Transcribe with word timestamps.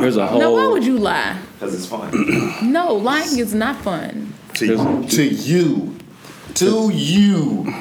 There's 0.00 0.16
a 0.16 0.26
whole. 0.26 0.38
No, 0.40 0.52
why 0.52 0.66
would 0.68 0.84
you 0.84 0.98
lie? 0.98 1.38
Because 1.58 1.74
it's 1.74 1.86
fun. 1.86 2.12
No, 2.70 2.94
lying 2.94 3.38
is 3.38 3.54
not 3.54 3.76
fun. 3.82 4.34
to, 4.54 5.06
to 5.08 5.22
you. 5.24 5.96
To 6.54 6.90
you. 6.92 7.72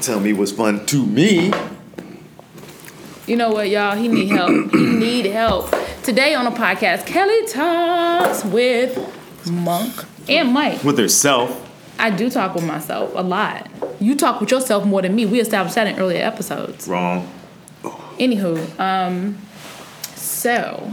Tell 0.00 0.20
me 0.20 0.32
what's 0.32 0.52
fun 0.52 0.84
to 0.86 1.04
me. 1.06 1.52
You 3.26 3.36
know 3.36 3.50
what, 3.50 3.68
y'all? 3.68 3.96
He 3.96 4.08
need 4.08 4.28
help. 4.28 4.70
he 4.72 4.76
need 4.76 5.26
help. 5.26 5.74
Today 6.02 6.34
on 6.34 6.44
the 6.44 6.52
podcast, 6.52 7.06
Kelly 7.06 7.46
talks 7.46 8.44
with 8.44 8.96
Monk 9.50 10.04
and 10.28 10.52
Mike. 10.52 10.82
With 10.84 10.98
herself. 10.98 11.62
I 11.98 12.10
do 12.10 12.30
talk 12.30 12.54
with 12.54 12.64
myself 12.64 13.12
a 13.16 13.22
lot. 13.22 13.68
You 14.00 14.14
talk 14.14 14.40
with 14.40 14.50
yourself 14.50 14.84
more 14.84 15.02
than 15.02 15.14
me. 15.14 15.26
We 15.26 15.40
established 15.40 15.74
that 15.76 15.86
in 15.86 15.98
earlier 15.98 16.22
episodes. 16.24 16.86
Wrong. 16.86 17.28
Anywho, 18.18 18.78
um, 18.78 19.38
so 20.36 20.92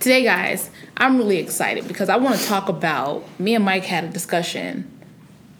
today, 0.00 0.22
guys, 0.24 0.70
I'm 0.96 1.18
really 1.18 1.38
excited 1.38 1.86
because 1.86 2.08
I 2.08 2.16
want 2.16 2.38
to 2.40 2.46
talk 2.46 2.68
about. 2.68 3.24
Me 3.38 3.54
and 3.54 3.64
Mike 3.64 3.84
had 3.84 4.04
a 4.04 4.08
discussion 4.08 4.90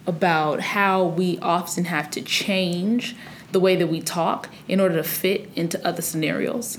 about 0.07 0.61
how 0.61 1.05
we 1.05 1.39
often 1.41 1.85
have 1.85 2.11
to 2.13 2.23
change 2.23 3.15
the 3.53 3.61
way 3.61 3.77
that 3.77 3.87
we 3.87 4.01
talk 4.01 4.49
in 4.67 4.81
order 4.81 4.97
to 4.97 5.05
fit 5.05 5.49
into 5.55 5.87
other 5.87 6.03
scenarios, 6.03 6.79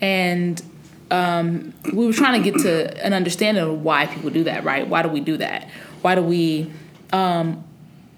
and 0.00 0.62
um, 1.10 1.72
we 1.92 2.06
were 2.06 2.12
trying 2.12 2.40
to 2.42 2.50
get 2.50 2.60
to 2.62 3.04
an 3.04 3.12
understanding 3.12 3.62
of 3.62 3.82
why 3.82 4.06
people 4.06 4.30
do 4.30 4.44
that. 4.44 4.64
Right? 4.64 4.86
Why 4.86 5.02
do 5.02 5.08
we 5.08 5.20
do 5.20 5.36
that? 5.38 5.68
Why 6.02 6.14
do 6.14 6.22
we? 6.22 6.70
Um, 7.12 7.64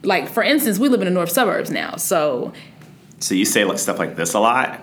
like 0.02 0.28
for 0.28 0.42
instance, 0.42 0.78
we 0.78 0.88
live 0.88 1.00
in 1.00 1.06
the 1.06 1.14
north 1.14 1.30
suburbs 1.30 1.70
now, 1.70 1.96
so 1.96 2.52
So 3.20 3.34
you 3.34 3.44
say 3.44 3.64
like 3.64 3.78
stuff 3.78 3.98
like 3.98 4.16
this 4.16 4.34
a 4.34 4.40
lot? 4.40 4.82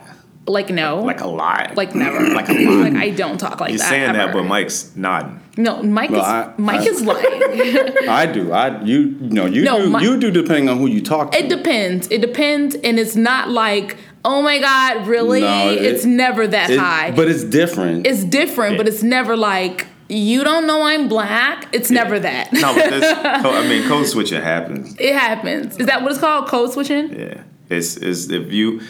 Like 0.52 0.70
no, 0.70 1.02
Like 1.04 1.22
a 1.22 1.28
lot? 1.28 1.76
like 1.76 1.96
never, 1.96 2.20
Like 2.34 2.50
a 2.50 2.54
lot. 2.54 2.84
like 2.84 2.96
I 2.96 3.10
don't 3.12 3.38
talk 3.38 3.60
like 3.60 3.70
You're 3.72 3.80
that. 3.80 3.90
saying 3.90 4.14
that, 4.14 4.34
but 4.34 4.44
Mike's 4.44 4.92
nodding. 4.96 5.40
No, 5.58 5.82
Mike 5.84 6.10
No, 6.12 6.20
is 6.20 6.26
I- 6.26 6.54
Mike 6.58 6.82
I- 6.82 6.84
is 6.86 7.02
lying. 7.02 8.08
I 8.10 8.26
do. 8.26 8.52
I 8.52 8.82
you 8.84 9.16
no 9.20 9.46
you 9.46 9.64
No, 9.64 9.80
do 9.84 9.90
my- 9.90 10.02
you 10.02 10.18
do 10.20 10.32
depending 10.32 10.70
on 10.70 10.78
who 10.78 10.88
you 10.88 11.02
talk 11.02 11.32
to. 11.34 11.38
it 11.40 11.50
depends. 11.50 12.08
It 12.10 12.22
depends, 12.22 12.76
and 12.76 12.98
it's 13.00 13.16
not 13.16 13.50
like 13.50 13.98
oh 14.26 14.42
my 14.42 14.60
god, 14.60 15.08
really? 15.08 15.42
No, 15.42 15.70
it- 15.72 15.82
it's 15.84 16.06
never 16.06 16.46
that 16.48 16.70
It- 16.70 16.80
high. 16.80 17.12
but 17.12 17.28
it's 17.30 17.44
different. 17.44 18.06
it's 18.08 18.24
different, 18.24 18.78
but 18.78 18.88
it's 18.88 19.04
never 19.04 19.36
like 19.38 19.88
you 20.12 20.44
don't 20.44 20.66
know 20.66 20.82
I'm 20.82 21.08
black. 21.08 21.68
It's 21.72 21.92
never 21.92 22.20
that. 22.20 22.52
No, 22.52 22.74
but 22.74 22.90
this, 22.90 23.04
I 23.24 23.68
mean, 23.68 23.88
code 23.88 24.08
switching 24.08 24.42
happens. 24.42 24.96
It 25.00 25.14
happens. 25.14 25.78
Is 25.78 25.86
that 25.86 26.02
what 26.02 26.12
it's 26.12 26.20
called? 26.20 26.48
Code 26.48 26.72
switching? 26.74 27.14
Yeah, 27.14 27.42
it's, 27.70 27.96
it's 27.98 28.28
if 28.30 28.52
you 28.52 28.82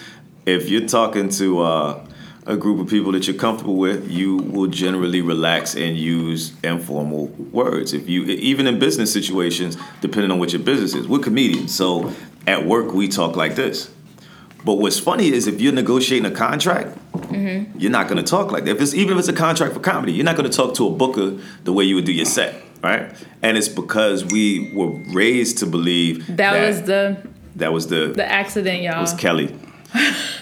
if 0.50 0.70
you're 0.70 0.88
talking 0.88 1.30
to 1.30 1.62
uh, 1.62 2.06
a 2.46 2.58
group 2.58 2.80
of 2.80 2.88
people 2.90 3.12
that 3.12 3.28
you're 3.28 3.38
comfortable 3.38 3.76
with, 3.78 4.10
you 4.10 4.38
will 4.38 4.68
generally 4.68 5.22
relax 5.22 5.76
and 5.76 5.98
use 5.98 6.54
informal 6.64 7.28
words. 7.28 7.94
If 7.94 8.10
you 8.10 8.24
even 8.26 8.68
in 8.68 8.80
business 8.80 9.12
situations, 9.14 9.78
depending 10.02 10.32
on 10.32 10.40
what 10.40 10.52
your 10.54 10.62
business 10.62 10.96
is, 10.96 11.08
we're 11.08 11.20
comedians, 11.20 11.74
so 11.76 12.14
at 12.48 12.66
work 12.66 12.94
we 12.94 13.08
talk 13.08 13.36
like 13.36 13.56
this. 13.56 13.92
But 14.66 14.76
what's 14.76 15.00
funny 15.00 15.30
is 15.32 15.48
if 15.48 15.62
you're 15.62 15.72
negotiating 15.74 16.30
a 16.30 16.36
contract, 16.36 16.98
you're 17.32 17.92
not 17.92 18.10
going 18.10 18.18
to 18.24 18.30
talk 18.30 18.52
like 18.52 18.66
that. 18.66 18.72
If 18.76 18.82
it's 18.82 18.94
even 18.94 19.14
if 19.14 19.20
it's 19.20 19.28
a 19.30 19.34
contract 19.34 19.74
for 19.74 19.80
comedy, 19.80 20.12
you're 20.12 20.26
not 20.26 20.36
going 20.36 20.50
to 20.50 20.56
talk 20.56 20.74
to 20.76 20.88
a 20.88 20.92
booker 20.92 21.38
the 21.64 21.72
way 21.72 21.86
you 21.86 21.96
would 21.96 22.06
do 22.06 22.12
your 22.12 22.26
set, 22.26 22.62
right? 22.84 23.14
And 23.42 23.58
it's 23.58 23.70
because 23.70 24.26
we 24.26 24.72
were 24.74 24.90
raised 25.14 25.60
to 25.60 25.66
believe 25.66 26.26
That, 26.36 26.68
was 26.68 26.82
the 26.82 27.26
that 27.56 27.72
was 27.72 27.88
the 27.88 28.12
the 28.14 28.26
accident, 28.26 28.82
y'all. 28.82 29.00
was 29.02 29.14
Kelly. 29.14 29.56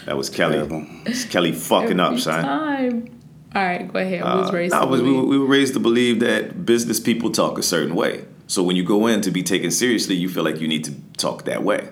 That 0.06 0.18
was 0.18 0.30
Kelly. 0.30 0.58
It's 1.06 1.26
Kelly 1.26 1.52
fucking 1.52 2.00
up, 2.00 2.20
son. 2.20 2.44
time. 2.44 3.10
All 3.56 3.64
right, 3.64 3.92
go 3.92 4.00
ahead. 4.00 4.22
Who's 4.22 4.50
Uh, 4.50 4.54
raised 4.54 4.74
no, 4.74 4.82
to 4.82 4.88
we, 4.88 4.98
believe? 4.98 5.16
were- 5.16 5.26
we 5.26 5.38
were 5.40 5.46
raised 5.46 5.74
to 5.74 5.80
believe 5.80 6.20
that 6.20 6.66
business 6.66 7.00
people 7.00 7.32
talk 7.32 7.58
a 7.58 7.64
certain 7.64 7.96
way. 7.96 8.26
So 8.48 8.62
when 8.64 8.76
you 8.76 8.84
go 8.84 9.08
in 9.08 9.22
to 9.22 9.32
be 9.32 9.44
taken 9.44 9.72
seriously, 9.72 10.16
you 10.16 10.30
feel 10.30 10.44
like 10.44 10.62
you 10.62 10.68
need 10.68 10.84
to 10.86 10.94
talk 11.18 11.46
that 11.46 11.64
way. 11.64 11.90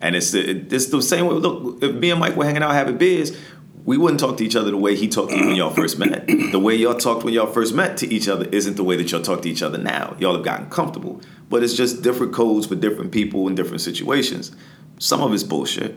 And 0.00 0.14
it's 0.14 0.30
the, 0.30 0.40
it's 0.72 0.86
the 0.86 1.02
same 1.02 1.26
way. 1.26 1.34
Look, 1.34 1.82
if 1.82 1.94
me 1.94 2.10
and 2.10 2.20
Mike 2.20 2.36
were 2.36 2.44
hanging 2.44 2.62
out 2.62 2.72
having 2.72 2.98
beers, 2.98 3.36
we 3.84 3.96
wouldn't 3.96 4.20
talk 4.20 4.36
to 4.36 4.44
each 4.44 4.54
other 4.54 4.70
the 4.70 4.76
way 4.76 4.94
he 4.94 5.08
talked 5.08 5.30
to 5.32 5.38
you 5.38 5.46
when 5.46 5.56
y'all 5.56 5.70
first 5.70 5.98
met. 5.98 6.26
The 6.52 6.58
way 6.60 6.76
y'all 6.76 6.94
talked 6.94 7.24
when 7.24 7.32
y'all 7.34 7.46
first 7.52 7.74
met 7.74 7.96
to 7.98 8.12
each 8.12 8.28
other 8.28 8.44
isn't 8.52 8.76
the 8.76 8.84
way 8.84 8.96
that 8.96 9.10
y'all 9.10 9.22
talk 9.22 9.42
to 9.42 9.48
each 9.50 9.62
other 9.62 9.78
now. 9.78 10.14
Y'all 10.20 10.34
have 10.34 10.44
gotten 10.44 10.68
comfortable. 10.70 11.20
But 11.48 11.62
it's 11.64 11.74
just 11.74 12.02
different 12.02 12.32
codes 12.32 12.66
for 12.66 12.74
different 12.74 13.10
people 13.12 13.48
in 13.48 13.54
different 13.54 13.80
situations. 13.80 14.52
Some 14.98 15.20
of 15.22 15.32
it's 15.32 15.42
bullshit. 15.42 15.94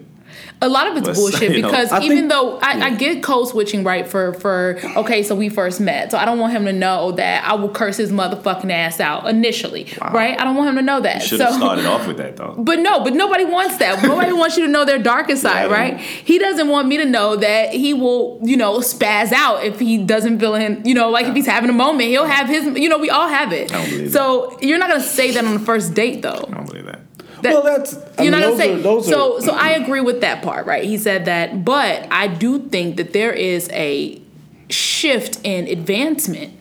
A 0.61 0.69
lot 0.69 0.87
of 0.87 0.97
it's 0.97 1.07
But, 1.07 1.15
bullshit 1.15 1.51
because 1.61 1.91
even 2.03 2.17
think- 2.17 2.29
though 2.29 2.57
I, 2.59 2.79
I 2.81 2.95
get 2.95 3.23
code 3.23 3.47
switching 3.47 3.83
right 3.83 4.07
for 4.07 4.33
for 4.35 4.79
okay, 4.97 5.23
so 5.23 5.35
we 5.35 5.49
first 5.49 5.79
met, 5.79 6.11
so 6.11 6.17
I 6.17 6.25
don't 6.25 6.39
want 6.39 6.53
him 6.53 6.65
to 6.65 6.73
know 6.73 7.11
that 7.13 7.43
I 7.43 7.53
will 7.55 7.69
curse 7.69 7.97
his 7.97 8.11
motherfucking 8.11 8.71
ass 8.71 8.99
out 8.99 9.27
initially, 9.27 9.87
right? 10.01 10.39
I 10.39 10.43
don't 10.43 10.55
want 10.55 10.69
him 10.69 10.75
to 10.75 10.81
know 10.81 11.01
that. 11.01 11.23
Should 11.23 11.39
so 11.39 11.45
have 11.45 11.55
started 11.55 11.85
off 11.85 12.07
with 12.07 12.17
that 12.17 12.37
though. 12.37 12.55
but 12.59 12.79
no, 12.79 13.03
but 13.03 13.13
nobody 13.13 13.45
wants 13.45 13.77
that. 13.77 14.03
Nobody 14.03 14.33
wants 14.33 14.57
you 14.57 14.65
to 14.65 14.71
know 14.71 14.85
their 14.85 14.99
darkest 14.99 15.41
side, 15.41 15.63
don't- 15.63 15.71
right? 15.71 15.99
He 15.99 16.37
doesn't 16.39 16.67
want 16.67 16.87
me 16.87 16.97
to 16.97 17.05
know 17.05 17.35
that 17.37 17.73
he 17.73 17.93
will, 17.93 18.39
you 18.43 18.57
know, 18.57 18.79
spaz 18.79 19.31
out 19.31 19.63
if 19.63 19.79
he 19.79 19.97
doesn't 19.97 20.39
feel 20.39 20.55
in, 20.55 20.83
you 20.85 20.93
know, 20.93 21.09
like 21.09 21.25
if 21.27 21.35
he's 21.35 21.45
having 21.47 21.69
a 21.69 21.73
moment, 21.73 22.09
he'll 22.09 22.25
have 22.25 22.47
his, 22.47 22.65
you 22.77 22.89
know, 22.89 22.97
we 22.97 23.09
all 23.09 23.27
have 23.27 23.51
it. 23.51 23.71
I 23.73 23.81
don't 23.81 23.89
believe 23.89 24.11
so 24.11 24.57
you're 24.61 24.77
not 24.77 24.89
gonna 24.89 25.01
say 25.01 25.31
that 25.31 25.43
on 25.43 25.53
the 25.53 25.59
first 25.59 25.93
date, 25.93 26.21
though. 26.21 26.45
I 26.49 26.53
don't 26.55 26.67
believe 26.67 26.85
that. 26.85 26.99
That- 27.41 27.53
well, 27.53 27.63
that's 27.63 27.96
I 28.18 28.24
you're 28.24 28.31
mean, 28.31 28.31
not 28.31 28.57
gonna 28.57 28.81
those 28.81 29.06
say 29.06 29.12
are, 29.12 29.18
so. 29.18 29.38
are, 29.38 29.41
So 29.41 29.53
I 29.53 29.72
agree 29.72 30.02
with 30.02 30.22
that 30.22 30.41
part, 30.41 30.66
right? 30.66 30.84
He 30.84 30.97
said 30.97 31.25
that, 31.25 31.66
but 31.66 32.07
I 32.12 32.28
do 32.28 32.59
think 32.59 32.97
that 32.97 33.13
there 33.13 33.34
is 33.34 33.69
a 33.72 34.22
shift 34.69 35.40
in 35.44 35.68
advancement, 35.68 36.53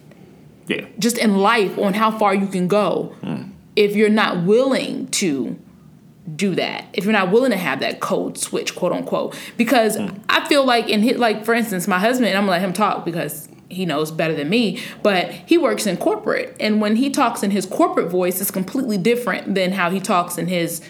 Yeah. 0.66 0.86
just 0.98 1.18
in 1.18 1.38
life, 1.38 1.78
on 1.78 1.94
how 1.94 2.10
far 2.10 2.34
you 2.34 2.46
can 2.46 2.68
go, 2.68 3.14
hmm. 3.22 3.50
if 3.76 3.94
you're 3.94 4.08
not 4.08 4.44
willing 4.44 5.08
to 5.08 5.56
do 6.36 6.54
that. 6.54 6.84
If 6.92 7.04
you're 7.04 7.12
not 7.12 7.30
willing 7.30 7.50
to 7.50 7.56
have 7.56 7.80
that 7.80 8.00
code 8.00 8.38
switch, 8.38 8.74
quote 8.74 8.92
unquote, 8.92 9.36
because 9.56 9.96
hmm. 9.96 10.08
I 10.28 10.46
feel 10.48 10.64
like 10.64 10.88
in 10.88 11.02
his, 11.02 11.18
like 11.18 11.44
for 11.44 11.54
instance, 11.54 11.88
my 11.88 11.98
husband, 11.98 12.28
I'm 12.36 12.42
gonna 12.42 12.52
let 12.52 12.60
him 12.60 12.72
talk 12.72 13.04
because 13.04 13.48
he 13.70 13.86
knows 13.86 14.10
better 14.10 14.34
than 14.34 14.50
me, 14.50 14.82
but 15.02 15.30
he 15.30 15.56
works 15.56 15.86
in 15.86 15.96
corporate, 15.96 16.56
and 16.60 16.80
when 16.80 16.96
he 16.96 17.08
talks 17.08 17.42
in 17.42 17.50
his 17.50 17.64
corporate 17.64 18.10
voice, 18.10 18.40
it's 18.40 18.50
completely 18.50 18.98
different 18.98 19.54
than 19.54 19.72
how 19.72 19.90
he 19.90 20.00
talks 20.00 20.36
in 20.36 20.48
his 20.48 20.82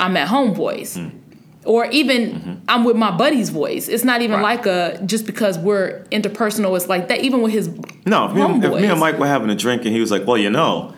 I'm 0.00 0.16
at 0.16 0.28
home 0.28 0.54
voice. 0.54 0.96
Mm-hmm. 0.96 1.18
Or 1.64 1.86
even 1.90 2.30
mm-hmm. 2.30 2.54
I'm 2.68 2.84
with 2.84 2.96
my 2.96 3.10
buddy's 3.10 3.50
voice. 3.50 3.88
It's 3.88 4.04
not 4.04 4.22
even 4.22 4.40
Right. 4.40 4.56
like 4.56 4.66
a 4.66 5.02
just 5.04 5.26
because 5.26 5.58
we're 5.58 6.04
interpersonal. 6.04 6.74
It's 6.76 6.88
like 6.88 7.08
that. 7.08 7.20
Even 7.20 7.42
with 7.42 7.52
his 7.52 7.68
No, 8.06 8.26
if 8.26 8.34
me, 8.34 8.42
if 8.42 8.80
me 8.80 8.86
and 8.86 9.00
Mike 9.00 9.18
were 9.18 9.26
having 9.26 9.50
a 9.50 9.54
drink 9.54 9.84
and 9.84 9.92
he 9.92 10.00
was 10.00 10.10
like, 10.10 10.26
"Well, 10.26 10.38
you 10.38 10.48
know, 10.50 10.94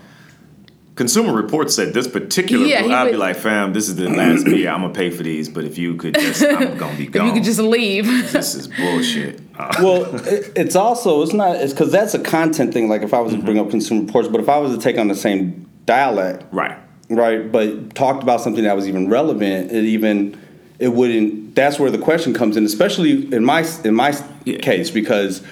Consumer 0.97 1.33
Reports 1.33 1.75
said 1.75 1.95
this 1.95 2.07
particular," 2.09 2.67
Yeah, 2.67 2.83
he 2.83 2.93
I'd 2.93 3.11
be 3.13 3.17
like, 3.17 3.37
"Fam, 3.37 3.73
this 3.73 3.89
is 3.89 3.97
the 3.97 4.09
last 4.11 4.45
beer. 4.45 4.69
I'm 4.71 4.83
gonna 4.83 4.93
pay 4.93 5.11
for 5.11 5.23
these, 5.23 5.49
but 5.49 5.65
if 5.65 5.79
you 5.79 5.95
could 5.95 6.15
just, 6.15 6.43
I'm 6.45 6.77
gonna 6.79 6.97
be 6.97 7.05
if 7.05 7.13
gone. 7.13 7.27
you 7.29 7.33
could 7.33 7.45
just 7.45 7.61
leave. 7.61 8.07
this 8.33 8.55
is 8.55 8.69
bullshit." 8.69 9.41
Well, 9.83 10.07
it, 10.27 10.53
it's 10.57 10.75
also 10.75 11.23
it's 11.23 11.35
not 11.35 11.57
it's 11.57 11.73
because 11.75 11.93
that's 11.93 12.15
a 12.15 12.19
content 12.19 12.73
thing. 12.73 12.89
Like 12.89 13.03
if 13.03 13.13
I 13.13 13.21
was 13.21 13.33
Mm-hmm. 13.33 13.41
to 13.41 13.45
bring 13.45 13.59
up 13.59 13.69
consumer 13.71 14.03
reports, 14.07 14.29
but 14.29 14.41
if 14.41 14.49
I 14.49 14.57
was 14.59 14.75
to 14.75 14.81
take 14.83 14.97
on 14.99 15.09
the 15.09 15.15
same 15.15 15.69
dialect, 15.85 16.45
right. 16.53 16.79
right, 17.11 17.51
but 17.53 17.95
talked 17.95 18.23
about 18.23 18.41
something 18.41 18.65
that 18.65 18.75
was 18.75 18.89
even 18.89 19.09
relevant, 19.11 19.71
it 19.71 19.85
even 19.85 20.39
it 20.79 20.89
wouldn't. 20.89 21.55
That's 21.55 21.79
where 21.79 21.91
the 21.91 21.99
question 21.99 22.33
comes 22.33 22.57
in, 22.57 22.65
especially 22.65 23.33
in 23.35 23.45
my 23.45 23.67
in 23.85 23.95
my 23.95 24.17
Yeah. 24.45 24.59
case, 24.59 24.91
because 24.91 25.43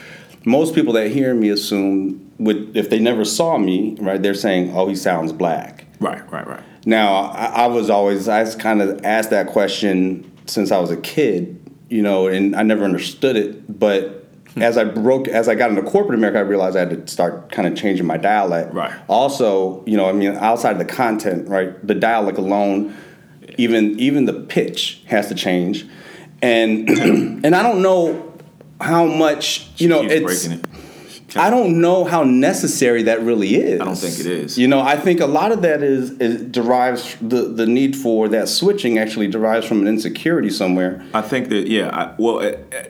most 0.49 0.75
people 0.75 0.93
that 0.95 1.11
hear 1.11 1.35
me 1.35 1.51
assume 1.51 2.33
would 2.39 2.77
if 2.77 2.91
they 2.91 2.99
never 2.99 3.25
saw 3.25 3.59
me, 3.59 3.97
right, 4.01 4.23
they're 4.23 4.35
saying, 4.35 4.73
"Oh, 4.75 4.89
he 4.89 4.97
sounds 4.97 5.33
black." 5.33 5.85
Right. 6.01 6.31
Right. 6.33 6.47
Right. 6.47 6.63
Now, 6.87 7.25
I, 7.33 7.45
I 7.47 7.67
was 7.67 7.91
always 7.91 8.29
I 8.29 8.51
kind 8.55 8.81
of 8.81 9.05
asked 9.05 9.31
that 9.31 9.49
question 9.49 10.31
since 10.47 10.73
I 10.73 10.79
was 10.79 10.91
a 10.91 10.97
kid, 10.97 11.61
you 11.89 12.03
know, 12.03 12.29
and 12.29 12.57
I 12.57 12.63
never 12.63 12.85
understood 12.85 13.37
it. 13.37 13.79
But 13.79 14.27
hmm. 14.55 14.63
as 14.63 14.79
I 14.79 14.85
broke, 14.85 15.29
as 15.29 15.49
I 15.49 15.55
got 15.55 15.71
into 15.71 15.83
corporate 15.83 16.19
America, 16.19 16.39
I 16.39 16.43
realized 16.43 16.77
I 16.77 16.81
had 16.81 16.91
to 16.91 17.07
start 17.13 17.53
kind 17.53 17.69
of 17.69 17.77
changing 17.77 18.07
my 18.07 18.17
dialect. 18.17 18.73
Right. 18.73 18.95
Also, 19.09 19.85
you 19.87 19.97
know, 19.97 20.09
I 20.09 20.13
mean, 20.13 20.35
outside 20.37 20.73
of 20.73 20.79
the 20.79 20.85
content, 20.85 21.49
right, 21.49 21.87
the 21.87 21.95
dialect 21.95 22.39
alone, 22.39 22.97
even 23.59 23.99
even 23.99 24.25
the 24.25 24.35
pitch 24.35 25.03
has 25.07 25.29
to 25.29 25.35
change, 25.35 25.85
and 26.41 26.89
and 27.45 27.55
I 27.55 27.63
don't 27.63 27.83
know 27.83 28.28
how 28.81 29.05
much 29.07 29.71
you 29.77 29.89
know 29.89 30.03
it's. 30.03 30.23
breaking 30.23 30.61
it. 30.61 30.67
I 31.37 31.51
don't 31.51 31.83
know 31.83 32.05
how 32.05 32.25
necessary 32.25 33.03
that 33.03 33.21
really 33.21 33.57
is. 33.57 33.81
I 33.81 33.85
don't 33.85 33.97
think 33.97 34.19
it 34.19 34.27
is. 34.27 34.59
You 34.59 34.67
know, 34.67 34.81
I 34.81 34.97
think 34.97 35.21
a 35.21 35.27
lot 35.27 35.53
of 35.53 35.61
that 35.61 35.83
is, 35.83 36.13
is 36.13 36.43
derives 36.43 37.17
the 37.21 37.43
the 37.43 37.67
need 37.67 37.97
for 37.97 38.29
that 38.29 38.49
switching 38.49 38.99
actually 38.99 39.29
derives 39.29 39.67
from 39.67 39.81
an 39.81 39.89
insecurity 39.89 40.51
somewhere. 40.51 41.05
I 41.13 41.21
think 41.23 41.51
that 41.51 41.69
yeah. 41.69 41.91
I, 41.93 42.15
well, 42.19 42.39
uh, 42.39 42.53
uh, 42.75 42.85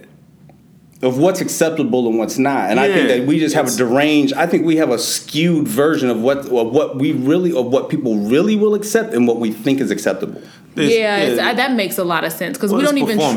of 1.01 1.17
what's 1.17 1.41
acceptable 1.41 2.09
and 2.09 2.19
what's 2.19 2.39
not. 2.39 2.71
And 2.71 2.81
I 2.81 2.89
think 2.93 3.09
that 3.09 3.27
we 3.27 3.39
just 3.39 3.55
have 3.55 3.69
a 3.69 3.77
deranged. 3.77 4.33
I 4.35 4.47
think 4.47 4.67
we 4.67 4.77
have 4.77 4.91
a 4.91 4.99
skewed 4.99 5.69
version 5.69 6.11
of 6.11 6.21
what 6.21 6.39
of 6.39 6.73
what 6.73 6.97
we 6.97 7.13
really 7.13 7.53
of 7.57 7.67
what 7.67 7.89
people 7.89 8.17
really 8.19 8.57
will 8.57 8.75
accept 8.75 9.15
and 9.15 9.27
what 9.29 9.39
we 9.39 9.53
think 9.53 9.81
is 9.81 9.91
acceptable. 9.91 10.41
There's- 10.75 10.93
yeah, 10.95 11.17
it's, 11.17 11.41
uh, 11.41 11.55
that 11.55 11.73
makes 11.73 11.99
a 11.99 12.05
lot 12.05 12.23
of 12.25 12.33
sense 12.33 12.57
because 12.57 12.71
Well, 12.71 12.81
we 12.81 12.87
don't 12.87 12.99
even 12.99 13.19
try 13.19 13.35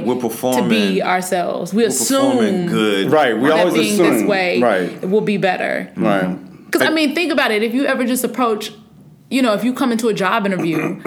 right? 0.00 0.06
We're 0.06 0.16
performing, 0.16 0.64
to 0.64 0.68
be 0.68 1.02
ourselves. 1.02 1.72
We 1.72 1.84
We're 1.84 1.90
performing 1.90 2.54
assume 2.54 2.66
good. 2.68 3.10
Right. 3.12 3.36
We 3.38 3.48
that 3.48 3.58
always 3.66 3.74
being 3.74 3.92
assume. 4.00 4.18
this 4.20 4.22
way 4.28 4.60
Right. 4.60 5.08
will 5.08 5.20
be 5.20 5.36
better. 5.36 5.90
Right. 5.96 6.36
Because 6.66 6.86
I 6.86 6.90
mean, 6.90 7.14
think 7.14 7.30
about 7.32 7.50
it. 7.50 7.62
If 7.62 7.74
you 7.74 7.84
ever 7.84 8.04
just 8.04 8.24
approach, 8.24 8.72
you 9.32 9.40
know, 9.40 9.54
if 9.54 9.64
you 9.64 9.72
come 9.72 9.90
into 9.92 10.08
a 10.08 10.14
job 10.14 10.44
interview 10.44 11.00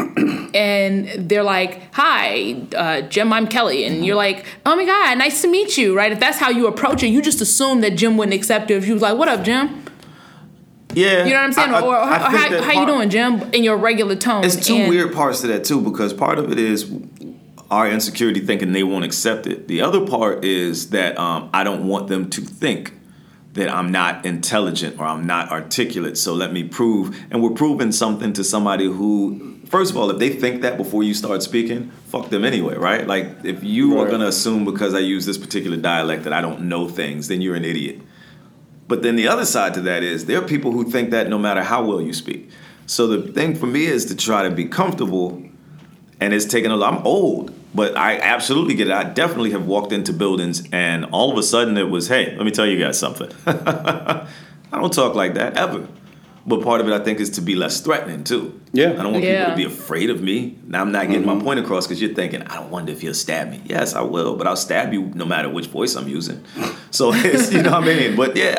and 0.55 1.29
they're 1.29 1.43
like, 1.43 1.93
"Hi, 1.93 2.55
uh, 2.75 3.01
Jim, 3.01 3.31
I'm 3.31 3.47
Kelly," 3.47 3.83
and 3.85 4.03
you're 4.05 4.15
like, 4.15 4.45
"Oh 4.65 4.75
my 4.75 4.83
God, 4.85 5.17
nice 5.19 5.41
to 5.43 5.47
meet 5.47 5.77
you," 5.77 5.95
right? 5.95 6.11
If 6.11 6.19
that's 6.19 6.39
how 6.39 6.49
you 6.49 6.65
approach 6.67 7.03
it, 7.03 7.07
you 7.07 7.21
just 7.21 7.39
assume 7.39 7.81
that 7.81 7.91
Jim 7.91 8.17
wouldn't 8.17 8.33
accept 8.33 8.71
it 8.71 8.75
if 8.77 8.87
you 8.87 8.93
was 8.93 9.03
like, 9.03 9.17
"What 9.17 9.27
up, 9.27 9.43
Jim?" 9.43 9.83
Yeah. 10.93 11.25
You 11.25 11.31
know 11.31 11.37
what 11.41 11.45
I'm 11.45 11.53
saying? 11.53 11.73
I- 11.73 11.81
or, 11.81 11.95
or 11.95 11.97
I 11.97 12.17
how, 12.17 12.61
how 12.63 12.79
you 12.81 12.87
doing, 12.87 13.09
Jim? 13.09 13.41
In 13.53 13.63
your 13.63 13.77
regular 13.77 14.15
tone. 14.15 14.43
It's 14.43 14.55
two 14.55 14.75
And- 14.75 14.89
weird 14.89 15.13
parts 15.13 15.41
to 15.41 15.47
that 15.47 15.63
too, 15.63 15.81
because 15.81 16.13
part 16.13 16.39
of 16.39 16.51
it 16.51 16.57
is 16.57 16.89
our 17.69 17.87
insecurity 17.89 18.39
thinking 18.39 18.71
they 18.71 18.83
won't 18.83 19.03
accept 19.05 19.45
it. 19.45 19.67
The 19.67 19.81
other 19.81 20.05
part 20.07 20.45
is 20.45 20.89
that 20.91 21.19
um, 21.19 21.49
I 21.53 21.63
don't 21.63 21.87
want 21.87 22.07
them 22.07 22.29
to 22.29 22.41
think 22.41 22.93
that 23.55 23.69
I'm 23.69 23.91
not 23.91 24.25
intelligent 24.25 24.99
or 24.99 25.05
I'm 25.05 25.25
not 25.25 25.51
articulate. 25.51 26.17
So 26.17 26.33
let 26.33 26.53
me 26.53 26.63
prove, 26.63 27.17
and 27.31 27.41
we're 27.41 27.51
proving 27.51 27.91
something 27.91 28.33
to 28.33 28.43
somebody 28.43 28.85
who, 28.85 29.59
first 29.65 29.91
of 29.91 29.97
all, 29.97 30.09
if 30.11 30.19
they 30.19 30.29
think 30.29 30.61
that 30.61 30.77
before 30.77 31.03
you 31.03 31.13
start 31.13 31.41
speaking, 31.41 31.89
fuck 32.07 32.29
them 32.29 32.45
anyway, 32.45 32.75
right? 32.75 33.07
Like 33.07 33.43
if 33.43 33.63
you 33.63 33.97
are 33.99 34.09
gonna 34.09 34.27
assume 34.27 34.65
because 34.65 34.93
I 34.93 34.99
use 34.99 35.25
this 35.25 35.37
particular 35.37 35.77
dialect 35.77 36.23
that 36.25 36.33
I 36.33 36.41
don't 36.41 36.63
know 36.63 36.87
things, 36.89 37.29
then 37.29 37.41
you're 37.41 37.55
an 37.55 37.65
idiot. 37.65 38.01
But 38.87 39.03
then 39.03 39.15
the 39.15 39.27
other 39.27 39.45
side 39.45 39.73
to 39.75 39.81
that 39.81 40.03
is 40.03 40.25
there 40.25 40.37
are 40.37 40.47
people 40.47 40.71
who 40.71 40.91
think 40.91 41.09
that 41.11 41.29
no 41.29 41.39
matter 41.39 41.63
how 41.63 41.83
well 41.83 42.01
you 42.01 42.13
speak. 42.13 42.49
So 42.85 43.07
the 43.07 43.31
thing 43.31 43.55
for 43.55 43.65
me 43.65 43.85
is 43.85 44.05
to 44.07 44.15
try 44.15 44.43
to 44.43 44.51
be 44.51 44.65
comfortable, 44.65 45.41
and 46.19 46.33
it's 46.33 46.45
taken 46.45 46.71
a 46.71 46.75
lot. 46.75 46.93
I'm 46.93 47.07
old, 47.07 47.53
but 47.75 47.95
I 47.97 48.17
absolutely 48.17 48.73
get 48.75 48.87
it. 48.87 48.93
I 48.93 49.03
definitely 49.03 49.51
have 49.51 49.67
walked 49.67 49.91
into 49.91 50.13
buildings, 50.13 50.67
and 50.71 51.05
all 51.05 51.31
of 51.31 51.37
a 51.37 51.43
sudden 51.43 51.77
it 51.77 51.89
was, 51.89 52.07
hey, 52.07 52.35
let 52.35 52.45
me 52.45 52.51
tell 52.51 52.65
you 52.65 52.79
guys 52.79 52.97
something. 52.97 53.29
I 53.45 54.27
don't 54.71 54.93
talk 54.93 55.15
like 55.15 55.35
that 55.35 55.57
ever. 55.57 55.87
But 56.47 56.61
part 56.61 56.79
of 56.79 56.87
it, 56.87 56.93
I 56.93 57.03
think, 57.03 57.19
is 57.19 57.31
to 57.31 57.41
be 57.41 57.55
less 57.55 57.81
threatening 57.81 58.23
too. 58.23 58.61
Yeah. 58.71 58.91
I 58.91 59.01
don't 59.03 59.13
want 59.13 59.23
people 59.23 59.45
to 59.49 59.55
be 59.55 59.63
afraid 59.65 60.11
of 60.11 60.21
me. 60.21 60.55
Now 60.67 60.81
I'm 60.81 60.91
not 60.91 61.07
getting 61.07 61.25
my 61.25 61.39
point 61.39 61.59
across 61.59 61.87
because 61.87 61.99
you're 61.99 62.13
thinking, 62.13 62.43
I 62.43 62.55
don't 62.57 62.69
wonder 62.69 62.91
if 62.91 63.01
he'll 63.01 63.15
stab 63.15 63.49
me. 63.49 63.61
Yes, 63.65 63.95
I 63.95 64.01
will, 64.01 64.35
but 64.35 64.45
I'll 64.45 64.55
stab 64.55 64.93
you 64.93 65.11
no 65.15 65.25
matter 65.25 65.49
which 65.49 65.65
voice 65.67 65.95
I'm 65.95 66.07
using. 66.07 66.43
So 66.91 67.11
it's, 67.13 67.51
you 67.51 67.61
know 67.61 67.71
what 67.71 67.83
I 67.83 67.87
mean. 67.87 68.15
But 68.15 68.37
yeah, 68.37 68.55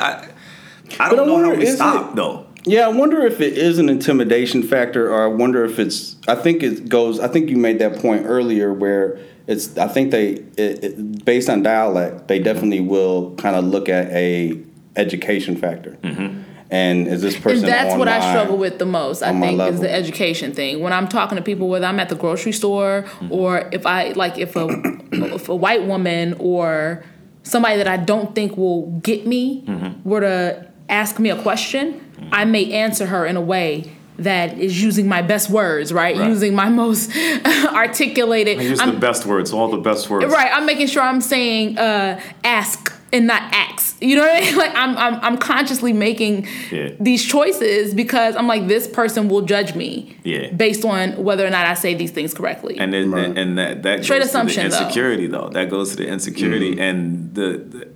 I, 0.98 1.02
I 1.02 1.08
don't 1.10 1.20
I 1.20 1.24
know 1.24 1.36
how 1.38 1.42
wonder, 1.48 1.56
we 1.58 1.66
stop 1.66 2.10
it- 2.10 2.16
though. 2.16 2.46
Yeah, 2.66 2.86
I 2.86 2.88
wonder 2.88 3.24
if 3.24 3.40
it 3.40 3.56
is 3.56 3.78
an 3.78 3.88
intimidation 3.88 4.62
factor, 4.64 5.12
or 5.12 5.22
I 5.22 5.28
wonder 5.28 5.64
if 5.64 5.78
it's. 5.78 6.16
I 6.26 6.34
think 6.34 6.64
it 6.64 6.88
goes. 6.88 7.20
I 7.20 7.28
think 7.28 7.48
you 7.48 7.56
made 7.56 7.78
that 7.78 8.00
point 8.00 8.24
earlier, 8.26 8.72
where 8.72 9.20
it's. 9.46 9.78
I 9.78 9.86
think 9.86 10.10
they, 10.10 10.30
it, 10.56 10.84
it, 10.84 11.24
based 11.24 11.48
on 11.48 11.62
dialect, 11.62 12.26
they 12.26 12.38
mm-hmm. 12.38 12.44
definitely 12.44 12.80
will 12.80 13.36
kind 13.36 13.54
of 13.54 13.64
look 13.64 13.88
at 13.88 14.10
a 14.10 14.60
education 14.96 15.56
factor. 15.56 15.92
Mm-hmm. 16.02 16.42
And 16.68 17.06
is 17.06 17.22
this 17.22 17.38
person? 17.38 17.64
and 17.64 17.68
that's 17.68 17.92
on 17.92 18.00
what 18.00 18.08
I 18.08 18.32
struggle 18.32 18.58
with 18.58 18.80
the 18.80 18.86
most. 18.86 19.22
I 19.22 19.38
think 19.38 19.60
is 19.60 19.78
the 19.78 19.92
education 19.92 20.52
thing. 20.52 20.80
When 20.80 20.92
I'm 20.92 21.06
talking 21.06 21.36
to 21.36 21.42
people, 21.42 21.68
whether 21.68 21.86
I'm 21.86 22.00
at 22.00 22.08
the 22.08 22.16
grocery 22.16 22.50
store 22.50 23.04
mm-hmm. 23.06 23.32
or 23.32 23.68
if 23.70 23.86
I 23.86 24.10
like 24.10 24.38
if 24.38 24.56
a 24.56 24.66
if 25.12 25.48
a 25.48 25.54
white 25.54 25.84
woman 25.84 26.34
or 26.40 27.04
somebody 27.44 27.76
that 27.76 27.86
I 27.86 27.96
don't 27.96 28.34
think 28.34 28.56
will 28.56 28.90
get 28.98 29.24
me 29.24 29.64
were 30.02 30.22
to 30.22 30.65
ask 30.88 31.18
me 31.18 31.30
a 31.30 31.40
question, 31.42 32.00
I 32.32 32.44
may 32.44 32.72
answer 32.72 33.06
her 33.06 33.26
in 33.26 33.36
a 33.36 33.40
way 33.40 33.92
that 34.18 34.56
is 34.58 34.82
using 34.82 35.06
my 35.08 35.20
best 35.20 35.50
words, 35.50 35.92
right? 35.92 36.16
Right. 36.16 36.28
Using 36.28 36.54
my 36.54 36.68
most 36.70 37.10
articulated. 37.74 38.60
Use 38.62 38.80
I'm- 38.80 38.94
the 38.94 38.98
best 39.00 39.26
words, 39.26 39.52
all 39.52 39.68
the 39.68 39.76
best 39.78 40.08
words. 40.08 40.26
Right, 40.32 40.50
I'm 40.52 40.66
making 40.66 40.86
sure 40.88 41.02
I'm 41.02 41.20
saying 41.20 41.78
uh, 41.78 42.20
ask 42.44 42.92
and 43.12 43.26
not 43.26 43.42
ask. 43.54 43.96
You 44.00 44.16
know 44.16 44.22
what 44.22 44.36
I 44.36 44.40
mean? 44.40 44.56
Like 44.64 44.72
I'm 44.74 44.96
I'm, 44.96 45.14
I'm 45.22 45.36
consciously 45.38 45.92
making 45.92 46.46
Yeah. 46.70 46.90
these 46.98 47.24
choices 47.24 47.94
because 47.94 48.36
I'm 48.36 48.46
like 48.46 48.66
this 48.68 48.86
person 48.88 49.28
will 49.28 49.42
judge 49.42 49.74
me 49.74 50.16
Yeah. 50.24 50.50
based 50.52 50.84
on 50.84 51.22
whether 51.22 51.46
or 51.46 51.50
not 51.50 51.66
I 51.66 51.74
say 51.74 51.94
these 51.94 52.10
things 52.10 52.34
correctly. 52.34 52.78
And 52.78 52.92
then, 52.92 53.10
Right. 53.10 53.36
and 53.36 53.58
that 53.58 53.82
that 53.84 54.04
Straight 54.04 54.20
goes 54.20 54.28
assumption, 54.28 54.64
to 54.64 54.68
though. 54.70 54.76
the 54.78 54.82
insecurity 54.84 55.26
though. 55.28 55.48
That 55.50 55.68
goes 55.70 55.90
to 55.90 55.96
the 55.96 56.08
insecurity 56.08 56.72
Mm-hmm. 56.72 56.80
and 56.80 57.34
the, 57.34 57.48
the 57.58 57.88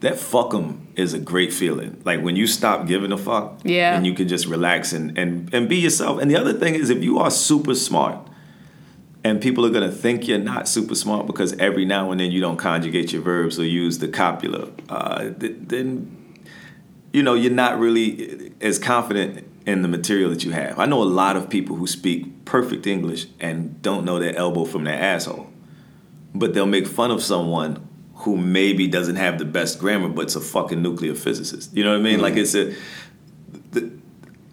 that 0.00 0.18
fuck 0.18 0.54
'em 0.54 0.83
is 0.96 1.12
a 1.14 1.18
great 1.18 1.52
feeling. 1.52 2.00
Like 2.04 2.20
when 2.22 2.36
you 2.36 2.46
stop 2.46 2.86
giving 2.86 3.12
a 3.12 3.16
fuck, 3.18 3.60
Yeah. 3.64 3.96
and 3.96 4.06
you 4.06 4.14
can 4.14 4.28
just 4.28 4.46
relax 4.46 4.92
and 4.92 5.16
and 5.18 5.52
and 5.52 5.68
be 5.68 5.76
yourself. 5.76 6.20
And 6.20 6.30
the 6.30 6.36
other 6.36 6.52
thing 6.52 6.74
is, 6.74 6.90
if 6.90 7.02
you 7.02 7.18
are 7.18 7.30
super 7.30 7.74
smart, 7.74 8.18
and 9.24 9.40
people 9.40 9.64
are 9.66 9.70
gonna 9.70 9.90
think 9.90 10.28
you're 10.28 10.38
not 10.38 10.68
super 10.68 10.94
smart 10.94 11.26
because 11.26 11.52
every 11.58 11.84
now 11.84 12.10
and 12.10 12.20
then 12.20 12.30
you 12.30 12.40
don't 12.40 12.56
conjugate 12.58 13.12
your 13.12 13.22
verbs 13.22 13.58
or 13.58 13.64
use 13.64 13.98
the 13.98 14.08
copula, 14.08 14.68
uh, 14.88 15.30
th- 15.40 15.56
then 15.60 16.16
you 17.12 17.22
know 17.22 17.34
you're 17.34 17.52
not 17.52 17.78
really 17.78 18.52
as 18.60 18.78
confident 18.78 19.44
in 19.66 19.80
the 19.82 19.88
material 19.88 20.28
that 20.30 20.44
you 20.44 20.50
have. 20.52 20.78
I 20.78 20.84
know 20.84 21.02
a 21.02 21.04
lot 21.04 21.36
of 21.36 21.48
people 21.48 21.76
who 21.76 21.86
speak 21.86 22.44
perfect 22.44 22.86
English 22.86 23.26
and 23.40 23.80
don't 23.80 24.04
know 24.04 24.18
their 24.18 24.36
elbow 24.36 24.64
from 24.66 24.84
their 24.84 25.00
asshole, 25.00 25.48
but 26.34 26.52
they'll 26.52 26.66
make 26.66 26.86
fun 26.86 27.10
of 27.10 27.22
someone 27.22 27.78
who 28.24 28.36
maybe 28.36 28.86
doesn't 28.88 29.16
have 29.16 29.38
the 29.38 29.44
best 29.44 29.78
grammar 29.78 30.08
but's 30.08 30.34
a 30.34 30.40
fucking 30.40 30.82
nuclear 30.82 31.14
physicist. 31.14 31.74
You 31.76 31.84
know 31.84 31.90
what 31.90 32.00
I 32.00 32.02
mean? 32.02 32.20
Like 32.20 32.34
mm-hmm. 32.34 32.40
it's 32.40 32.54
a 32.54 32.74
the, 33.72 33.90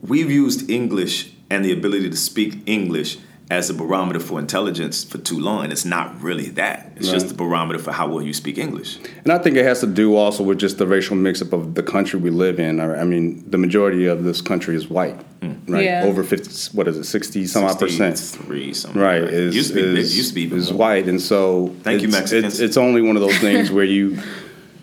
we've 0.01 0.29
used 0.29 0.69
English 0.69 1.31
and 1.49 1.63
the 1.63 1.71
ability 1.71 2.09
to 2.09 2.17
speak 2.17 2.61
English 2.65 3.17
as 3.51 3.69
a 3.69 3.73
barometer 3.73 4.17
for 4.21 4.39
intelligence 4.39 5.03
for 5.03 5.17
too 5.17 5.37
long, 5.37 5.65
and 5.65 5.73
it's 5.73 5.83
not 5.83 6.07
really 6.21 6.47
that. 6.51 6.89
It's 6.95 7.11
just 7.11 7.25
Right. 7.25 7.33
a 7.33 7.37
barometer 7.37 7.79
for 7.79 7.91
how 7.91 8.07
well 8.07 8.21
you 8.21 8.31
speak 8.33 8.57
English. 8.57 8.97
And 9.25 9.33
I 9.33 9.39
think 9.39 9.57
it 9.57 9.65
has 9.65 9.81
to 9.81 9.87
do 9.87 10.15
also 10.15 10.41
with 10.41 10.57
just 10.57 10.77
the 10.77 10.87
racial 10.87 11.17
mix-up 11.17 11.51
of 11.51 11.75
the 11.75 11.83
country 11.83 12.17
we 12.17 12.29
live 12.29 12.61
in. 12.61 12.79
I 12.79 13.03
mean, 13.03 13.43
the 13.45 13.57
majority 13.57 14.05
of 14.05 14.23
this 14.23 14.39
country 14.39 14.73
is 14.77 14.89
white, 14.89 15.17
mm. 15.41 15.57
right? 15.67 15.83
Yeah. 15.83 16.05
Over 16.05 16.23
fifty, 16.23 16.49
what 16.77 16.87
is 16.87 16.95
it, 16.97 17.03
sixty 17.03 17.45
some 17.45 17.65
odd 17.65 17.77
percent? 17.77 18.17
Three, 18.17 18.73
something. 18.73 19.01
right 19.01 19.21
like 19.21 19.31
that. 19.31 19.37
is 19.49 19.55
used 19.55 19.73
to 19.73 19.75
be, 19.95 19.99
is, 19.99 20.15
used 20.15 20.29
to 20.29 20.35
be 20.35 20.55
is 20.55 20.71
white 20.71 21.09
and 21.09 21.19
so 21.19 21.75
Thank 21.83 22.01
you, 22.03 22.07
it's, 22.07 22.17
Mexicans. 22.17 22.53
it's, 22.53 22.59
it's 22.61 22.77
only 22.77 23.01
one 23.01 23.17
of 23.17 23.21
those 23.21 23.37
things 23.47 23.69
where 23.69 23.83
you 23.83 24.17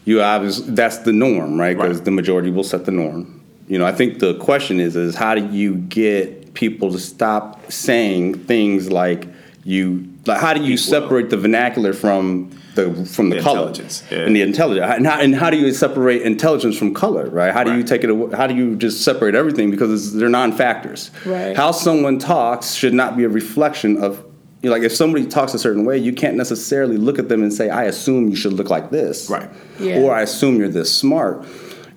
you 0.05 0.21
obviously 0.21 0.75
that's 0.75 0.99
the 0.99 1.13
norm 1.13 1.59
right 1.59 1.75
because 1.77 1.97
Right. 1.99 2.05
the 2.05 2.11
majority 2.11 2.51
will 2.51 2.65
set 2.65 2.85
the 2.85 2.93
norm 2.93 3.41
you 3.67 3.79
know 3.79 3.87
i 3.87 3.93
think 3.93 4.19
the 4.19 4.35
question 4.39 4.79
is 4.81 4.97
is 4.97 5.15
how 5.15 5.35
do 5.35 5.45
you 5.47 5.75
get 5.75 6.38
people 6.55 6.93
to 6.93 6.99
stop 6.99 7.71
saying 7.71 8.35
things 8.47 8.91
like 8.91 9.27
you 9.65 10.09
like 10.27 10.41
how 10.41 10.55
do 10.55 10.61
you 10.61 10.75
Equal. 10.75 10.79
separate 10.79 11.31
the 11.31 11.37
vernacular 11.37 11.93
from 11.93 12.51
the 12.75 12.95
from 13.07 13.29
the, 13.31 13.37
The 13.37 13.43
color 13.43 13.59
intelligence, 13.69 14.05
yeah. 14.11 14.19
and 14.19 14.35
the 14.37 14.43
intelligence 14.43 14.87
and 14.97 15.07
how, 15.07 15.21
and 15.21 15.35
how 15.35 15.51
do 15.51 15.57
you 15.59 15.73
separate 15.73 16.23
intelligence 16.23 16.79
from 16.79 16.95
color 16.95 17.29
right 17.29 17.53
how 17.53 17.65
do 17.65 17.77
you 17.77 17.83
take 17.83 18.05
it 18.05 18.11
awa- 18.11 18.35
how 18.37 18.47
do 18.47 18.55
you 18.55 18.77
just 18.77 19.03
separate 19.03 19.35
everything 19.35 19.71
because 19.71 19.91
it's, 19.93 20.15
they're 20.15 20.29
non-factors 20.29 21.11
Right. 21.27 21.57
how 21.57 21.73
someone 21.73 22.19
talks 22.19 22.73
should 22.75 22.95
not 22.95 23.17
be 23.17 23.25
a 23.25 23.29
reflection 23.29 24.03
of 24.03 24.25
you 24.63 24.71
know, 24.71 24.75
like 24.77 24.83
if 24.85 24.93
somebody 24.95 25.25
talks 25.25 25.55
a 25.55 25.59
certain 25.59 25.85
way, 25.85 25.99
you 25.99 26.13
can't 26.13 26.37
necessarily 26.37 26.97
look 26.97 27.21
at 27.21 27.29
them 27.29 27.45
and 27.45 27.53
say, 27.53 27.71
"I 27.71 27.85
assume 27.85 28.29
you 28.29 28.35
should 28.35 28.55
look 28.55 28.71
like 28.71 28.91
this," 28.91 29.31
Right. 29.31 29.49
Yeah. 29.79 30.01
Or 30.01 30.13
I 30.13 30.23
assume 30.23 30.57
you're 30.59 30.69
this 30.69 30.93
smart. 30.93 31.47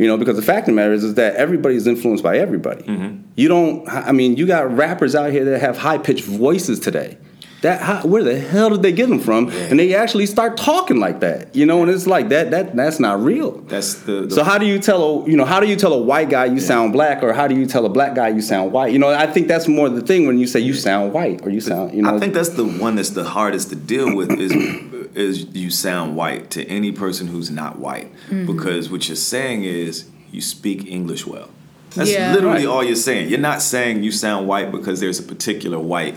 You 0.02 0.08
know, 0.08 0.18
because 0.18 0.36
the 0.36 0.42
fact 0.42 0.62
of 0.62 0.74
the 0.74 0.78
matter 0.78 0.94
is, 0.94 1.04
is 1.04 1.14
that 1.14 1.36
everybody's 1.36 1.86
influenced 1.86 2.24
by 2.24 2.40
everybody. 2.40 2.82
Mm-hmm. 2.86 3.22
You 3.36 3.48
don't. 3.48 3.88
I 3.88 4.12
mean, 4.12 4.36
you 4.36 4.48
got 4.48 4.76
rappers 4.76 5.14
out 5.14 5.32
here 5.32 5.46
that 5.46 5.62
have 5.62 5.78
high 5.78 6.00
pitched 6.00 6.24
voices 6.24 6.80
today. 6.80 7.20
That 7.62 7.82
how, 7.82 8.08
where 8.08 8.24
the 8.24 8.40
hell 8.40 8.72
did 8.72 8.82
they 8.82 8.92
get 8.92 9.08
them 9.08 9.20
from? 9.20 9.50
And 9.50 9.78
they 9.78 9.94
actually 9.94 10.26
start 10.26 10.58
talking 10.58 11.00
like 11.00 11.20
that. 11.20 11.56
You 11.56 11.68
know, 11.68 11.84
and 11.84 11.92
it's 11.92 12.08
like 12.08 12.30
that. 12.30 12.50
That 12.50 12.76
that's 12.76 13.00
not 13.00 13.22
real. 13.22 13.52
That's 13.52 13.94
the, 14.02 14.26
the 14.26 14.32
So 14.32 14.44
how 14.44 14.58
do 14.58 14.66
you 14.66 14.80
tell 14.80 15.04
a 15.04 15.30
you 15.30 15.38
know 15.38 15.46
how 15.46 15.60
do 15.60 15.68
you 15.68 15.76
tell 15.76 15.94
a 15.94 16.02
white 16.02 16.30
guy 16.30 16.46
you 16.46 16.60
sound 16.60 16.92
black 16.92 17.22
or 17.22 17.34
how 17.34 17.48
do 17.48 17.56
you 17.56 17.68
tell 17.68 17.86
a 17.86 17.90
black 17.90 18.16
guy 18.16 18.30
you 18.30 18.42
sound 18.42 18.72
white? 18.72 18.94
You 18.94 19.00
know, 19.00 19.10
I 19.10 19.28
think 19.28 19.48
that's 19.48 19.68
more 19.68 19.90
the 19.90 20.02
thing 20.02 20.26
when 20.26 20.40
you 20.40 20.48
say 20.48 20.60
you 20.60 20.74
sound 20.74 21.14
white 21.14 21.46
or 21.46 21.52
you 21.52 21.62
sound 21.62 21.94
you 21.94 22.02
know. 22.02 22.16
I 22.16 22.20
think 22.20 22.34
that's 22.34 22.50
the 22.50 22.66
one 22.66 22.96
that's 22.96 23.12
the 23.12 23.26
hardest 23.26 23.70
to 23.70 23.76
deal 23.76 24.16
with 24.16 24.32
is 24.32 24.52
is 25.16 25.46
you 25.54 25.70
sound 25.70 26.16
white 26.16 26.50
to 26.52 26.66
any 26.66 26.92
person 26.92 27.28
who's 27.28 27.52
not 27.52 27.78
white 27.78 28.12
mm-hmm. 28.28 28.46
because 28.48 28.90
what 28.90 29.08
you're 29.08 29.16
saying 29.16 29.66
is 29.66 30.10
you 30.32 30.42
speak 30.42 30.88
English 30.88 31.28
well. 31.28 31.50
That's 31.96 32.12
Yeah. 32.12 32.34
literally 32.34 32.66
Right. 32.66 32.74
all 32.74 32.84
you're 32.84 32.96
saying. 32.96 33.30
You're 33.30 33.40
not 33.40 33.62
saying 33.62 34.04
you 34.04 34.12
sound 34.12 34.48
white 34.48 34.72
because 34.72 35.00
there's 35.00 35.20
a 35.20 35.24
particular 35.24 35.78
white 35.78 36.16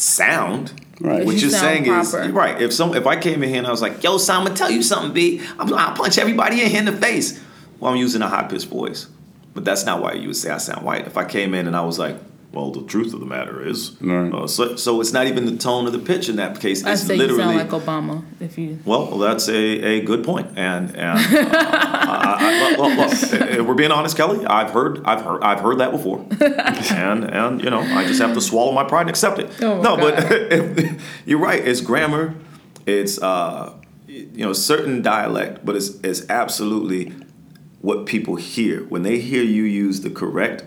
sound. 0.00 0.72
Right. 1.00 1.24
What 1.24 1.34
You 1.36 1.42
you're 1.42 1.50
saying 1.50 1.84
proper. 1.84 2.22
is 2.22 2.30
right. 2.32 2.60
If 2.60 2.72
some 2.72 2.94
if 2.94 3.06
I 3.06 3.16
came 3.20 3.42
in 3.42 3.48
here 3.50 3.58
and 3.58 3.66
I 3.66 3.70
was 3.70 3.80
like, 3.82 4.02
"Yo, 4.02 4.18
son, 4.18 4.38
I'm 4.40 4.44
gonna 4.44 4.56
tell 4.56 4.70
you 4.70 4.82
something, 4.82 5.12
B. 5.12 5.40
I'm, 5.58 5.72
I'll 5.72 5.94
punch 5.94 6.18
everybody 6.18 6.60
in 6.62 6.68
here 6.70 6.80
in 6.80 6.86
the 6.86 6.92
face." 6.92 7.40
Well, 7.78 7.92
I'm 7.92 7.96
using 7.98 8.22
a 8.22 8.28
high 8.28 8.42
pitched 8.48 8.66
voice, 8.66 9.06
but 9.54 9.64
that's 9.64 9.84
not 9.86 10.02
why 10.02 10.14
you 10.14 10.26
would 10.28 10.36
say 10.36 10.50
I 10.50 10.58
sound 10.58 10.84
white. 10.84 11.06
If 11.06 11.16
I 11.16 11.24
came 11.24 11.54
in 11.54 11.68
and 11.68 11.76
I 11.76 11.82
was 11.82 11.98
like, 12.00 12.16
Well, 12.50 12.70
the 12.70 12.82
truth 12.84 13.12
of 13.12 13.20
the 13.20 13.26
matter 13.26 13.64
is, 13.64 13.94
Right. 14.00 14.32
uh, 14.32 14.46
so, 14.46 14.74
so 14.76 15.00
it's 15.02 15.12
not 15.12 15.26
even 15.26 15.44
the 15.44 15.56
tone 15.58 15.86
of 15.86 15.92
the 15.92 15.98
pitch 15.98 16.30
in 16.30 16.36
that 16.36 16.58
case. 16.60 16.82
I 16.82 16.92
It's 16.92 17.02
say 17.02 17.14
you 17.14 17.20
literally 17.20 17.42
sound 17.42 17.70
like 17.72 17.82
Obama 17.82 18.24
if 18.40 18.56
you. 18.56 18.78
well, 18.86 19.18
that's 19.18 19.48
a, 19.48 19.54
a 19.54 20.00
good 20.00 20.24
point, 20.24 20.48
and 20.56 20.88
and 20.96 21.18
uh, 21.18 21.48
I, 21.52 22.74
I, 22.74 22.76
well, 22.78 22.96
well, 22.96 23.10
if 23.12 23.66
we're 23.66 23.74
being 23.74 23.92
honest, 23.92 24.16
Kelly. 24.16 24.46
I've 24.46 24.70
heard 24.70 25.02
I've 25.04 25.20
heard 25.20 25.42
I've 25.42 25.60
heard 25.60 25.78
that 25.78 25.90
before, 25.92 26.24
and 26.40 27.24
and 27.24 27.62
you 27.62 27.68
know 27.70 27.80
I 27.80 28.06
just 28.06 28.20
have 28.20 28.32
to 28.34 28.40
swallow 28.40 28.72
my 28.72 28.84
pride 28.84 29.02
and 29.02 29.10
accept 29.10 29.38
it. 29.38 29.50
Oh 29.62 29.82
no, 29.82 29.96
God. 29.96 30.16
but 30.74 30.86
you're 31.26 31.38
right. 31.40 31.62
It's 31.66 31.82
grammar. 31.82 32.34
It's 32.86 33.20
uh, 33.20 33.74
you 34.06 34.44
know 34.44 34.54
certain 34.54 35.02
dialect, 35.02 35.66
but 35.66 35.76
it's 35.76 36.00
it's 36.02 36.28
absolutely 36.30 37.12
what 37.82 38.06
people 38.06 38.36
hear 38.36 38.84
when 38.84 39.02
they 39.02 39.18
hear 39.20 39.42
you 39.42 39.64
use 39.64 40.00
the 40.00 40.10
correct 40.10 40.64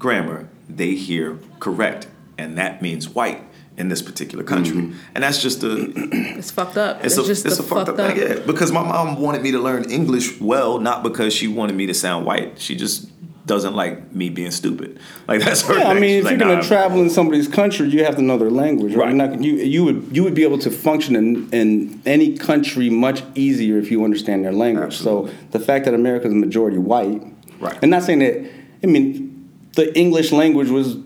grammar. 0.00 0.48
They 0.76 0.94
hear 0.94 1.38
correct, 1.58 2.06
and 2.38 2.56
that 2.58 2.82
means 2.82 3.08
white 3.08 3.42
in 3.76 3.88
this 3.88 4.02
particular 4.02 4.44
country, 4.44 4.76
mm-hmm. 4.76 4.98
and 5.14 5.24
that's 5.24 5.40
just 5.40 5.62
a 5.62 5.92
It's 6.38 6.50
fucked 6.50 6.76
up. 6.76 7.04
it's, 7.04 7.16
It's, 7.16 7.24
a, 7.24 7.26
just 7.26 7.46
it's 7.46 7.58
a 7.58 7.62
fucked 7.62 7.88
up 7.88 7.96
thing, 7.96 8.16
yeah. 8.16 8.38
Because 8.46 8.72
my 8.72 8.82
mom 8.82 9.20
wanted 9.20 9.42
me 9.42 9.52
to 9.52 9.58
learn 9.58 9.90
English 9.90 10.38
well, 10.40 10.78
not 10.78 11.02
because 11.02 11.32
she 11.32 11.48
wanted 11.48 11.76
me 11.76 11.86
to 11.86 11.94
sound 11.94 12.26
white. 12.26 12.58
She 12.60 12.76
just 12.76 13.08
doesn't 13.46 13.74
like 13.74 14.12
me 14.14 14.28
being 14.28 14.50
stupid. 14.50 15.00
Like 15.26 15.40
that's 15.40 15.62
her. 15.62 15.78
Yeah, 15.78 15.88
I 15.88 15.94
mean, 15.94 16.02
She's 16.02 16.18
if 16.18 16.24
like, 16.24 16.30
you're 16.32 16.38
gonna 16.40 16.54
"Nah, 16.56 16.62
travel 16.62 17.00
in 17.00 17.10
somebody's 17.10 17.48
country, 17.48 17.88
you 17.88 18.04
have 18.04 18.16
to 18.16 18.22
know 18.22 18.36
their 18.38 18.50
language, 18.50 18.94
right? 18.94 19.06
Right. 19.06 19.16
You're 19.16 19.28
not- 19.28 19.42
you 19.42 19.54
you 19.54 19.84
would 19.84 20.08
you 20.12 20.22
would 20.24 20.34
be 20.34 20.44
able 20.44 20.58
to 20.58 20.70
function 20.70 21.16
in, 21.16 21.48
in 21.50 22.02
any 22.04 22.36
country 22.36 22.90
much 22.90 23.22
easier 23.34 23.78
if 23.78 23.90
you 23.90 24.04
understand 24.04 24.44
their 24.44 24.52
language. 24.52 24.94
Absolutely. 24.94 25.32
So 25.32 25.36
the 25.50 25.58
fact 25.58 25.84
that 25.86 25.94
America 25.94 26.28
is 26.28 26.34
majority 26.34 26.78
white, 26.78 27.22
Right. 27.60 27.78
And 27.82 27.90
not 27.90 28.02
saying 28.02 28.20
that. 28.20 28.50
I 28.82 28.86
mean, 28.86 29.29
the 29.74 29.96
English 29.98 30.32
language 30.32 30.68
was 30.70 30.96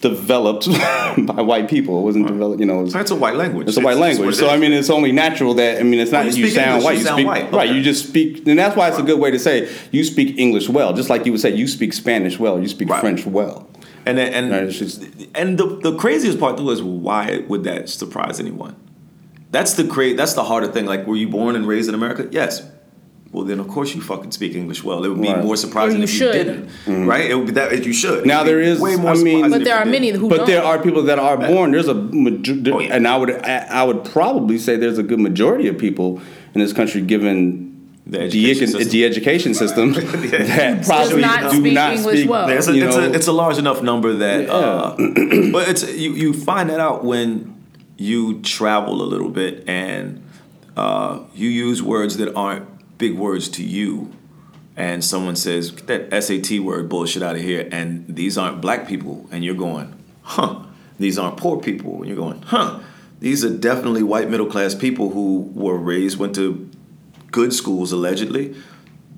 developed 0.00 0.68
by 1.26 1.42
white 1.42 1.68
people. 1.68 1.98
It 2.00 2.02
wasn't 2.02 2.26
developed, 2.28 2.60
you 2.60 2.66
know. 2.66 2.80
It 2.80 2.82
was, 2.84 2.92
That's 2.92 3.10
a 3.10 3.16
white 3.16 3.34
language. 3.34 3.68
it's 3.68 3.76
a 3.76 3.80
white 3.80 3.96
language. 3.96 4.36
So. 4.36 4.48
I 4.48 4.56
mean, 4.56 4.72
it's 4.72 4.90
only 4.90 5.12
natural 5.12 5.54
that 5.54 5.80
I 5.80 5.82
mean, 5.82 6.00
it's 6.00 6.12
not 6.12 6.26
you 6.26 6.30
that 6.32 6.38
you, 6.38 6.48
sound 6.48 6.68
English, 6.82 6.84
white. 6.84 6.92
you 6.92 6.98
You, 7.00 7.04
sound 7.04 7.18
speak 7.18 7.26
white. 7.26 7.52
right. 7.52 7.74
You 7.74 7.82
just 7.82 8.08
speak, 8.08 8.46
and 8.46 8.58
that's 8.58 8.76
why 8.76 8.88
it's 8.88 8.98
a 8.98 9.02
good 9.02 9.18
way 9.18 9.30
to 9.30 9.38
say 9.38 9.68
you 9.90 10.04
speak 10.04 10.38
English 10.38 10.68
well. 10.68 10.92
Just 10.92 11.10
like 11.10 11.26
you 11.26 11.32
would 11.32 11.40
say 11.40 11.54
you 11.54 11.66
speak 11.66 11.92
Spanish 11.92 12.38
well. 12.38 12.60
You 12.60 12.68
speak 12.68 12.88
Right. 12.88 13.00
French 13.00 13.26
well. 13.26 13.68
and 14.06 14.18
and 14.18 14.50
Right, 14.52 14.62
it's 14.64 14.78
just- 14.78 15.04
and 15.34 15.58
the 15.58 15.66
the 15.66 15.96
craziest 15.96 16.38
part 16.38 16.56
though 16.56 16.70
is 16.70 16.82
why 16.82 17.42
would 17.48 17.64
that 17.64 17.88
surprise 17.88 18.38
anyone? 18.40 18.76
That's 19.50 19.72
the 19.74 19.84
cra- 19.84 20.14
That's 20.14 20.34
the 20.34 20.44
harder 20.44 20.68
thing. 20.68 20.84
Like, 20.86 21.06
were 21.06 21.16
you 21.16 21.28
born 21.28 21.56
and 21.56 21.66
raised 21.66 21.88
in 21.88 21.94
America? 21.94 22.28
Yes. 22.30 22.62
Well, 23.30 23.44
then 23.44 23.60
of 23.60 23.68
course 23.68 23.94
you 23.94 24.00
fucking 24.00 24.32
speak 24.32 24.54
English 24.54 24.82
well. 24.82 25.04
It 25.04 25.08
would 25.10 25.20
be 25.20 25.28
Right. 25.28 25.44
more 25.44 25.56
surprising 25.56 25.98
you 25.98 26.04
if 26.04 26.10
should. 26.10 26.34
you 26.34 26.44
didn't, 26.86 27.06
right? 27.06 27.30
It 27.30 27.34
would 27.34 27.46
be 27.46 27.52
that 27.52 27.84
you 27.84 27.92
should. 27.92 28.24
Now 28.24 28.42
there 28.42 28.58
is- 28.60 28.80
way 28.80 28.96
more 28.96 29.10
I 29.12 29.16
mean- 29.16 29.50
But 29.50 29.64
there 29.64 29.76
are 29.76 29.84
many 29.84 30.10
who 30.10 30.28
But 30.30 30.38
don't. 30.38 30.46
there 30.46 30.64
are 30.64 30.78
people 30.78 31.02
that 31.04 31.18
are 31.18 31.36
born. 31.36 31.72
There's 31.72 31.88
a 31.88 31.94
major, 31.94 32.56
Oh, 32.72 32.80
yeah. 32.80 32.94
and 32.96 33.06
I 33.06 33.16
would 33.18 33.30
I 33.80 33.82
would 33.84 34.02
probably 34.04 34.56
say 34.58 34.76
there's 34.76 34.98
a 34.98 35.02
good 35.02 35.20
majority 35.20 35.68
of 35.68 35.76
people 35.76 36.20
in 36.54 36.60
this 36.62 36.72
country, 36.72 37.02
given 37.02 37.36
The 38.06 38.16
the, 38.18 38.24
education 38.24 38.64
econ- 38.68 38.72
system. 38.72 38.90
the 38.92 39.04
education 39.04 39.52
system, 39.54 39.92
that 39.92 40.86
probably 40.86 41.20
not 41.20 41.50
do 41.52 41.58
speak 41.58 41.74
not 41.74 41.92
English 41.96 42.18
speak. 42.20 42.30
well. 42.30 42.48
Yeah, 42.48 42.56
it's, 42.56 42.68
a, 42.68 42.74
you 42.74 42.86
it's, 42.86 42.96
know, 42.96 43.02
a, 43.04 43.10
it's 43.12 43.26
a 43.26 43.32
large 43.32 43.58
enough 43.58 43.82
number 43.82 44.14
that, 44.14 44.44
Yeah. 44.44 44.52
uh, 44.54 44.96
but 45.52 45.68
it's 45.68 45.82
you, 45.94 46.12
you 46.14 46.32
find 46.32 46.70
that 46.70 46.80
out 46.80 47.04
when 47.04 47.52
you 47.98 48.40
travel 48.40 49.02
a 49.02 49.08
little 49.12 49.28
bit 49.28 49.64
and 49.68 50.22
uh, 50.78 51.18
you 51.34 51.50
use 51.50 51.82
words 51.82 52.16
that 52.16 52.34
aren't 52.34 52.64
big 52.98 53.16
words 53.16 53.48
to 53.50 53.64
you, 53.64 54.12
and 54.76 55.04
someone 55.04 55.36
says 55.36 55.70
"Get 55.70 56.10
that 56.10 56.22
SAT 56.22 56.60
word 56.60 56.88
bullshit 56.88 57.22
out 57.22 57.36
of 57.36 57.42
here, 57.42 57.68
and 57.72 58.04
these 58.08 58.36
aren't 58.36 58.60
black 58.60 58.86
people, 58.86 59.26
and 59.30 59.44
you're 59.44 59.54
going, 59.54 59.94
huh? 60.22 60.64
These 60.98 61.18
aren't 61.18 61.36
poor 61.36 61.60
people, 61.60 61.96
and 61.98 62.06
you're 62.06 62.16
going, 62.16 62.42
huh? 62.42 62.80
These 63.20 63.44
are 63.44 63.56
definitely 63.56 64.02
white 64.02 64.28
middle 64.30 64.46
class 64.46 64.74
people 64.74 65.10
who 65.10 65.50
were 65.54 65.76
raised, 65.76 66.18
went 66.18 66.34
to 66.36 66.68
good 67.30 67.52
schools 67.52 67.92
allegedly, 67.92 68.56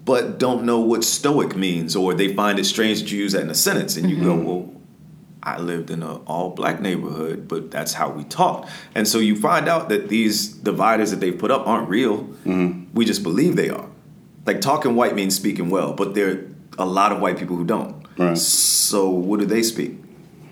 but 0.05 0.39
don't 0.39 0.65
know 0.65 0.81
what 0.81 1.05
stoic 1.05 1.57
means, 1.57 1.95
or 1.97 2.15
they 2.15 2.35
find 2.35 2.59
it 2.59 2.65
strange 2.65 3.01
that 3.01 3.11
you 3.11 3.19
use 3.19 3.33
that 3.33 3.43
in 3.43 3.51
a 3.51 3.55
sentence, 3.55 3.97
and 3.97 4.11
you 4.11 4.17
go, 4.17 4.35
mm-hmm. 4.35 4.45
well, 4.45 4.75
I 5.43 5.59
lived 5.59 5.91
in 5.91 6.03
an 6.03 6.21
all 6.27 6.51
black 6.51 6.81
neighborhood, 6.81 7.49
but 7.49 7.71
that's 7.71 7.95
how 7.95 8.11
we 8.11 8.25
talked. 8.25 8.71
And 8.95 9.09
so 9.09 9.19
you 9.19 9.37
find 9.37 9.69
out 9.69 9.89
that 9.89 10.09
these 10.09 10.49
dividers 10.49 11.11
that 11.13 11.21
they 11.21 11.33
put 11.33 11.51
up 11.51 11.67
aren't 11.67 11.89
real. 11.89 12.25
Mm-hmm. 12.25 12.80
We 12.95 13.05
just 13.05 13.23
believe 13.23 13.57
they 13.57 13.71
are. 13.71 13.89
Like 14.47 14.61
talking 14.61 14.95
white 14.97 15.15
means 15.15 15.35
speaking 15.37 15.71
well, 15.71 15.93
but 15.93 16.15
there 16.15 16.31
are 16.31 16.45
a 16.79 16.87
lot 16.87 17.13
of 17.13 17.21
white 17.21 17.39
people 17.39 17.57
who 17.57 17.65
don't. 17.65 18.05
Right. 18.19 18.37
So 18.37 19.09
what 19.11 19.41
do 19.41 19.47
they 19.47 19.63
speak? 19.63 19.97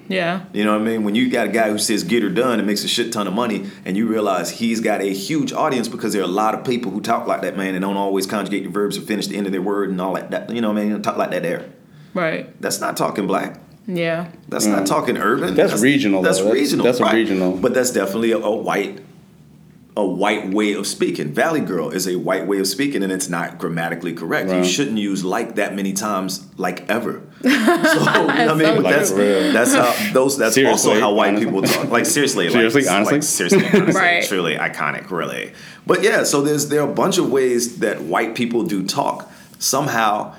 yeah. 0.09 0.45
You 0.55 0.65
know 0.65 0.73
what 0.73 0.81
I 0.81 0.85
mean? 0.85 1.05
When 1.05 1.15
you 1.15 1.31
got 1.31 1.49
a 1.49 1.51
guy 1.51 1.71
who 1.71 1.77
says 1.79 2.03
get 2.03 2.23
her 2.23 2.31
done 2.31 2.59
and 2.59 2.67
makes 2.67 2.83
a 2.83 2.89
shit 2.89 3.13
ton 3.13 3.27
of 3.27 3.35
money, 3.35 3.69
and 3.85 3.97
you 3.97 4.07
realize 4.07 4.51
he's 4.51 4.81
got 4.81 5.01
a 5.03 5.13
huge 5.13 5.53
audience 5.53 5.87
because 5.89 6.13
there 6.15 6.23
are 6.23 6.25
a 6.25 6.29
lot 6.29 6.55
of 6.55 6.65
people 6.65 6.91
who 6.91 7.01
talk 7.01 7.27
like 7.27 7.43
that 7.43 7.57
man 7.59 7.75
and 7.75 7.83
don't 7.83 7.97
always 7.97 8.27
conjugate 8.27 8.65
the 8.65 8.71
verbs 8.71 8.97
and 8.97 9.07
finish 9.07 9.27
the 9.27 9.37
end 9.37 9.45
of 9.47 9.53
their 9.53 9.61
word 9.63 9.91
and 9.91 10.01
all 10.01 10.15
that. 10.15 10.31
that 10.31 10.51
you 10.51 10.61
know 10.63 10.73
what 10.73 10.81
I 10.81 10.85
mean? 10.87 11.03
Talk 11.03 11.17
like 11.19 11.31
that 11.31 11.43
there. 11.43 11.69
Right. 12.15 12.59
That's 12.61 12.81
not 12.81 12.97
talking 12.97 13.27
black. 13.27 13.61
Yeah. 13.87 14.31
That's 14.49 14.67
not 14.67 14.87
talking 14.87 15.17
urban. 15.19 15.55
Mm. 15.55 15.57
That's 15.57 15.81
regional, 15.81 16.23
That's. 16.23 16.39
That's- 16.39 16.55
regional. 16.55 16.85
that's 16.85 17.01
a 17.01 17.05
right. 17.05 17.15
regional. 17.15 17.57
But 17.57 17.75
that's 17.75 17.91
definitely 17.91 18.33
a, 18.33 18.39
a 18.39 18.55
white, 18.57 19.01
a 19.99 20.07
white 20.07 20.55
way 20.55 20.73
of 20.75 20.87
speaking. 20.87 21.33
Valley 21.35 21.61
Girl 21.61 21.91
is 21.91 22.07
a 22.07 22.15
white 22.17 22.47
way 22.47 22.61
of 22.61 22.69
speaking, 22.69 23.03
and 23.03 23.13
it's 23.13 23.29
not 23.29 23.59
grammatically 23.59 24.13
correct. 24.15 24.49
You 24.49 24.65
shouldn't 24.65 24.97
use 24.97 25.25
like 25.25 25.57
that 25.57 25.75
many 25.75 25.93
times, 25.93 26.47
like 26.57 26.89
ever. 26.89 27.21
So 27.43 27.49
you 27.49 27.57
know 27.57 28.27
what 28.27 28.31
I 28.31 28.55
mean, 28.55 28.77
so 28.77 28.83
that's 28.83 29.11
real. 29.11 29.53
that's 29.53 29.75
how 29.75 30.13
those. 30.13 30.39
That's 30.39 30.55
Seriously, 30.55 30.91
also 30.93 31.01
how 31.01 31.13
white 31.15 31.29
honestly. 31.29 31.47
people 31.47 31.63
talk. 31.63 31.89
Like 31.91 32.07
seriously, 32.07 32.49
Seriously, 32.51 32.83
like, 32.83 32.91
honestly? 32.93 33.15
like, 33.17 33.23
seriously, 33.25 33.65
honestly, 33.67 34.01
Right. 34.01 34.25
truly 34.25 34.55
iconic, 34.57 35.11
really. 35.11 35.53
But 35.87 36.03
yeah, 36.03 36.23
so 36.25 36.43
there's 36.43 36.69
there 36.69 36.81
are 36.83 36.89
a 36.91 36.95
bunch 36.95 37.19
of 37.19 37.31
ways 37.31 37.79
that 37.79 38.01
white 38.03 38.35
people 38.37 38.63
do 38.65 38.85
talk. 38.87 39.31
Somehow, 39.59 40.35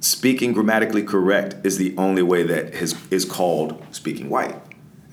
speaking 0.00 0.52
grammatically 0.52 1.02
correct 1.02 1.54
is 1.64 1.78
the 1.78 1.94
only 1.96 2.22
way 2.22 2.42
that 2.42 2.74
is 2.74 2.94
is 3.10 3.24
called 3.24 3.82
speaking 3.90 4.28
white, 4.30 4.56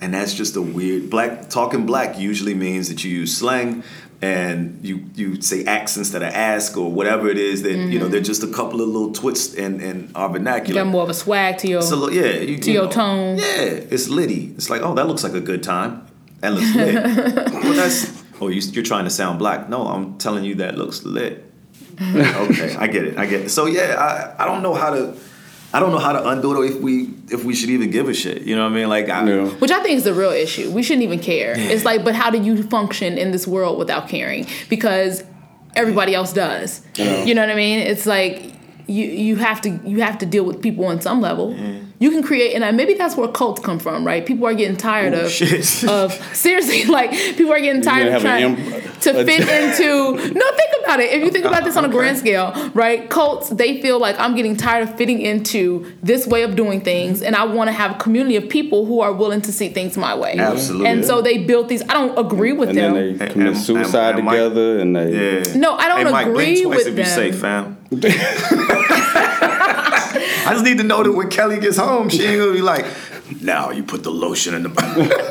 and 0.01 0.13
that's 0.13 0.33
just 0.33 0.55
a 0.55 0.61
weird 0.61 1.09
black 1.09 1.49
talking 1.49 1.85
black 1.85 2.19
usually 2.19 2.53
means 2.53 2.89
that 2.89 3.03
you 3.03 3.11
use 3.11 3.35
slang 3.35 3.83
and 4.21 4.79
you 4.83 5.05
you 5.13 5.39
say 5.41 5.63
ax 5.65 5.95
instead 5.95 6.23
of 6.23 6.33
ask 6.33 6.75
or 6.75 6.91
whatever 6.91 7.29
it 7.29 7.37
is 7.37 7.61
that 7.61 7.73
you 7.73 7.99
know 7.99 8.05
mm-hmm. 8.05 8.11
they're 8.11 8.21
just 8.21 8.41
a 8.43 8.47
couple 8.47 8.81
of 8.81 8.87
little 8.87 9.11
twists 9.11 9.53
in 9.53 9.79
in 9.79 10.11
our 10.15 10.27
You 10.27 10.33
vernacular. 10.33 10.83
got 10.83 10.89
more 10.89 11.03
of 11.03 11.09
a 11.09 11.13
swag 11.13 11.59
to 11.59 11.67
your. 11.67 11.81
So 11.83 11.95
look, 11.97 12.13
yeah, 12.13 12.25
you, 12.25 12.57
To 12.57 12.67
you 12.71 12.73
your 12.73 12.85
know, 12.85 12.91
tone. 12.91 13.37
Yeah, 13.37 13.45
it's 13.91 14.09
litty. 14.09 14.53
It's 14.55 14.69
like, 14.69 14.81
oh, 14.81 14.95
that 14.95 15.07
looks 15.07 15.23
like 15.23 15.33
a 15.33 15.41
good 15.41 15.61
time. 15.61 16.07
That 16.39 16.53
looks 16.53 16.75
lit. 16.75 16.95
well, 17.53 17.73
that's. 17.73 18.23
Oh, 18.39 18.47
you, 18.49 18.61
you're 18.71 18.83
trying 18.83 19.05
to 19.05 19.09
sound 19.09 19.39
black. 19.39 19.69
No, 19.69 19.87
I'm 19.87 20.17
telling 20.17 20.43
you 20.43 20.55
that 20.55 20.77
looks 20.77 21.03
lit. 21.03 21.43
okay, 22.01 22.75
I 22.75 22.87
get 22.87 23.05
it. 23.05 23.17
I 23.17 23.25
get 23.25 23.41
it. 23.41 23.49
So 23.49 23.65
yeah, 23.65 23.95
I, 24.37 24.43
I 24.43 24.45
don't 24.45 24.63
know 24.63 24.73
how 24.73 24.91
to. 24.91 25.17
I 25.77 25.79
don't 25.79 25.91
know 25.91 25.99
how 25.99 26.11
to 26.11 26.27
undo 26.29 26.53
it 26.53 26.57
or 26.57 26.65
if 26.65 26.81
we 26.81 27.07
if 27.29 27.43
we 27.43 27.53
should 27.53 27.69
even 27.69 27.91
give 27.91 28.09
a 28.09 28.13
shit. 28.13 28.41
You 28.41 28.55
know 28.55 28.63
what 28.63 28.71
I 28.71 28.75
mean? 28.75 28.89
Like, 28.89 29.09
I, 29.09 29.29
Yeah. 29.29 29.47
Which 29.59 29.69
I 29.69 29.83
think 29.83 29.95
is 29.95 30.05
the 30.05 30.13
real 30.13 30.31
issue. 30.31 30.71
We 30.71 30.81
shouldn't 30.81 31.03
even 31.03 31.19
care. 31.19 31.53
It's 31.55 31.85
like, 31.85 32.03
but 32.03 32.15
how 32.15 32.31
do 32.31 32.41
you 32.41 32.63
function 32.63 33.19
in 33.19 33.29
this 33.29 33.45
world 33.45 33.77
without 33.77 34.09
caring? 34.09 34.47
Because 34.69 35.23
everybody 35.75 36.15
else 36.15 36.33
does. 36.33 36.81
Yeah. 36.95 37.25
You 37.25 37.35
know 37.35 37.41
what 37.41 37.51
I 37.51 37.55
mean? 37.55 37.77
It's 37.77 38.07
like 38.07 38.53
you 38.87 39.05
you 39.05 39.35
have 39.37 39.61
to 39.61 39.69
you 39.85 40.01
have 40.01 40.17
to 40.19 40.25
deal 40.25 40.43
with 40.45 40.61
people 40.61 40.85
on 40.85 41.01
some 41.01 41.21
level. 41.21 41.55
You 41.99 42.11
can 42.11 42.21
create, 42.21 42.53
and 42.53 42.77
maybe 42.77 42.93
that's 42.93 43.17
where 43.17 43.27
cults 43.27 43.59
come 43.59 43.79
from, 43.79 44.05
right? 44.05 44.23
People 44.23 44.45
are 44.45 44.53
getting 44.53 44.77
tired 44.77 45.15
Oh, 45.15 45.25
of 45.25 45.31
shit. 45.31 45.83
of 45.89 46.13
seriously, 46.35 46.85
like 46.97 47.09
people 47.11 47.51
are 47.51 47.59
getting 47.59 47.81
tired 47.81 48.13
of 48.13 48.21
trying 48.21 48.43
an 48.55 48.59
em- 48.73 48.81
to 49.01 49.13
fit 49.25 49.41
into. 49.49 50.11
No, 50.13 50.45
think 50.51 50.71
about 50.83 50.99
it. 50.99 51.11
If 51.11 51.23
you 51.23 51.31
think 51.31 51.45
about 51.45 51.63
this 51.63 51.75
on 51.75 51.85
a 51.85 51.89
grand 51.89 52.17
scale, 52.19 52.53
right? 52.75 53.09
Cults 53.09 53.49
they 53.49 53.81
feel 53.81 53.99
like 53.99 54.17
I'm 54.19 54.35
getting 54.35 54.55
tired 54.55 54.87
of 54.87 54.95
fitting 54.95 55.21
into 55.21 55.91
this 56.03 56.27
way 56.27 56.43
of 56.43 56.55
doing 56.55 56.81
things, 56.81 57.23
and 57.23 57.35
I 57.35 57.45
want 57.45 57.67
to 57.69 57.71
have 57.71 57.91
a 57.95 57.99
community 57.99 58.35
of 58.35 58.47
people 58.47 58.85
who 58.85 59.01
are 59.01 59.11
willing 59.11 59.41
to 59.41 59.51
see 59.51 59.69
things 59.69 59.97
my 59.97 60.15
way. 60.15 60.35
Absolutely. 60.37 60.87
And 60.87 61.03
so 61.03 61.21
they 61.23 61.39
built 61.39 61.67
these. 61.67 61.81
I 61.83 61.93
don't 61.93 62.15
agree 62.23 62.53
with 62.53 62.69
and 62.69 62.77
them. 62.77 62.93
then 62.93 63.17
they 63.17 63.23
And- 63.25 63.33
commit 63.33 63.47
and- 63.47 63.57
suicide 63.57 64.15
and 64.17 64.25
Mike- 64.25 64.35
together, 64.37 64.79
and 64.79 64.95
they 64.95 65.39
Yeah. 65.39 65.55
No, 65.57 65.73
I 65.73 65.87
don't 65.87 66.05
hey, 66.05 66.11
Mike, 66.11 66.27
agree 66.27 66.45
blink 66.61 66.63
twice 66.67 66.77
with 66.77 66.87
if 66.87 66.97
you 66.99 67.03
them. 67.05 67.15
safe, 67.15 67.39
fam. 67.39 67.76
I 69.19 70.49
just 70.51 70.63
need 70.65 70.77
to 70.77 70.83
know 70.83 71.03
that 71.03 71.11
when 71.11 71.29
Kelly 71.29 71.59
gets 71.59 71.77
home, 71.77 72.09
she 72.09 72.23
ain't 72.23 72.39
gonna 72.39 72.53
be 72.53 72.61
like, 72.61 72.85
"Now 73.41 73.71
you 73.71 73.83
put 73.83 74.03
the 74.03 74.11
lotion 74.11 74.53
in 74.53 74.63
the." 74.63 74.69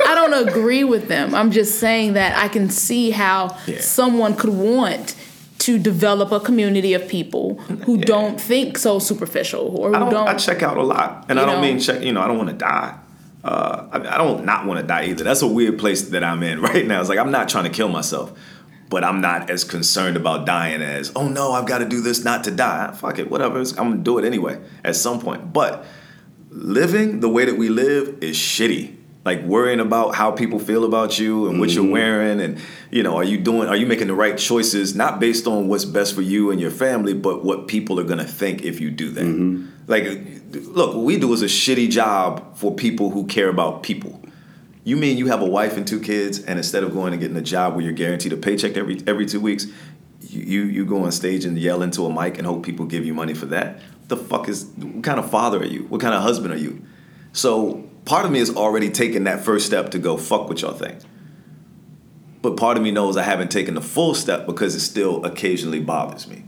I 0.07 0.15
don't 0.15 0.49
agree 0.49 0.85
with 0.85 1.09
them. 1.09 1.35
I'm 1.35 1.51
just 1.51 1.79
saying 1.81 2.13
that 2.15 2.37
I 2.37 2.49
can 2.49 2.71
see 2.71 3.11
how 3.11 3.57
Yeah. 3.67 3.81
someone 3.81 4.35
could 4.35 4.51
want 4.51 5.15
to 5.59 5.79
develop 5.79 6.33
a 6.33 6.41
community 6.41 6.93
of 6.95 7.09
people 7.09 7.55
who 7.87 7.97
don't 7.99 8.41
think 8.41 8.79
so 8.79 8.99
superficial 8.99 9.63
or 9.77 9.89
who 9.91 9.95
I 9.97 9.99
don't, 9.99 10.11
don't. 10.11 10.29
I 10.29 10.35
check 10.35 10.63
out 10.63 10.77
a 10.77 10.83
lot, 10.83 11.25
and 11.29 11.41
I 11.41 11.45
don't 11.47 11.57
know? 11.57 11.63
mean 11.63 11.79
check. 11.81 12.03
You 12.03 12.13
know, 12.13 12.21
I 12.21 12.27
don't 12.29 12.37
want 12.39 12.51
to 12.51 12.57
die. 12.57 12.95
Uh, 13.43 13.85
I, 13.93 13.99
I 14.15 14.19
don't 14.19 14.45
not 14.45 14.67
want 14.67 14.81
to 14.81 14.87
die 14.87 15.05
either. 15.07 15.23
That's 15.25 15.43
a 15.43 15.47
weird 15.47 15.79
place 15.79 16.03
that 16.11 16.25
I'm 16.25 16.43
in 16.43 16.61
right 16.69 16.87
now. 16.87 17.01
It's 17.01 17.09
like 17.09 17.19
I'm 17.19 17.31
not 17.31 17.49
trying 17.49 17.65
to 17.65 17.71
kill 17.71 17.89
myself, 17.89 18.33
but 18.89 19.05
I'm 19.05 19.21
not 19.21 19.51
as 19.51 19.65
concerned 19.65 20.17
about 20.17 20.47
dying 20.47 20.83
as 20.83 21.13
oh 21.17 21.29
no, 21.29 21.53
I've 21.53 21.67
got 21.67 21.79
to 21.79 21.85
do 21.85 22.01
this 22.01 22.25
not 22.25 22.45
to 22.45 22.51
die. 22.51 22.93
Fuck 22.93 23.19
it, 23.19 23.31
whatever. 23.31 23.59
I'm 23.59 23.75
gonna 23.75 23.97
do 23.97 24.19
it 24.19 24.25
anyway 24.25 24.61
at 24.85 24.97
some 24.97 25.21
point. 25.21 25.53
But 25.53 25.85
living 26.51 27.21
the 27.21 27.29
way 27.29 27.45
that 27.45 27.57
we 27.57 27.69
live 27.69 28.19
is 28.23 28.37
shitty. 28.37 28.95
Like 29.25 29.43
worrying 29.43 29.81
about 29.81 30.15
how 30.15 30.31
people 30.31 30.61
feel 30.61 30.85
about 30.85 31.19
you 31.19 31.49
and 31.49 31.59
what 31.59 31.71
you're 31.71 31.83
mm-hmm. 31.83 31.93
wearing, 31.93 32.41
and 32.41 32.61
you 32.93 33.03
know, 33.03 33.17
are 33.17 33.25
you 33.25 33.39
doing? 33.39 33.69
Are 33.69 33.75
you 33.75 33.85
making 33.85 34.07
the 34.07 34.15
right 34.15 34.39
choices? 34.39 34.95
Not 34.95 35.19
based 35.19 35.49
on 35.49 35.67
what's 35.67 35.85
best 35.85 36.15
for 36.15 36.23
you 36.23 36.53
and 36.53 36.61
your 36.61 36.71
family, 36.71 37.13
but 37.13 37.45
what 37.45 37.67
people 37.67 37.99
are 37.99 38.05
gonna 38.05 38.25
think 38.25 38.63
if 38.63 38.81
you 38.81 38.89
do 38.93 39.11
that. 39.11 39.25
Mm-hmm. 39.25 39.67
Like, 39.89 40.05
look, 40.53 40.95
what 40.95 41.05
we 41.05 41.19
do 41.19 41.33
is 41.33 41.43
a 41.43 41.47
shitty 41.47 41.91
job 41.91 42.57
for 42.57 42.73
people 42.73 43.11
who 43.11 43.27
care 43.27 43.49
about 43.49 43.83
people. 43.83 44.23
You 44.87 44.97
mean 44.97 45.19
you 45.19 45.27
have 45.27 45.43
a 45.43 45.47
wife 45.47 45.77
and 45.77 45.85
two 45.85 45.99
kids, 45.99 46.39
and 46.45 46.61
instead 46.61 46.85
of 46.85 46.93
going 46.93 47.13
and 47.13 47.21
getting 47.21 47.37
a 47.37 47.43
job 47.43 47.75
where 47.75 47.83
you're 47.83 47.93
guaranteed 47.93 48.33
a 48.33 48.37
paycheck 48.37 48.77
every 48.77 49.03
every 49.05 49.27
two 49.27 49.41
weeks, 49.41 49.67
you 50.21 50.43
you, 50.43 50.63
you 50.63 50.85
go 50.85 51.03
on 51.03 51.11
stage 51.11 51.45
and 51.45 51.59
yell 51.59 51.83
into 51.83 52.07
a 52.07 52.13
mic 52.13 52.39
and 52.39 52.47
hope 52.47 52.65
people 52.65 52.87
give 52.87 53.05
you 53.05 53.13
money 53.13 53.35
for 53.35 53.47
that? 53.47 53.81
The 54.07 54.17
fuck 54.17 54.49
is 54.49 54.67
what 54.77 55.03
kind 55.03 55.19
of 55.19 55.29
father 55.29 55.59
are 55.59 55.67
you? 55.67 55.87
What 55.87 56.01
kind 56.01 56.15
of 56.15 56.23
husband 56.23 56.55
are 56.55 56.57
you? 56.57 56.85
So 57.33 57.91
part 58.05 58.27
of 58.27 58.31
me 58.31 58.39
is 58.39 58.55
already 58.55 58.89
taking 58.91 59.25
that 59.25 59.41
first 59.41 59.67
step 59.67 59.91
to 59.91 59.99
go 59.99 60.17
fuck 60.17 60.49
what 60.49 60.63
y'all 60.63 60.73
think. 60.73 61.01
But 62.41 62.57
part 62.57 62.77
of 62.77 62.85
me 62.85 62.93
knows 62.93 63.17
I 63.17 63.25
haven't 63.25 63.51
taken 63.51 63.75
the 63.75 63.83
full 63.83 64.15
step 64.15 64.47
because 64.47 64.77
it 64.77 64.81
still 64.81 65.25
occasionally 65.25 65.81
bothers 65.81 66.29
me. 66.29 66.45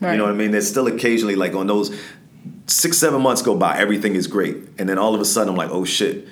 Right. 0.00 0.12
You 0.12 0.18
know 0.18 0.26
what 0.26 0.34
I 0.34 0.36
mean? 0.36 0.52
There's 0.52 0.68
still 0.68 0.86
occasionally 0.86 1.34
like 1.34 1.56
on 1.56 1.66
those 1.66 1.92
six, 2.68 2.98
seven 2.98 3.20
months 3.20 3.42
go 3.42 3.56
by, 3.56 3.76
everything 3.76 4.14
is 4.14 4.28
great. 4.28 4.58
And 4.78 4.88
then 4.88 4.96
all 4.96 5.12
of 5.12 5.20
a 5.20 5.24
sudden 5.24 5.48
I'm 5.48 5.56
like, 5.56 5.70
oh 5.70 5.84
shit, 5.84 6.28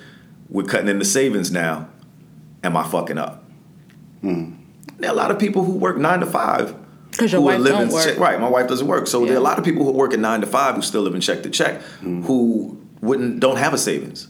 we're 0.49 0.63
cutting 0.63 0.87
into 0.87 1.05
savings 1.05 1.51
now. 1.51 1.87
Am 2.63 2.75
I 2.75 2.83
fucking 2.87 3.17
up? 3.17 3.43
Hmm. 4.21 4.53
There 4.97 5.09
are 5.09 5.13
a 5.13 5.15
lot 5.15 5.31
of 5.31 5.39
people 5.39 5.63
who 5.63 5.73
work 5.73 5.97
nine 5.97 6.19
to 6.19 6.25
five. 6.25 6.75
'Cause 7.17 7.31
your 7.31 7.41
who 7.41 7.47
are 7.49 7.53
wife 7.53 7.61
living 7.61 7.79
don't 7.81 7.91
work. 7.91 8.05
check- 8.05 8.19
right, 8.19 8.39
my 8.39 8.47
wife 8.49 8.67
doesn't 8.67 8.87
work. 8.87 9.07
So 9.07 9.25
there 9.25 9.33
are 9.35 9.39
a 9.39 9.41
lot 9.43 9.57
of 9.57 9.65
people 9.65 9.83
who 9.83 9.91
work 9.91 10.13
at 10.13 10.19
nine 10.19 10.41
to 10.41 10.47
five 10.47 10.75
who 10.75 10.81
still 10.81 11.01
live 11.01 11.15
in 11.15 11.21
check 11.21 11.43
to 11.43 11.49
check, 11.49 11.81
hmm. 12.01 12.23
who 12.23 12.77
wouldn't 13.01 13.39
don't 13.39 13.57
have 13.57 13.73
a 13.73 13.77
savings. 13.77 14.27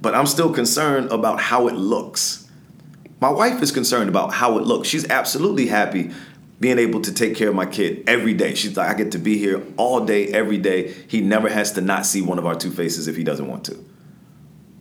But 0.00 0.14
I'm 0.14 0.26
still 0.26 0.50
concerned 0.52 1.10
about 1.10 1.40
how 1.40 1.68
it 1.68 1.74
looks. 1.74 2.46
My 3.20 3.30
wife 3.30 3.62
is 3.62 3.70
concerned 3.70 4.08
about 4.08 4.32
how 4.34 4.58
it 4.58 4.64
looks. 4.64 4.88
She's 4.88 5.08
absolutely 5.08 5.66
happy 5.66 6.10
being 6.58 6.78
able 6.78 7.00
to 7.02 7.12
take 7.12 7.34
care 7.36 7.48
of 7.48 7.54
my 7.54 7.66
kid 7.66 8.04
every 8.06 8.34
day. 8.34 8.54
She's 8.54 8.76
like, 8.76 8.88
I 8.88 8.94
get 8.94 9.12
to 9.12 9.18
be 9.18 9.36
here 9.38 9.62
all 9.76 10.04
day, 10.04 10.28
every 10.28 10.58
day. 10.58 10.92
He 11.08 11.20
never 11.20 11.48
has 11.48 11.72
to 11.72 11.80
not 11.80 12.06
see 12.06 12.22
one 12.22 12.38
of 12.38 12.46
our 12.46 12.54
two 12.54 12.70
faces 12.70 13.08
if 13.08 13.16
he 13.16 13.24
doesn't 13.24 13.46
want 13.48 13.64
to. 13.64 13.76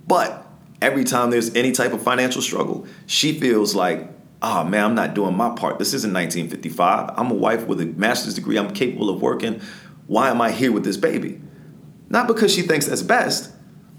But 0.08 0.41
every 0.82 1.04
time 1.04 1.30
there's 1.30 1.54
any 1.56 1.72
type 1.72 1.94
of 1.94 2.02
financial 2.02 2.42
struggle, 2.42 2.88
she 3.06 3.40
feels 3.40 3.76
like, 3.76 4.10
oh 4.42 4.64
man, 4.64 4.86
I'm 4.86 4.96
not 4.96 5.14
doing 5.14 5.36
my 5.36 5.56
part. 5.56 5.80
This 5.80 5.94
isn't 5.94 6.14
1955. 6.14 7.12
I'm 7.16 7.32
a 7.32 7.36
wife 7.36 7.68
with 7.68 7.80
a 7.82 7.86
master's 7.86 8.36
degree. 8.36 8.58
I'm 8.58 8.74
capable 8.74 9.10
of 9.10 9.22
working. 9.22 9.62
Why 10.08 10.30
am 10.30 10.42
I 10.42 10.52
here 10.52 10.72
with 10.72 10.84
this 10.84 10.98
baby? 10.98 11.40
Not 12.10 12.28
because 12.28 12.54
she 12.54 12.64
thinks 12.64 12.88
that's 12.88 13.04
best, 13.04 13.54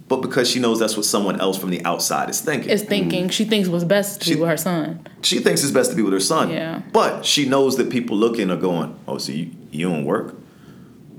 but 0.08 0.20
because 0.20 0.50
she 0.50 0.58
knows 0.58 0.78
that's 0.78 0.96
what 0.96 1.06
someone 1.06 1.40
else 1.40 1.56
from 1.56 1.70
the 1.70 1.82
outside 1.86 2.28
is 2.28 2.40
thinking. 2.40 2.68
Is 2.68 2.82
thinking 2.82 3.28
mm. 3.28 3.32
she 3.32 3.44
thinks 3.44 3.68
what's 3.68 3.84
best 3.84 4.20
to 4.20 4.26
She- 4.26 4.34
be 4.34 4.40
with 4.40 4.50
her 4.50 4.56
son. 4.56 5.06
she 5.22 5.38
thinks 5.38 5.62
it's 5.62 5.72
best 5.72 5.90
to 5.90 5.96
be 5.96 6.02
with 6.02 6.12
her 6.12 6.20
son. 6.20 6.50
Yeah. 6.50 6.82
But 6.92 7.24
she 7.24 7.48
knows 7.48 7.76
that 7.78 7.88
people 7.88 8.16
looking 8.16 8.50
are 8.50 8.56
going, 8.56 8.98
oh, 9.08 9.18
so 9.18 9.32
you, 9.32 9.50
you 9.70 9.88
don't 9.88 10.04
work? 10.04 10.34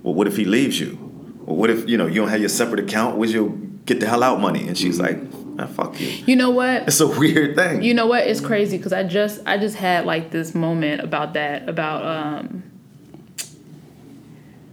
Well, 0.03 0.13
what 0.13 0.27
if 0.27 0.35
he 0.35 0.45
leaves 0.45 0.79
you? 0.79 0.97
Well, 1.45 1.55
what 1.55 1.69
if, 1.69 1.89
you 1.89 1.97
know, 1.97 2.05
you 2.05 2.15
don't 2.15 2.27
have 2.27 2.41
your 2.41 2.49
separate 2.49 2.81
account? 2.81 3.17
Where's 3.17 3.33
your 3.33 3.49
get 3.85 3.99
the 3.99 4.07
hell 4.07 4.21
out 4.21 4.39
money? 4.39 4.67
And 4.67 4.77
she's 4.77 4.99
mm-hmm. 4.99 5.21
like, 5.21 5.42
ah, 5.59 5.67
fuck 5.67 5.99
you. 5.99 6.07
You 6.07 6.35
know 6.35 6.49
what? 6.49 6.83
It's 6.87 6.99
a 6.99 7.07
weird 7.07 7.55
thing. 7.55 7.83
You 7.83 7.93
know 7.93 8.07
what? 8.07 8.27
It's 8.27 8.41
crazy 8.41 8.77
because 8.77 8.93
I 8.93 9.03
just 9.03 9.41
I 9.45 9.57
just 9.57 9.75
had 9.75 10.05
like 10.05 10.31
this 10.31 10.53
moment 10.55 11.01
about 11.01 11.33
that 11.33 11.67
about 11.69 12.05
um 12.05 12.63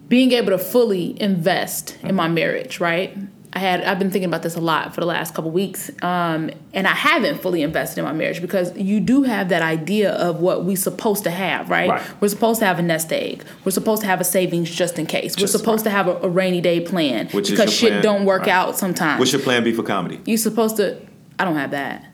being 0.09 0.33
able 0.33 0.51
to 0.51 0.59
fully 0.59 1.21
invest 1.23 1.97
in 2.03 2.17
my 2.17 2.27
marriage, 2.27 2.81
right? 2.81 3.17
I 3.53 3.59
had 3.59 3.83
I've 3.83 3.99
been 3.99 4.11
thinking 4.13 4.29
about 4.29 4.43
this 4.45 4.55
a 4.55 4.61
lot 4.61 4.95
for 4.95 5.01
the 5.01 5.09
last 5.09 5.35
couple 5.35 5.51
weeks, 5.51 5.91
um, 6.03 6.51
and 6.73 6.87
I 6.87 6.93
haven't 6.95 7.41
fully 7.43 7.63
invested 7.63 7.99
in 7.99 8.05
my 8.05 8.13
marriage 8.13 8.41
because 8.41 8.77
you 8.77 9.01
do 9.01 9.25
have 9.25 9.49
that 9.49 9.61
idea 9.61 10.13
of 10.13 10.41
what 10.41 10.65
we're 10.65 10.77
supposed 10.77 11.25
to 11.25 11.31
have, 11.33 11.69
right? 11.69 11.91
Right. 11.91 12.03
We're 12.21 12.29
supposed 12.29 12.61
to 12.61 12.67
have 12.67 12.79
a 12.79 12.83
nest 12.83 13.13
egg. 13.13 13.43
We're 13.65 13.73
supposed 13.73 14.03
to 14.03 14.07
have 14.07 14.21
a 14.21 14.25
savings 14.25 14.71
just 14.71 15.01
in 15.01 15.07
case. 15.07 15.35
Just 15.35 15.53
We're 15.53 15.59
supposed 15.59 15.83
to 15.85 15.91
have 15.91 16.07
a, 16.07 16.17
a 16.19 16.29
rainy 16.29 16.61
day 16.61 16.79
plan 16.81 17.27
Which 17.31 17.51
because 17.51 17.73
shit 17.75 17.91
plan? 17.91 18.03
don't 18.05 18.25
work 18.25 18.43
Right. 18.43 18.51
out 18.51 18.79
sometimes. 18.79 19.19
What's 19.19 19.33
your 19.33 19.43
plan 19.43 19.65
B 19.65 19.73
for 19.73 19.83
comedy? 19.83 20.21
You're 20.27 20.39
supposed 20.39 20.77
to. 20.77 21.01
I 21.39 21.45
don't 21.45 21.57
have 21.57 21.73
that. 21.73 22.05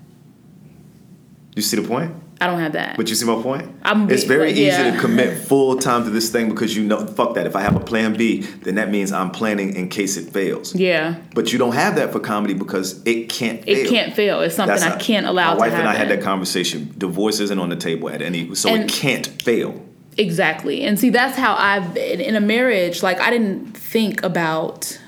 You 1.55 1.61
see 1.63 1.77
the 1.79 1.87
point? 1.87 2.15
I 2.41 2.47
don't 2.47 2.61
have 2.61 2.73
that. 2.73 2.97
But 2.97 3.09
you 3.09 3.15
see 3.15 3.25
my 3.25 3.41
point? 3.41 3.71
I'm 3.83 4.11
it's 4.11 4.25
very 4.25 4.51
easy 4.51 4.65
yeah. 4.65 4.91
to 4.91 5.01
commit 5.01 5.39
full 5.49 5.77
time 5.77 6.05
to 6.05 6.11
this 6.11 6.31
thing 6.31 6.51
because 6.51 6.77
you 6.77 6.85
know, 6.85 7.07
fuck 7.07 7.35
that. 7.35 7.47
If 7.47 7.57
I 7.57 7.63
have 7.63 7.77
a 7.77 7.81
plan 7.81 8.15
B, 8.15 8.43
then 8.43 8.75
that 8.75 8.91
means 8.91 9.11
I'm 9.11 9.31
planning 9.31 9.75
in 9.75 9.89
case 9.89 10.17
it 10.17 10.33
fails. 10.33 10.75
yeah. 10.75 11.17
But 11.35 11.53
you 11.53 11.59
don't 11.59 11.75
have 11.75 11.97
that 11.97 12.13
for 12.13 12.21
comedy 12.21 12.53
because 12.53 13.03
it 13.07 13.31
can't 13.31 13.65
fail. 13.65 13.77
It 13.77 13.89
can't 13.89 14.15
fail. 14.15 14.41
It's 14.43 14.55
something 14.55 14.79
That's 14.79 14.97
I 14.97 14.99
can't 14.99 15.27
allow 15.27 15.55
to. 15.55 15.61
My 15.61 15.69
wife 15.69 15.79
and 15.79 15.89
I 15.89 15.95
had 15.95 16.11
that 16.11 16.23
conversation. 16.23 16.95
Divorce 16.99 17.41
isn't 17.41 17.59
on 17.59 17.71
the 17.71 17.77
table 17.77 18.11
at 18.11 18.21
any, 18.21 18.55
so 18.55 18.75
it 18.75 18.89
can't 18.89 19.27
fail. 19.43 19.83
Exactly. 20.19 20.83
And 20.83 20.99
see, 20.99 21.11
that's 21.11 21.37
how 21.37 21.55
I've 21.55 21.95
been 21.95 22.21
in 22.21 22.37
a 22.37 22.41
marriage. 22.41 23.03
Like, 23.03 23.21
I 23.21 23.31
didn't 23.31 23.77
think 23.77 24.23
about 24.23 24.99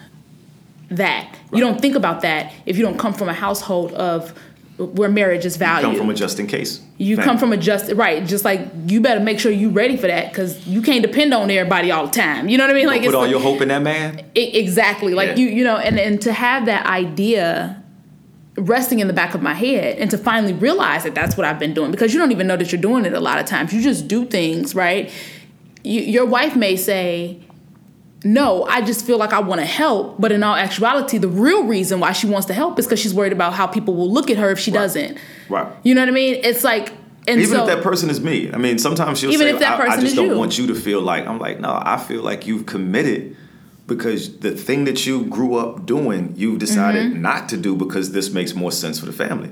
that. 0.90 1.34
You 1.52 1.60
don't 1.60 1.80
think 1.80 1.94
about 1.94 2.22
that 2.22 2.52
if 2.66 2.76
you 2.76 2.84
don't 2.84 2.98
come 2.98 3.14
from 3.14 3.28
a 3.28 3.34
household 3.34 3.92
of 3.94 4.38
where 4.78 5.08
marriage 5.08 5.44
is 5.44 5.56
valued. 5.56 5.90
Come 5.90 5.96
from 5.96 6.10
a 6.10 6.14
just 6.14 6.38
in 6.38 6.46
case. 6.46 6.80
you 6.98 7.16
come 7.16 7.36
from 7.36 7.52
a 7.52 7.56
just 7.56 7.90
right, 7.92 8.24
just 8.24 8.44
like 8.44 8.60
you 8.86 9.00
better 9.00 9.20
make 9.20 9.40
sure 9.40 9.50
you 9.50 9.70
ready 9.70 9.96
for 9.96 10.06
that 10.06 10.30
because 10.30 10.64
you 10.66 10.80
can't 10.82 11.02
depend 11.02 11.34
on 11.34 11.50
everybody 11.50 11.90
all 11.90 12.06
the 12.06 12.12
time. 12.12 12.48
You 12.48 12.58
know 12.58 12.64
what 12.64 12.70
I 12.70 12.74
mean? 12.74 12.86
Like 12.86 13.02
Put 13.02 13.14
all 13.14 13.22
like- 13.22 13.30
your 13.30 13.40
hope 13.40 13.60
in 13.60 13.68
that 13.68 13.82
man. 13.82 14.20
I- 14.36 14.38
exactly 14.38 15.14
like 15.14 15.30
Yeah. 15.30 15.36
you 15.36 15.46
you 15.48 15.64
know 15.64 15.76
and 15.76 15.98
and 15.98 16.20
to 16.22 16.32
have 16.32 16.66
that 16.66 16.86
idea 16.86 17.82
resting 18.56 18.98
in 19.00 19.06
the 19.06 19.12
back 19.12 19.34
of 19.34 19.42
my 19.42 19.54
head 19.54 19.98
and 19.98 20.10
to 20.10 20.18
finally 20.18 20.52
realize 20.52 21.04
that 21.04 21.14
that's 21.14 21.36
what 21.36 21.46
I've 21.46 21.58
been 21.60 21.74
doing 21.74 21.90
because 21.92 22.12
you 22.12 22.18
don't 22.18 22.32
even 22.32 22.46
know 22.48 22.56
that 22.56 22.72
you're 22.72 22.80
doing 22.80 23.04
it 23.04 23.12
a 23.12 23.20
lot 23.20 23.38
of 23.38 23.46
times 23.46 23.72
you 23.72 23.80
just 23.80 24.08
do 24.08 24.24
things 24.24 24.74
right 24.74 25.12
you, 25.84 26.00
your 26.00 26.26
wife 26.26 26.56
may 26.56 26.74
say 26.74 27.38
no 28.24 28.64
I 28.64 28.80
just 28.82 29.04
feel 29.06 29.16
like 29.18 29.32
I 29.32 29.40
want 29.40 29.60
to 29.60 29.66
help 29.66 30.20
but 30.20 30.32
in 30.32 30.42
all 30.42 30.54
actuality 30.56 31.18
the 31.18 31.28
real 31.28 31.64
reason 31.64 32.00
why 32.00 32.12
she 32.12 32.26
wants 32.26 32.46
to 32.48 32.54
help 32.54 32.78
is 32.78 32.86
because 32.86 32.98
she's 33.00 33.14
worried 33.14 33.32
about 33.32 33.52
how 33.54 33.66
people 33.66 33.94
will 33.94 34.10
look 34.10 34.28
at 34.30 34.36
her 34.38 34.50
if 34.50 34.58
she 34.58 34.70
doesn't 34.70 35.18
Right. 35.48 35.72
you 35.84 35.94
know 35.94 36.02
what 36.02 36.08
I 36.08 36.12
mean 36.12 36.40
it's 36.42 36.64
like 36.64 36.92
and 37.26 37.40
Even 37.40 37.56
so 37.58 37.60
if 37.62 37.66
that 37.74 37.82
person 37.82 38.08
is 38.08 38.22
me. 38.22 38.50
I 38.50 38.56
mean, 38.56 38.78
sometimes 38.78 39.18
she'll 39.18 39.30
Even 39.30 39.48
say, 39.48 39.52
if 39.52 39.58
that 39.60 39.76
person 39.78 39.92
I, 39.92 39.96
I 39.96 40.00
just 40.00 40.16
don't 40.16 40.30
you. 40.30 40.38
want 40.38 40.56
you 40.56 40.66
to 40.68 40.74
feel 40.74 41.02
like, 41.02 41.26
I'm 41.26 41.38
like, 41.38 41.60
no, 41.60 41.78
I 41.84 41.98
feel 41.98 42.22
like 42.22 42.46
you've 42.46 42.64
committed 42.64 43.36
because 43.86 44.38
the 44.38 44.52
thing 44.52 44.84
that 44.84 45.06
you 45.06 45.26
grew 45.26 45.56
up 45.56 45.84
doing, 45.84 46.32
you've 46.38 46.58
decided 46.58 47.12
Mm-hmm. 47.12 47.20
not 47.20 47.50
to 47.50 47.58
do 47.58 47.76
because 47.76 48.12
this 48.12 48.30
makes 48.32 48.54
more 48.54 48.72
sense 48.72 48.98
for 48.98 49.04
the 49.04 49.12
family. 49.12 49.50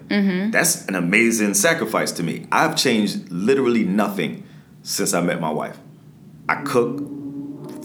That's 0.50 0.86
an 0.86 0.94
amazing 0.94 1.52
sacrifice 1.52 2.12
to 2.12 2.22
me. 2.22 2.46
I've 2.50 2.76
changed 2.76 3.30
literally 3.30 3.84
nothing 3.84 4.44
since 4.82 5.12
I 5.12 5.20
met 5.20 5.38
my 5.38 5.50
wife. 5.50 5.78
I 6.48 6.62
cook 6.62 7.02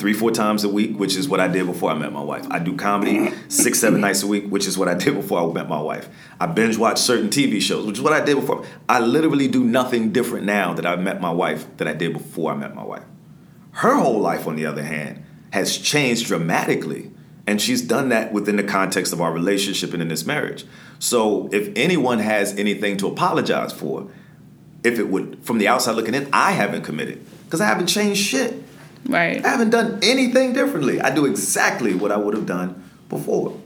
three, 0.02 0.14
four 0.14 0.32
times 0.32 0.64
a 0.64 0.70
week, 0.70 0.98
which 0.98 1.16
is 1.16 1.30
what 1.30 1.40
I 1.40 1.48
did 1.48 1.68
before 1.68 1.92
I 1.92 1.94
met 1.94 2.12
my 2.12 2.24
wife. 2.24 2.48
I 2.50 2.58
do 2.58 2.76
comedy 2.76 3.32
six, 3.50 3.80
seven 3.80 3.98
mm-hmm. 3.98 4.02
nights 4.02 4.24
a 4.24 4.28
week, 4.28 4.48
which 4.48 4.66
is 4.66 4.76
what 4.76 4.88
I 4.88 4.96
did 4.96 5.14
before 5.14 5.48
I 5.48 5.54
met 5.54 5.70
my 5.70 5.80
wife. 5.80 6.10
I 6.40 6.48
binge 6.48 6.76
watch 6.76 7.00
certain 7.00 7.30
TV 7.30 7.62
shows, 7.62 7.86
which 7.86 7.98
is 7.98 8.02
what 8.02 8.12
I 8.12 8.26
did 8.26 8.36
before. 8.36 8.66
I 8.90 9.00
literally 9.00 9.48
do 9.48 9.64
nothing 9.64 10.12
different 10.12 10.48
now 10.48 10.74
that 10.74 10.88
I 10.88 10.96
met 10.96 11.22
my 11.22 11.30
wife 11.30 11.78
than 11.78 11.88
I 11.88 11.94
did 11.94 12.14
before 12.14 12.52
I 12.52 12.56
met 12.56 12.74
my 12.74 12.84
wife. 12.84 13.04
Her 13.74 13.96
whole 13.96 14.20
life, 14.20 14.48
on 14.48 14.56
the 14.56 14.66
other 14.66 14.82
hand, 14.82 15.24
has 15.52 15.78
changed 15.78 16.26
dramatically. 16.26 17.12
And 17.46 17.62
she's 17.62 17.84
done 17.84 18.10
that 18.10 18.34
within 18.34 18.56
the 18.56 18.64
context 18.64 19.14
of 19.14 19.22
our 19.22 19.32
relationship 19.32 19.94
and 19.94 20.02
in 20.02 20.08
this 20.08 20.26
marriage. 20.26 20.66
So 20.98 21.48
if 21.52 21.72
anyone 21.76 22.20
has 22.20 22.56
anything 22.58 22.98
to 22.98 23.08
apologize 23.08 23.72
for, 23.72 24.10
if 24.84 24.98
it 24.98 25.10
would, 25.10 25.44
from 25.44 25.60
the 25.60 25.68
outside 25.68 25.96
looking 25.96 26.16
in, 26.16 26.28
I 26.34 26.54
haven't 26.54 26.82
committed 26.82 27.24
because 27.46 27.62
I 27.62 27.68
haven't 27.68 27.88
changed 27.88 28.20
shit. 28.20 28.64
Right 29.08 29.44
I 29.46 29.50
haven't 29.50 29.72
done 29.72 30.00
anything 30.04 30.54
differently. 30.54 31.02
I 31.02 31.14
do 31.14 31.26
exactly 31.26 31.94
what 31.96 32.12
I 32.12 32.18
would 32.18 32.36
have 32.36 32.46
done 32.46 32.84
before. 33.10 33.58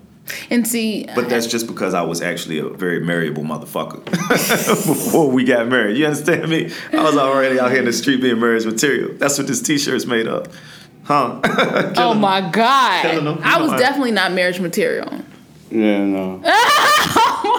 and 0.50 0.68
see 0.68 1.06
But 1.14 1.30
that's 1.30 1.46
just 1.48 1.68
because 1.68 1.94
I 1.94 2.02
was 2.02 2.22
actually 2.22 2.60
a 2.60 2.70
very 2.70 3.00
marriable 3.00 3.44
motherfucker 3.44 4.04
before 4.88 5.30
we 5.30 5.44
got 5.44 5.68
married. 5.68 5.98
You 5.98 6.06
understand 6.08 6.50
me? 6.50 6.72
I 6.92 7.04
was 7.04 7.18
already 7.18 7.60
out 7.60 7.70
here 7.72 7.80
in 7.80 7.86
the 7.86 7.94
street 7.94 8.22
being 8.22 8.40
marriage 8.40 8.66
material. 8.66 9.14
That's 9.18 9.38
what 9.38 9.48
this 9.48 9.62
T-shirt 9.62 9.94
is 9.96 10.08
made 10.08 10.28
of. 10.28 10.48
Huh? 11.04 11.40
oh 11.98 12.16
my 12.16 12.42
god 12.50 13.24
them. 13.24 13.40
I 13.44 13.62
was 13.62 13.72
I- 13.72 13.78
definitely 13.78 14.12
not 14.12 14.32
marriage 14.34 14.60
material 14.60 15.22
Yeah, 15.70 16.04
no. 16.06 16.42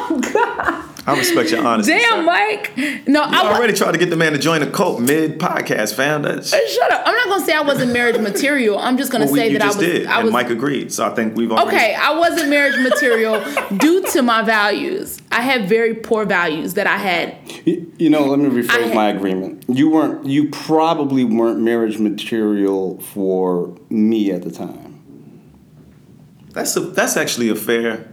Oh 0.09 0.83
I 1.07 1.17
respect 1.17 1.51
your 1.53 1.65
honesty. 1.65 1.93
Damn, 1.93 2.03
sir. 2.19 2.23
Mike. 2.23 2.73
No, 3.07 3.23
I 3.23 3.27
I 3.27 3.43
wa- 3.45 3.57
already 3.57 3.73
tried 3.75 3.93
to 3.93 3.99
get 3.99 4.11
the 4.11 4.17
man 4.17 4.33
to 4.33 4.39
join 4.39 4.61
the 4.61 4.67
cult 4.71 5.01
mid 5.01 5.39
podcast, 5.39 5.95
fam. 5.95 6.23
That's 6.23 6.51
Shut 6.51 6.91
up. 6.93 7.03
I'm 7.07 7.15
not 7.15 7.29
gonna 7.29 7.45
say 7.45 7.53
I 7.55 7.61
wasn't 7.63 7.93
marriage 7.93 8.19
material. 8.19 8.79
I'm 8.79 8.97
just 8.99 9.13
gonna 9.13 9.27
what 9.27 9.33
we, 9.33 9.39
say 9.39 9.47
you 9.53 9.59
that 9.59 9.63
I 9.63 9.67
just 9.69 9.79
was. 9.79 9.87
did. 9.87 10.07
I 10.07 10.17
and 10.17 10.25
was 10.25 10.33
Mike 10.33 10.51
agreed. 10.51 10.93
So 10.93 11.07
I 11.07 11.11
think 11.15 11.37
we've 11.37 11.53
already 11.53 11.69
okay. 11.77 11.95
I 11.95 12.19
wasn't 12.19 12.51
marriage 12.51 12.77
material 12.77 13.41
due 13.79 14.03
to 14.13 14.23
my 14.23 14.43
values. 14.43 15.19
I 15.31 15.43
had 15.43 15.69
very 15.69 15.95
poor 15.95 16.25
values 16.25 16.75
that 16.75 16.87
I 16.89 16.97
had. 16.97 17.37
You 17.65 17.93
you 17.99 18.11
know, 18.11 18.25
let 18.25 18.39
me 18.41 18.49
rephrase 18.51 18.91
I- 18.91 18.95
my 18.95 19.09
agreement. 19.11 19.65
You 19.69 19.91
weren't. 19.91 20.27
You 20.27 20.49
probably 20.51 21.25
weren't 21.25 21.61
marriage 21.61 21.99
material 21.99 22.99
for 23.01 23.77
me 23.91 24.33
at 24.33 24.43
the 24.43 24.51
time. 24.51 25.01
That's 26.53 26.77
a 26.77 26.81
that's 26.81 27.17
actually 27.17 27.49
a 27.49 27.55
fair. 27.55 28.09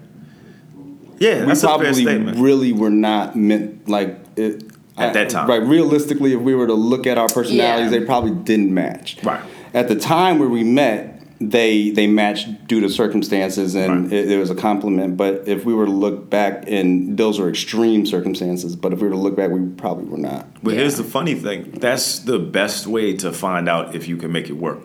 Yeah, 1.23 1.39
we 1.41 1.45
that's 1.47 1.63
a 1.63 1.67
fair 1.67 1.77
probably 1.77 2.03
statement. 2.03 2.37
really 2.37 2.73
were 2.73 2.89
not 2.89 3.35
meant 3.35 3.87
like 3.87 4.17
it 4.35 4.63
At 4.97 5.13
that 5.13 5.27
uh, 5.27 5.29
time. 5.29 5.49
Right, 5.49 5.61
realistically, 5.63 6.33
if 6.33 6.41
we 6.41 6.53
were 6.55 6.67
to 6.67 6.73
look 6.73 7.07
at 7.07 7.17
our 7.17 7.27
personalities, 7.27 7.91
Yeah. 7.91 7.99
they 7.99 8.05
probably 8.05 8.31
didn't 8.31 8.73
match. 8.73 9.17
Right. 9.23 9.41
At 9.73 9.87
the 9.87 9.95
time 9.95 10.37
where 10.39 10.49
we 10.49 10.63
met, 10.63 11.09
they 11.41 11.89
they 11.89 12.07
matched 12.07 12.67
due 12.67 12.79
to 12.81 12.89
circumstances, 12.89 13.75
and 13.75 14.03
Right. 14.11 14.13
it, 14.13 14.31
it 14.33 14.37
was 14.37 14.49
a 14.51 14.55
compliment. 14.55 15.17
But 15.17 15.43
if 15.47 15.65
we 15.65 15.73
were 15.73 15.85
to 15.87 15.91
look 15.91 16.29
back, 16.29 16.63
and 16.67 17.17
those 17.17 17.39
are 17.39 17.49
extreme 17.49 18.05
circumstances, 18.05 18.75
but 18.75 18.93
if 18.93 18.99
we 19.01 19.07
were 19.07 19.13
to 19.15 19.19
look 19.19 19.35
back, 19.35 19.49
we 19.51 19.61
probably 19.75 20.05
were 20.05 20.17
not. 20.31 20.45
But 20.63 20.73
Yeah. 20.73 20.81
here's 20.81 20.97
the 20.97 21.03
funny 21.03 21.33
thing. 21.35 21.71
That's 21.79 22.19
the 22.19 22.39
best 22.39 22.85
way 22.87 23.13
to 23.17 23.31
find 23.33 23.67
out 23.67 23.95
if 23.95 24.07
you 24.07 24.15
can 24.17 24.31
make 24.31 24.47
it 24.49 24.57
work. 24.57 24.79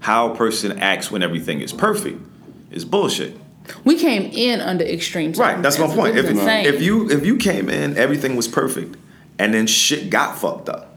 How 0.00 0.32
a 0.32 0.36
person 0.36 0.78
acts 0.78 1.10
when 1.10 1.22
everything 1.22 1.60
is 1.60 1.72
perfect 1.72 2.20
is 2.70 2.84
bullshit. 2.84 3.36
We 3.84 3.98
came 3.98 4.30
in 4.32 4.60
under 4.60 4.84
extreme 4.84 5.32
Right, 5.32 5.60
that's 5.62 5.78
my 5.78 5.86
point. 5.86 6.16
If, 6.16 6.26
if 6.26 6.82
you 6.82 7.10
if 7.10 7.24
you 7.24 7.36
came 7.36 7.68
in, 7.68 7.96
everything 7.96 8.36
was 8.36 8.46
perfect, 8.46 8.96
and 9.38 9.54
then 9.54 9.66
shit 9.66 10.10
got 10.10 10.38
fucked 10.38 10.68
up. 10.68 10.96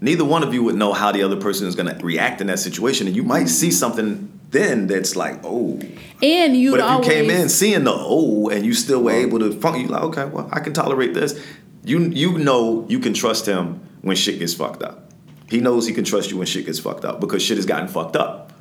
Neither 0.00 0.24
one 0.24 0.42
of 0.42 0.52
you 0.52 0.62
would 0.64 0.74
know 0.74 0.92
how 0.92 1.12
the 1.12 1.22
other 1.22 1.36
person 1.36 1.66
is 1.66 1.76
going 1.76 1.88
to 1.88 2.04
react 2.04 2.40
in 2.40 2.48
that 2.48 2.58
situation, 2.58 3.06
and 3.06 3.16
you 3.16 3.22
might 3.22 3.48
see 3.48 3.68
mm-hmm. 3.68 3.74
something 3.74 4.40
then 4.50 4.86
that's 4.86 5.16
like, 5.16 5.40
oh. 5.44 5.80
and 6.22 6.56
you 6.56 6.72
But 6.72 6.80
if 6.80 6.84
you 6.84 6.90
always 6.90 7.08
came 7.08 7.30
in 7.30 7.48
seeing 7.48 7.84
the 7.84 7.94
oh, 7.94 8.48
and 8.48 8.66
you 8.66 8.74
still 8.74 9.02
were 9.02 9.12
able 9.12 9.38
to 9.38 9.52
funk, 9.52 9.78
you 9.78 9.88
like, 9.88 10.02
okay, 10.02 10.26
well, 10.26 10.48
I 10.52 10.60
can 10.60 10.74
tolerate 10.74 11.14
this. 11.14 11.42
You 11.84 12.00
you 12.00 12.38
know 12.38 12.86
you 12.88 13.00
can 13.00 13.14
trust 13.14 13.46
him 13.46 13.80
when 14.02 14.16
shit 14.16 14.38
gets 14.38 14.54
fucked 14.54 14.82
up. 14.82 15.10
He 15.48 15.60
knows 15.60 15.86
he 15.86 15.94
can 15.94 16.04
trust 16.04 16.30
you 16.30 16.36
when 16.36 16.46
shit 16.46 16.66
gets 16.66 16.78
fucked 16.78 17.04
up 17.04 17.18
because 17.18 17.42
shit 17.42 17.56
has 17.56 17.66
gotten 17.66 17.88
fucked 17.88 18.16
up, 18.16 18.52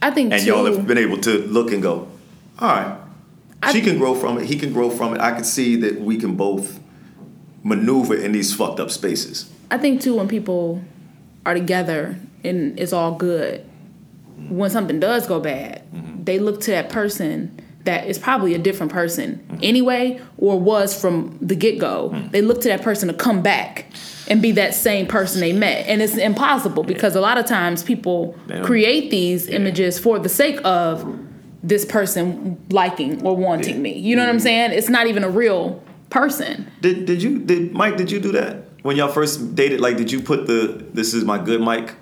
I 0.00 0.10
think 0.10 0.32
and 0.32 0.42
too, 0.42 0.48
y'all 0.48 0.64
have 0.64 0.86
been 0.86 0.98
able 0.98 1.18
to 1.18 1.38
look 1.46 1.72
and 1.72 1.82
go, 1.82 2.08
all 2.58 2.68
right. 2.68 2.98
I- 3.62 3.72
she 3.72 3.80
can 3.80 3.98
grow 3.98 4.14
from 4.14 4.38
it. 4.38 4.46
He 4.46 4.56
can 4.56 4.72
grow 4.72 4.90
from 4.90 5.14
it. 5.14 5.20
I 5.20 5.32
can 5.32 5.44
see 5.44 5.76
that 5.76 6.00
we 6.00 6.16
can 6.16 6.34
both 6.36 6.80
maneuver 7.62 8.14
in 8.16 8.32
these 8.32 8.52
fucked 8.54 8.80
up 8.80 8.90
spaces. 8.90 9.48
I 9.70 9.78
think 9.78 10.00
too 10.00 10.16
when 10.16 10.28
people 10.28 10.82
are 11.46 11.54
together 11.54 12.16
and 12.44 12.78
it's 12.78 12.92
all 12.92 13.14
good, 13.14 13.64
when 14.48 14.68
something 14.70 14.98
does 15.00 15.26
go 15.26 15.38
bad, 15.40 15.82
Mm-hmm. 15.94 16.24
they 16.24 16.38
look 16.38 16.60
to 16.62 16.70
that 16.72 16.88
person 16.88 17.60
that 17.84 18.06
is 18.06 18.18
probably 18.18 18.54
a 18.54 18.58
different 18.58 18.92
person 18.92 19.44
anyway, 19.62 20.20
or 20.38 20.58
was 20.58 20.98
from 20.98 21.36
the 21.40 21.54
get 21.56 21.78
go. 21.80 22.10
Mm. 22.14 22.30
They 22.30 22.40
look 22.40 22.60
to 22.62 22.68
that 22.68 22.80
person 22.82 23.08
to 23.08 23.14
come 23.14 23.42
back 23.42 23.86
and 24.28 24.40
be 24.40 24.52
that 24.52 24.72
same 24.74 25.06
person 25.06 25.40
they 25.40 25.52
met, 25.52 25.86
and 25.88 26.00
it's 26.00 26.16
impossible 26.16 26.84
because 26.84 27.14
a 27.16 27.20
lot 27.20 27.38
of 27.38 27.44
times 27.46 27.82
people 27.82 28.36
create 28.62 29.10
these 29.10 29.48
images 29.48 29.98
for 29.98 30.18
the 30.20 30.28
sake 30.28 30.60
of 30.64 31.04
this 31.62 31.84
person 31.84 32.58
liking 32.70 33.22
or 33.24 33.36
wanting 33.36 33.76
Yeah. 33.76 33.80
me. 33.82 33.98
You 33.98 34.16
know 34.16 34.22
what 34.22 34.28
I'm 34.30 34.36
Mm-hmm. 34.36 34.42
saying? 34.42 34.70
It's 34.72 34.88
not 34.88 35.06
even 35.06 35.24
a 35.24 35.30
real 35.30 35.82
person. 36.10 36.66
Did 36.80 37.06
did 37.06 37.22
you 37.22 37.38
did 37.38 37.72
Mike? 37.72 37.96
Did 37.96 38.10
you 38.10 38.20
do 38.20 38.32
that 38.32 38.64
when 38.82 38.96
y'all 38.96 39.08
first 39.12 39.54
dated? 39.54 39.80
Like, 39.80 39.96
did 39.96 40.10
you 40.12 40.20
put 40.20 40.46
the 40.46 40.84
"This 40.92 41.14
is 41.14 41.24
my 41.24 41.38
good 41.38 41.60
Mike" 41.60 41.94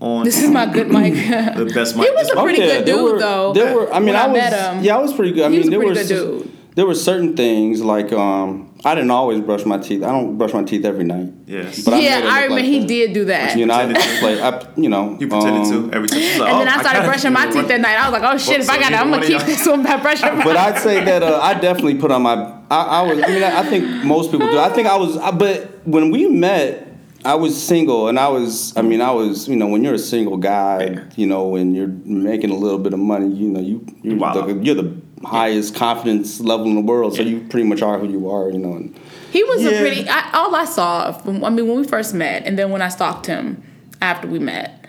on? 0.00 0.24
This 0.24 0.42
is 0.42 0.48
my 0.50 0.66
good 0.66 0.88
mic. 0.96 1.14
the 1.14 1.70
best 1.74 1.94
He 1.94 2.00
Mike. 2.00 2.14
was 2.14 2.30
a 2.30 2.36
pretty 2.36 2.58
good 2.58 2.86
there 2.86 2.96
dude, 2.96 3.12
were, 3.14 3.18
though, 3.18 3.52
There 3.52 3.74
were. 3.74 3.92
I 3.92 3.98
mean, 3.98 4.06
when 4.14 4.16
I 4.16 4.24
I 4.24 4.26
was. 4.28 4.36
met 4.36 4.52
him. 4.76 4.84
Yeah, 4.84 4.96
I 4.96 5.00
was 5.00 5.12
pretty 5.12 5.32
good. 5.32 5.44
I 5.44 5.50
He 5.50 5.58
mean, 5.58 5.58
was 5.60 5.66
a 5.66 5.70
there 5.70 5.78
pretty 5.80 5.90
were 5.90 5.94
good 5.94 6.12
s- 6.12 6.44
dude. 6.46 6.52
there 6.76 6.86
were 6.86 6.94
certain 6.94 7.36
things 7.36 7.82
like 7.82 8.12
um, 8.12 8.69
I 8.82 8.94
didn't 8.94 9.10
always 9.10 9.40
brush 9.40 9.66
my 9.66 9.76
teeth. 9.76 10.02
I 10.02 10.10
don't 10.10 10.38
brush 10.38 10.54
my 10.54 10.62
teeth 10.64 10.84
every 10.86 11.04
night. 11.04 11.32
Yes. 11.46 11.84
But 11.84 12.02
yeah, 12.02 12.20
made 12.20 12.24
it 12.24 12.24
I 12.24 12.26
look 12.26 12.34
remember 12.34 12.54
like 12.54 12.64
he 12.64 12.78
that. 12.80 12.88
did 12.88 13.12
do 13.12 13.24
that. 13.26 13.58
You 13.58 13.66
know, 13.66 13.74
I, 13.74 13.84
pretended 13.84 14.20
to. 14.20 14.26
like, 14.26 14.40
I, 14.40 14.80
you 14.80 14.88
know, 14.88 15.18
You 15.20 15.28
pretended 15.28 15.62
um, 15.72 15.90
to 15.90 15.96
every 15.96 16.08
time. 16.08 16.18
She's 16.18 16.38
like, 16.38 16.48
and 16.48 16.56
oh, 16.56 16.58
then 16.60 16.68
I 16.68 16.80
started 16.80 16.98
kinda 17.00 17.08
brushing 17.08 17.32
my 17.32 17.46
do 17.46 17.52
teeth 17.52 17.68
that 17.68 17.80
night. 17.80 17.98
I 17.98 18.08
was 18.08 18.20
like, 18.20 18.32
oh 18.34 18.38
shit, 18.38 18.60
if 18.60 18.70
I 18.70 18.78
got 18.78 18.92
it, 18.92 18.98
I'm 18.98 19.10
gonna 19.10 19.22
keep 19.22 19.36
y'all- 19.36 19.46
this 19.46 19.66
one 19.66 19.82
by 19.82 19.96
brushing 19.98 20.38
my 20.38 20.44
But 20.44 20.56
I'd 20.56 20.78
say 20.78 21.04
that 21.04 21.22
uh, 21.22 21.40
I 21.42 21.54
definitely 21.54 21.96
put 21.96 22.10
on 22.10 22.22
my. 22.22 22.34
I, 22.70 22.82
I 22.82 23.02
was. 23.02 23.22
I 23.22 23.26
mean, 23.28 23.42
I, 23.42 23.60
I 23.60 23.62
think 23.64 24.04
most 24.04 24.30
people 24.30 24.48
do. 24.48 24.58
I 24.58 24.70
think 24.70 24.88
I 24.88 24.96
was. 24.96 25.16
I, 25.18 25.30
but 25.30 25.86
when 25.86 26.10
we 26.10 26.28
met, 26.28 26.89
I 27.24 27.34
was 27.34 27.60
single, 27.60 28.08
and 28.08 28.18
I 28.18 28.28
was. 28.28 28.74
I 28.76 28.82
mean, 28.82 29.00
I 29.00 29.10
was. 29.10 29.48
You 29.48 29.56
know, 29.56 29.66
when 29.66 29.84
you're 29.84 29.94
a 29.94 29.98
single 29.98 30.36
guy, 30.38 30.84
Yeah. 30.84 31.00
you 31.16 31.26
know, 31.26 31.46
when 31.48 31.74
you're 31.74 31.88
making 32.04 32.50
a 32.50 32.54
little 32.56 32.78
bit 32.78 32.92
of 32.94 32.98
money, 32.98 33.28
you 33.28 33.48
know, 33.48 33.60
you 33.60 33.84
you're, 34.02 34.16
Wow. 34.16 34.32
the, 34.46 34.54
you're 34.54 34.74
the 34.74 34.92
highest 35.24 35.74
confidence 35.74 36.40
level 36.40 36.66
in 36.66 36.74
the 36.76 36.80
world. 36.80 37.14
So 37.16 37.22
Yeah. 37.22 37.28
you 37.30 37.40
pretty 37.48 37.68
much 37.68 37.82
are 37.82 37.98
who 37.98 38.08
you 38.08 38.30
are. 38.30 38.50
You 38.50 38.58
know. 38.58 38.72
And, 38.72 38.94
He 39.32 39.44
was 39.44 39.62
Yeah. 39.62 39.70
a 39.70 39.80
pretty. 39.80 40.08
I, 40.08 40.30
all 40.32 40.54
I 40.54 40.64
saw, 40.64 41.12
from, 41.12 41.44
I 41.44 41.50
mean, 41.50 41.68
when 41.68 41.76
we 41.78 41.84
first 41.86 42.14
met, 42.14 42.42
and 42.46 42.58
then 42.58 42.70
when 42.70 42.80
I 42.82 42.88
stalked 42.88 43.26
him 43.26 43.62
after 44.00 44.26
we 44.26 44.38
met, 44.38 44.86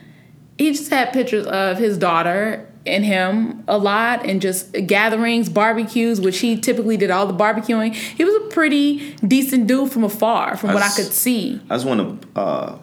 he 0.57 0.71
just 0.71 0.89
had 0.89 1.11
pictures 1.11 1.45
of 1.47 1.77
his 1.77 1.97
daughter 1.97 2.65
and 2.85 3.05
him 3.05 3.63
a 3.67 3.77
lot, 3.77 4.25
and 4.25 4.41
just 4.41 4.71
gatherings, 4.87 5.49
barbecues, 5.49 6.19
which 6.19 6.39
he 6.39 6.59
typically 6.59 6.97
did 6.97 7.11
all 7.11 7.27
the 7.27 7.33
barbecuing. 7.33 7.93
He 7.93 8.23
was 8.23 8.33
a 8.35 8.53
pretty 8.53 9.13
decent 9.27 9.67
dude 9.67 9.91
from 9.91 10.03
afar, 10.03 10.57
from 10.57 10.73
what 10.73 10.83
I 10.83 10.89
could 10.89 11.11
see. 11.11 11.61
I 11.69 11.75
just 11.75 11.85
want 11.85 12.21
to 12.21 12.39
uh, 12.39 12.77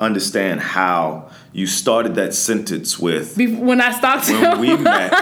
understand 0.00 0.60
how 0.60 1.30
you 1.54 1.66
started 1.66 2.16
that 2.16 2.34
sentence 2.34 2.98
with 2.98 3.36
Be- 3.38 3.54
When 3.54 3.80
I 3.80 3.92
stalked 3.92 4.28
when 4.28 4.42
him, 4.52 4.58
we 4.60 4.76
met, 4.82 5.12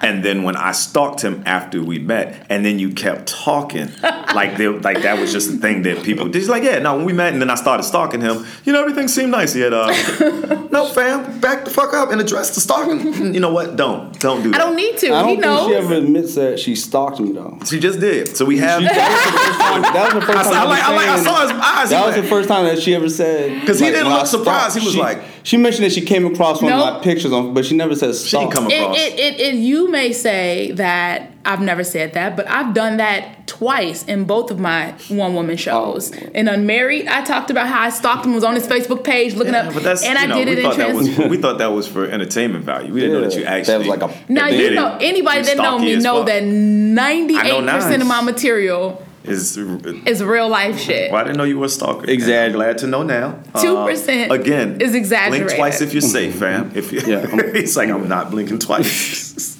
and 0.00 0.24
then 0.24 0.44
when 0.44 0.54
I 0.56 0.70
stalked 0.72 1.20
him 1.22 1.42
after 1.44 1.82
we 1.82 1.98
met, 1.98 2.46
and 2.48 2.64
then 2.64 2.78
you 2.78 2.92
kept 2.92 3.26
talking 3.28 3.90
like 4.02 4.56
they, 4.56 4.68
like 4.68 5.02
that 5.02 5.18
was 5.18 5.32
just 5.32 5.50
the 5.50 5.56
thing 5.58 5.82
that 5.82 6.04
people. 6.04 6.32
He's 6.32 6.48
like, 6.48 6.62
yeah, 6.62 6.78
no, 6.78 6.96
when 6.96 7.04
we 7.04 7.12
met, 7.12 7.32
and 7.32 7.42
then 7.42 7.50
I 7.50 7.56
started 7.56 7.82
stalking 7.82 8.20
him. 8.20 8.46
You 8.64 8.72
know, 8.72 8.80
everything 8.80 9.08
seemed 9.08 9.32
nice. 9.32 9.52
He 9.54 9.60
had, 9.60 9.72
uh, 9.72 9.88
no, 10.70 10.86
fam, 10.88 11.40
back 11.40 11.64
the 11.64 11.70
fuck 11.70 11.92
up 11.94 12.10
and 12.12 12.20
address 12.20 12.54
the 12.54 12.60
stalking. 12.60 13.34
You 13.34 13.40
know 13.40 13.52
what? 13.52 13.74
Don't, 13.76 14.16
don't 14.20 14.42
do 14.44 14.52
that. 14.52 14.60
I 14.60 14.64
don't 14.64 14.76
need 14.76 14.96
to. 14.98 15.08
I 15.08 15.20
don't 15.20 15.28
he 15.28 15.34
think 15.34 15.44
knows. 15.44 15.66
she 15.68 15.74
ever 15.74 15.94
admits 15.94 16.34
that 16.36 16.60
she 16.60 16.76
stalked 16.76 17.18
me 17.18 17.32
though. 17.32 17.58
She 17.66 17.80
just 17.80 17.98
did. 17.98 18.36
So 18.36 18.44
we 18.44 18.58
have. 18.58 18.82
She, 18.82 18.86
that 18.88 19.10
was 19.10 19.24
the 19.24 19.40
first 19.40 19.58
time. 19.60 19.84
I, 19.84 19.92
That 19.92 20.14
was 20.14 20.24
the 20.24 20.32
first 20.32 20.50
time. 20.50 20.54
I 20.54 20.64
like, 20.70 20.82
I 20.84 20.94
like, 20.94 21.08
I 21.08 21.22
saw 21.24 21.40
his 21.42 21.50
eyes. 21.50 21.90
That 21.90 22.00
He 22.00 22.06
was 22.06 22.16
the 22.16 22.28
first 22.28 22.48
time 22.48 22.64
that 22.66 22.80
she 22.80 22.94
ever 22.94 23.08
said. 23.08 23.66
'Cause 23.66 23.80
he 23.80 23.86
like, 23.86 23.94
didn't 23.94 24.12
look 24.12 24.26
surprised. 24.26 24.72
stalked- 24.72 24.78
He 24.78 24.86
was 24.86 24.94
she- 24.94 25.00
like- 25.00 25.22
She 25.46 25.56
mentioned 25.56 25.84
that 25.84 25.92
she 25.92 26.00
came 26.00 26.26
across 26.26 26.60
one 26.60 26.72
of 26.72 26.80
my 26.80 26.98
pictures 26.98 27.30
on, 27.30 27.54
but 27.54 27.64
she 27.64 27.76
never 27.76 27.94
said 27.94 28.16
She 28.16 28.36
didn't 28.36 28.50
come 28.50 28.66
across. 28.66 28.96
it, 28.98 29.12
it, 29.16 29.40
it, 29.40 29.54
you 29.54 29.88
may 29.88 30.12
say 30.12 30.72
that 30.72 31.30
I've 31.44 31.60
never 31.60 31.84
said 31.84 32.14
that, 32.14 32.34
but 32.36 32.48
I've 32.48 32.74
done 32.74 32.96
that 32.96 33.46
twice 33.46 34.04
in 34.06 34.24
both 34.24 34.50
of 34.50 34.58
my 34.58 34.90
one 35.08 35.34
woman 35.36 35.52
oh, 35.52 35.56
shows. 35.56 36.12
Oh. 36.12 36.18
In 36.34 36.48
Unmarried, 36.48 37.06
I 37.06 37.22
talked 37.22 37.50
about 37.50 37.68
how 37.68 37.82
I 37.82 37.90
stalked 37.90 38.26
him, 38.26 38.34
was 38.34 38.42
on 38.42 38.56
his 38.56 38.66
Facebook 38.66 39.04
page 39.04 39.34
looking 39.34 39.52
Yeah, 39.52 39.68
up, 39.68 39.74
but 39.74 39.84
that's, 39.84 40.02
and 40.02 40.18
I 40.18 40.26
know, 40.26 40.34
did 40.34 40.48
it 40.48 40.58
in 40.58 40.64
thought 40.64 40.74
trans. 40.74 41.16
was 41.16 41.28
we 41.30 41.36
thought 41.36 41.58
that 41.58 41.68
was 41.68 41.86
for 41.86 42.06
entertainment 42.06 42.64
value. 42.64 42.92
We 42.92 42.98
didn't 43.02 43.20
know 43.20 43.28
that 43.28 43.38
you 43.38 43.44
actually. 43.44 43.72
that 43.72 43.78
was 43.78 43.86
like 43.86 44.02
a- 44.02 44.32
now 44.32 44.48
you 44.48 44.54
admitted 44.54 44.74
know 44.74 44.98
anybody 45.00 45.42
that 45.42 45.58
know 45.58 45.78
me 45.78 45.94
know 45.94 46.16
fuck. 46.16 46.26
that 46.26 46.42
ninety 46.42 47.36
eight 47.36 47.64
percent 47.64 48.02
of 48.02 48.08
my 48.08 48.20
material 48.20 49.05
is 49.28 49.56
is 49.56 50.22
real 50.22 50.48
life 50.48 50.78
shit. 50.78 51.10
Well, 51.10 51.20
I 51.20 51.24
didn't 51.24 51.36
know 51.38 51.44
you 51.44 51.58
were 51.58 51.66
a 51.66 51.68
stalker. 51.68 52.08
Exactly. 52.10 52.34
I'm 52.36 52.52
glad 52.52 52.78
to 52.78 52.86
know 52.86 53.02
now. 53.02 53.40
2% 53.54 54.30
Uh, 54.30 54.34
again, 54.34 54.80
is 54.80 54.94
exaggerated. 54.94 55.46
Blink 55.48 55.58
twice 55.58 55.80
if 55.80 55.92
you're 55.92 56.00
safe, 56.00 56.36
fam. 56.36 56.70
If 56.74 56.92
you, 56.92 57.00
Yeah. 57.06 57.26
it's 57.32 57.76
like 57.80 57.90
I'm 57.90 58.08
not 58.08 58.30
blinking 58.30 58.58
twice. 58.60 59.56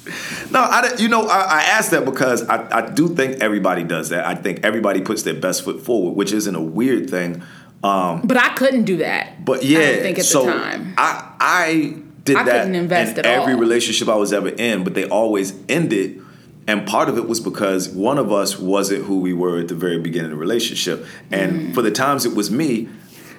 no, 0.51 0.61
I, 0.61 0.81
don't- 0.81 0.99
you 0.99 1.07
know, 1.09 1.23
I, 1.27 1.39
I 1.59 1.61
asked 1.77 1.91
that 1.91 2.05
because 2.05 2.47
I, 2.47 2.67
I 2.79 2.89
do 2.89 3.09
think 3.09 3.41
everybody 3.41 3.83
does 3.83 4.09
that. 4.09 4.25
I 4.25 4.35
think 4.35 4.61
everybody 4.63 5.01
puts 5.01 5.23
their 5.23 5.33
best 5.33 5.63
foot 5.63 5.81
forward, 5.81 6.15
which 6.15 6.31
isn't 6.31 6.55
a 6.55 6.61
weird 6.61 7.09
thing. 7.09 7.41
Um, 7.83 8.21
But 8.23 8.37
I 8.37 8.49
couldn't 8.55 8.85
do 8.85 8.97
that. 8.97 9.45
but 9.45 9.63
yeah, 9.63 9.79
I 9.79 9.95
think 10.01 10.19
at 10.19 10.25
so 10.25 10.45
the 10.45 10.51
time. 10.51 10.93
I 10.97 11.31
I 11.39 11.95
did 12.23 12.35
I 12.37 12.43
that 12.43 12.51
couldn't 12.63 12.75
invest 12.75 13.17
in 13.17 13.25
at 13.25 13.39
every 13.39 13.53
all. 13.53 13.59
relationship 13.59 14.09
I 14.09 14.15
was 14.15 14.33
ever 14.33 14.49
in, 14.49 14.83
but 14.83 14.93
they 14.95 15.07
always 15.07 15.53
ended. 15.69 16.21
And 16.67 16.85
part 16.85 17.07
of 17.07 17.17
it 17.17 17.27
was 17.27 17.39
because 17.39 17.87
one 17.89 18.17
of 18.17 18.31
us 18.31 18.59
wasn't 18.59 19.05
who 19.05 19.19
we 19.21 19.31
were 19.33 19.59
at 19.59 19.69
the 19.69 19.75
very 19.75 19.99
beginning 19.99 20.31
of 20.31 20.37
the 20.37 20.41
relationship. 20.41 21.05
And 21.31 21.69
Mm. 21.69 21.73
for 21.73 21.81
the 21.81 21.91
times 21.91 22.25
it 22.25 22.35
was 22.35 22.51
me, 22.51 22.89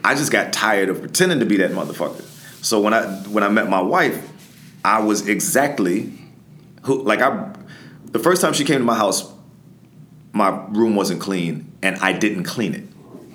I 0.02 0.14
just 0.14 0.32
got 0.32 0.52
tired 0.52 0.88
of 0.88 1.00
pretending 1.00 1.38
to 1.40 1.44
be 1.44 1.58
that 1.58 1.72
motherfucker. 1.72 2.24
So 2.62 2.80
when 2.80 2.94
I 2.94 3.02
when 3.28 3.44
I 3.44 3.48
met 3.48 3.68
my 3.68 3.80
wife, 3.82 4.26
I 4.84 5.00
was 5.00 5.28
exactly 5.28 6.12
who 6.82 7.02
like 7.02 7.20
I 7.20 7.50
the 8.12 8.18
first 8.18 8.40
time 8.40 8.54
she 8.54 8.64
came 8.64 8.78
to 8.78 8.84
my 8.84 8.94
house, 8.96 9.30
my 10.32 10.64
room 10.70 10.96
wasn't 10.96 11.20
clean 11.20 11.70
and 11.82 11.96
I 11.96 12.12
didn't 12.12 12.44
clean 12.44 12.72
it. 12.74 12.84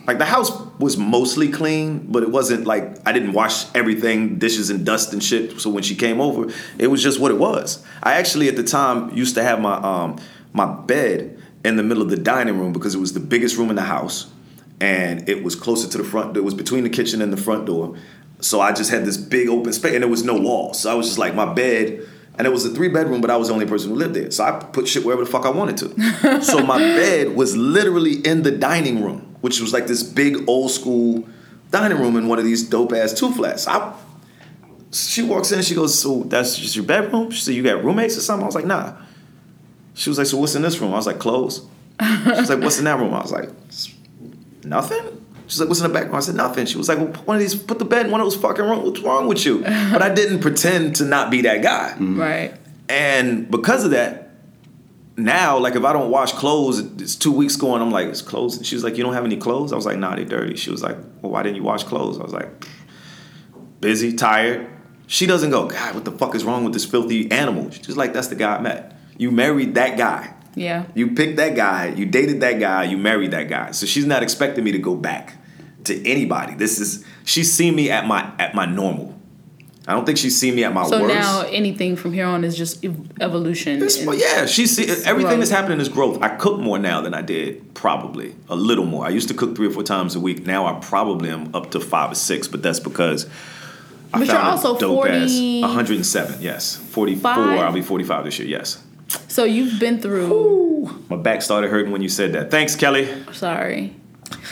Like 0.07 0.17
the 0.17 0.25
house 0.25 0.51
was 0.79 0.97
mostly 0.97 1.49
clean, 1.49 2.07
but 2.11 2.23
it 2.23 2.31
wasn't 2.31 2.65
like 2.65 3.07
I 3.07 3.11
didn't 3.11 3.33
wash 3.33 3.65
everything, 3.75 4.39
dishes 4.39 4.69
and 4.69 4.85
dust 4.85 5.13
and 5.13 5.23
shit. 5.23 5.59
So 5.59 5.69
when 5.69 5.83
she 5.83 5.95
came 5.95 6.19
over, 6.19 6.51
it 6.79 6.87
was 6.87 7.01
just 7.01 7.19
what 7.19 7.31
it 7.31 7.37
was. 7.37 7.83
I 8.01 8.13
actually 8.13 8.47
at 8.47 8.55
the 8.55 8.63
time 8.63 9.15
used 9.15 9.35
to 9.35 9.43
have 9.43 9.61
my 9.61 9.75
um 9.75 10.19
my 10.53 10.65
bed 10.65 11.39
in 11.63 11.75
the 11.75 11.83
middle 11.83 12.03
of 12.03 12.09
the 12.09 12.17
dining 12.17 12.59
room 12.59 12.73
because 12.73 12.95
it 12.95 12.99
was 12.99 13.13
the 13.13 13.19
biggest 13.19 13.57
room 13.57 13.69
in 13.69 13.75
the 13.75 13.83
house 13.83 14.31
and 14.81 15.27
it 15.29 15.43
was 15.43 15.55
closer 15.55 15.87
to 15.89 15.97
the 15.97 16.03
front. 16.03 16.35
It 16.35 16.43
was 16.43 16.53
between 16.53 16.83
the 16.83 16.89
kitchen 16.89 17.21
and 17.21 17.31
the 17.31 17.37
front 17.37 17.65
door. 17.65 17.95
So 18.41 18.59
I 18.59 18.73
just 18.73 18.91
had 18.91 19.05
this 19.05 19.15
big 19.15 19.47
open 19.47 19.71
space 19.71 19.93
and 19.93 20.03
there 20.03 20.09
was 20.09 20.25
no 20.25 20.37
walls. 20.37 20.81
So 20.81 20.91
I 20.91 20.95
was 20.95 21.07
just 21.07 21.17
like 21.17 21.33
my 21.33 21.53
bed 21.53 22.05
and 22.37 22.47
it 22.47 22.49
was 22.49 22.65
a 22.65 22.69
three 22.69 22.89
bedroom, 22.89 23.21
but 23.21 23.29
I 23.29 23.37
was 23.37 23.47
the 23.47 23.53
only 23.53 23.65
person 23.65 23.91
who 23.91 23.95
lived 23.95 24.15
there. 24.15 24.31
So 24.31 24.43
I 24.43 24.51
put 24.59 24.87
shit 24.87 25.05
wherever 25.05 25.23
the 25.23 25.29
fuck 25.29 25.45
I 25.45 25.51
wanted 25.51 25.77
to. 25.77 26.41
so 26.43 26.65
my 26.65 26.77
bed 26.79 27.35
was 27.35 27.55
literally 27.55 28.15
in 28.25 28.43
the 28.43 28.51
dining 28.51 29.03
room, 29.03 29.32
which 29.43 29.59
was 29.59 29.73
like 29.73 29.87
this 29.87 30.03
big 30.03 30.47
old 30.47 30.71
school 30.71 31.27
dining 31.69 31.99
room 31.99 32.15
in 32.15 32.29
one 32.29 32.39
of 32.39 32.45
these 32.45 32.63
dope 32.63 32.93
ass 32.93 33.11
two 33.11 33.29
flats. 33.33 33.67
I 33.67 33.93
she 34.93 35.21
walks 35.21 35.51
in. 35.51 35.61
She 35.61 35.75
goes, 35.75 35.99
"So 35.99 36.23
that's 36.23 36.57
just 36.57 36.77
your 36.77 36.85
bedroom?" 36.85 37.29
She 37.29 37.41
said, 37.41 37.53
"You 37.53 37.61
got 37.61 37.83
roommates 37.83 38.17
or 38.17 38.21
something?" 38.21 38.43
I 38.43 38.45
was 38.45 38.55
like, 38.55 38.65
"Nah." 38.65 38.93
She 39.95 40.09
was 40.09 40.17
like, 40.17 40.27
"So 40.27 40.37
what's 40.37 40.55
in 40.55 40.61
this 40.61 40.79
room?" 40.79 40.93
I 40.93 40.95
was 40.95 41.07
like, 41.07 41.19
"Clothes." 41.19 41.65
She's 41.99 42.49
like, 42.49 42.61
"What's 42.61 42.79
in 42.79 42.85
that 42.85 42.97
room?" 42.97 43.13
I 43.13 43.21
was 43.21 43.33
like, 43.33 43.49
"Nothing." 44.63 45.25
She's 45.47 45.59
like, 45.59 45.67
"What's 45.67 45.81
in 45.81 45.91
the 45.91 45.93
back 45.93 46.05
room?" 46.05 46.15
I 46.15 46.19
said, 46.21 46.35
"Nothing." 46.35 46.65
She 46.65 46.77
was 46.77 46.87
like, 46.87 46.99
well, 46.99 47.11
"One 47.25 47.35
of 47.35 47.41
these, 47.41 47.53
put 47.53 47.79
the 47.79 47.85
bed 47.85 48.05
in 48.05 48.13
one 48.13 48.21
of 48.21 48.25
those 48.25 48.37
fucking 48.37 48.63
rooms. 48.63 48.85
What's 48.85 49.01
wrong 49.01 49.27
with 49.27 49.45
you?" 49.45 49.59
But 49.59 50.01
I 50.01 50.13
didn't 50.13 50.39
pretend 50.39 50.95
to 50.97 51.03
not 51.03 51.29
be 51.31 51.41
that 51.41 51.61
guy. 51.61 51.95
Mm-hmm. 51.95 52.17
Right. 52.17 52.53
And 52.87 53.51
because 53.51 53.83
of 53.83 53.91
that, 53.91 54.22
now, 55.15 55.57
like 55.59 55.75
if 55.75 55.83
I 55.83 55.93
don't 55.93 56.09
wash 56.09 56.31
clothes, 56.33 56.79
it's 56.79 57.15
two 57.15 57.31
weeks 57.31 57.55
going, 57.55 57.81
I'm 57.81 57.91
like, 57.91 58.07
it's 58.07 58.21
clothes. 58.21 58.59
She 58.65 58.75
was 58.75 58.83
like, 58.83 58.97
You 58.97 59.03
don't 59.03 59.13
have 59.13 59.25
any 59.25 59.37
clothes? 59.37 59.71
I 59.71 59.75
was 59.75 59.85
like, 59.85 59.97
Nah, 59.97 60.15
they 60.15 60.25
dirty. 60.25 60.55
She 60.55 60.71
was 60.71 60.81
like, 60.81 60.97
Well, 61.21 61.31
why 61.31 61.43
didn't 61.43 61.57
you 61.57 61.63
wash 61.63 61.83
clothes? 61.83 62.19
I 62.19 62.23
was 62.23 62.33
like, 62.33 62.49
busy, 63.79 64.13
tired. 64.13 64.69
She 65.07 65.25
doesn't 65.25 65.51
go, 65.51 65.67
God, 65.67 65.93
what 65.93 66.05
the 66.05 66.11
fuck 66.11 66.33
is 66.33 66.43
wrong 66.43 66.63
with 66.63 66.73
this 66.73 66.85
filthy 66.85 67.29
animal? 67.31 67.69
She's 67.69 67.85
just 67.85 67.97
like, 67.97 68.13
That's 68.13 68.27
the 68.27 68.35
guy 68.35 68.55
I 68.55 68.61
met. 68.61 68.97
You 69.17 69.29
married 69.29 69.75
that 69.75 69.97
guy. 69.97 70.33
Yeah. 70.55 70.85
You 70.93 71.11
picked 71.11 71.37
that 71.37 71.55
guy, 71.55 71.87
you 71.89 72.05
dated 72.05 72.41
that 72.41 72.59
guy, 72.59 72.83
you 72.83 72.97
married 72.97 73.31
that 73.31 73.49
guy. 73.49 73.71
So 73.71 73.85
she's 73.85 74.05
not 74.05 74.23
expecting 74.23 74.63
me 74.63 74.71
to 74.71 74.79
go 74.79 74.95
back 74.95 75.37
to 75.85 76.07
anybody. 76.07 76.55
This 76.55 76.79
is 76.79 77.05
she's 77.23 77.51
seen 77.51 77.75
me 77.75 77.89
at 77.91 78.07
my 78.07 78.31
at 78.39 78.55
my 78.55 78.65
normal. 78.65 79.12
I 79.85 79.93
don't 79.93 80.05
think 80.05 80.17
she's 80.17 80.39
seen 80.39 80.55
me 80.55 80.63
at 80.63 80.73
my 80.73 80.85
So 80.85 81.01
worst. 81.01 81.13
now 81.13 81.41
anything 81.49 81.95
from 81.97 82.13
here 82.13 82.25
on 82.25 82.43
is 82.45 82.55
just 82.57 82.85
evolution. 83.19 83.79
Well, 84.05 84.15
yeah, 84.15 84.45
she 84.45 84.65
see 84.65 84.83
everything 84.83 85.23
growth. 85.23 85.39
that's 85.39 85.51
happening 85.51 85.79
is 85.81 85.89
growth. 85.89 86.21
I 86.21 86.29
cook 86.29 86.59
more 86.59 86.79
now 86.79 87.01
than 87.01 87.13
I 87.13 87.21
did 87.21 87.73
probably 87.73 88.33
a 88.47 88.55
little 88.55 88.85
more. 88.85 89.05
I 89.05 89.09
used 89.09 89.27
to 89.27 89.33
cook 89.33 89.55
three 89.57 89.67
or 89.67 89.71
four 89.71 89.83
times 89.83 90.15
a 90.15 90.19
week. 90.21 90.45
Now 90.45 90.65
I 90.67 90.79
probably 90.79 91.29
am 91.29 91.53
up 91.53 91.71
to 91.71 91.79
five 91.81 92.11
or 92.11 92.15
six, 92.15 92.47
but 92.47 92.63
that's 92.63 92.79
because 92.79 93.25
I 94.13 94.19
But 94.19 94.27
you're 94.27 94.37
also 94.37 94.77
dope 94.77 95.03
40 95.05 95.63
ass 95.63 95.67
107. 95.69 96.41
Yes, 96.41 96.75
44. 96.77 97.21
Five? 97.21 97.59
I'll 97.59 97.73
be 97.73 97.81
45 97.81 98.23
this 98.25 98.39
year. 98.39 98.47
Yes, 98.47 98.81
So 99.27 99.43
you've 99.43 99.79
been 99.81 99.99
through. 99.99 101.03
my 101.09 101.17
back 101.17 101.41
started 101.41 101.69
hurting 101.71 101.91
when 101.91 102.01
you 102.01 102.09
said 102.09 102.31
that. 102.33 102.51
Thanks, 102.51 102.75
Kelly. 102.75 103.07
Sorry. 103.33 103.95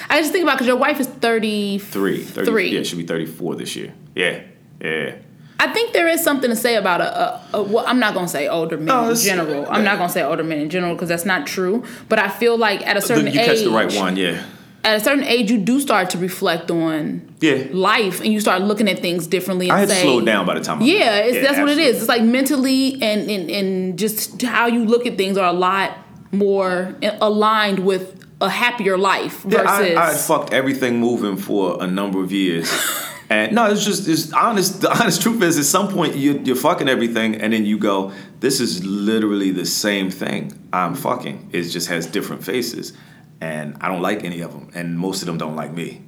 I 0.09 0.19
just 0.19 0.31
think 0.33 0.43
about 0.43 0.55
because 0.55 0.67
your 0.67 0.75
wife 0.77 0.99
is 0.99 1.07
thirty. 1.07 1.77
Three, 1.77 2.23
30, 2.23 2.51
Three. 2.51 2.69
Yeah, 2.75 2.83
she'll 2.83 2.97
be 2.99 3.05
34 3.05 3.55
this 3.55 3.75
year. 3.75 3.93
Yeah, 4.15 4.41
yeah. 4.81 5.15
I 5.59 5.71
think 5.71 5.93
there 5.93 6.07
is 6.07 6.23
something 6.23 6.49
to 6.49 6.55
say 6.55 6.75
about 6.75 7.01
a. 7.01 7.17
a, 7.19 7.41
a 7.53 7.63
well, 7.63 7.85
I'm 7.85 7.99
not 7.99 8.15
gonna 8.15 8.27
say 8.27 8.47
older 8.47 8.77
men 8.77 8.87
No, 8.87 9.09
in 9.09 9.15
general. 9.15 9.67
I'm 9.69 9.83
not 9.83 9.99
gonna 9.99 10.09
say 10.09 10.23
older 10.23 10.43
men 10.43 10.59
in 10.59 10.71
general 10.71 10.95
because 10.95 11.09
that's 11.09 11.25
not 11.25 11.45
true. 11.45 11.83
But 12.09 12.17
I 12.17 12.29
feel 12.29 12.57
like 12.57 12.85
at 12.87 12.97
a 12.97 13.01
certain 13.01 13.27
you 13.27 13.39
age, 13.39 13.45
catch 13.45 13.59
the 13.59 13.69
right 13.69 13.93
one. 13.93 14.17
Yeah, 14.17 14.43
at 14.83 14.97
a 14.97 14.99
certain 14.99 15.23
age, 15.23 15.51
you 15.51 15.59
do 15.59 15.79
start 15.79 16.09
to 16.11 16.17
reflect 16.17 16.71
on 16.71 17.35
yeah. 17.39 17.67
life 17.71 18.21
and 18.21 18.33
you 18.33 18.39
start 18.39 18.63
looking 18.63 18.89
at 18.89 18.99
things 18.99 19.27
differently. 19.27 19.67
And 19.67 19.77
I 19.77 19.79
had 19.81 19.89
say, 19.89 20.01
slowed 20.01 20.25
down 20.25 20.45
by 20.45 20.55
the 20.55 20.61
time. 20.61 20.81
I 20.81 20.85
Yeah, 20.85 21.17
it's, 21.17 21.47
that's 21.47 21.59
what 21.59 21.69
it 21.69 21.73
absolutely. 21.73 21.83
is. 21.83 21.99
It's 21.99 22.09
like 22.09 22.23
mentally 22.23 22.93
and, 23.01 23.29
and 23.29 23.51
and 23.51 23.99
just 23.99 24.41
how 24.41 24.67
you 24.67 24.85
look 24.85 25.05
at 25.05 25.17
things 25.17 25.37
are 25.37 25.47
a 25.47 25.53
lot 25.53 25.97
more 26.31 26.95
aligned 27.01 27.79
with 27.79 28.17
a 28.39 28.49
happier 28.49 28.97
life 28.97 29.45
Yeah. 29.47 29.61
I, 29.61 29.95
I 29.95 30.05
had 30.07 30.17
fucked 30.17 30.51
everything 30.51 30.99
moving 30.99 31.37
for 31.37 31.81
a 31.83 31.85
number 31.85 32.23
of 32.23 32.31
years. 32.31 32.71
And 33.31 33.53
no, 33.53 33.71
it's 33.71 33.85
just 33.85 34.09
it's 34.09 34.33
honest. 34.33 34.81
The 34.81 34.91
honest 35.01 35.21
truth 35.21 35.41
is, 35.41 35.57
at 35.57 35.63
some 35.63 35.87
point 35.87 36.17
you 36.17 36.41
you're 36.43 36.57
fucking 36.57 36.89
everything, 36.89 37.35
and 37.35 37.53
then 37.53 37.65
you 37.65 37.77
go, 37.77 38.11
"This 38.41 38.59
is 38.59 38.83
literally 38.83 39.51
the 39.51 39.65
same 39.65 40.11
thing 40.11 40.51
I'm 40.73 40.95
fucking. 40.95 41.51
It 41.53 41.63
just 41.63 41.87
has 41.87 42.05
different 42.05 42.43
faces, 42.43 42.91
and 43.39 43.77
I 43.79 43.87
don't 43.87 44.01
like 44.01 44.25
any 44.25 44.41
of 44.41 44.51
them, 44.51 44.69
and 44.75 44.99
most 44.99 45.21
of 45.21 45.27
them 45.27 45.37
don't 45.37 45.55
like 45.55 45.71
me. 45.71 46.01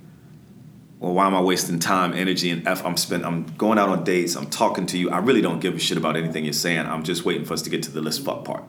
Well, 1.00 1.14
why 1.14 1.26
am 1.26 1.34
I 1.34 1.40
wasting 1.40 1.80
time, 1.80 2.12
energy, 2.12 2.50
and 2.50 2.68
effort? 2.68 2.86
I'm 2.86 2.98
spend. 2.98 3.26
I'm 3.26 3.46
going 3.56 3.80
out 3.80 3.88
on 3.88 4.04
dates. 4.04 4.36
I'm 4.36 4.50
talking 4.50 4.86
to 4.88 4.98
you. 4.98 5.10
I 5.10 5.20
really 5.20 5.42
don't 5.42 5.62
give 5.62 5.76
a 5.76 5.80
shit 5.80 5.98
about 5.98 6.18
anything 6.18 6.44
you're 6.44 6.52
saying. 6.52 6.86
I'm 6.86 7.04
just 7.04 7.24
waiting 7.24 7.46
for 7.46 7.54
us 7.54 7.62
to 7.62 7.70
get 7.70 7.84
to 7.84 7.92
the 7.92 8.02
list 8.02 8.26
fuck 8.26 8.44
part. 8.44 8.66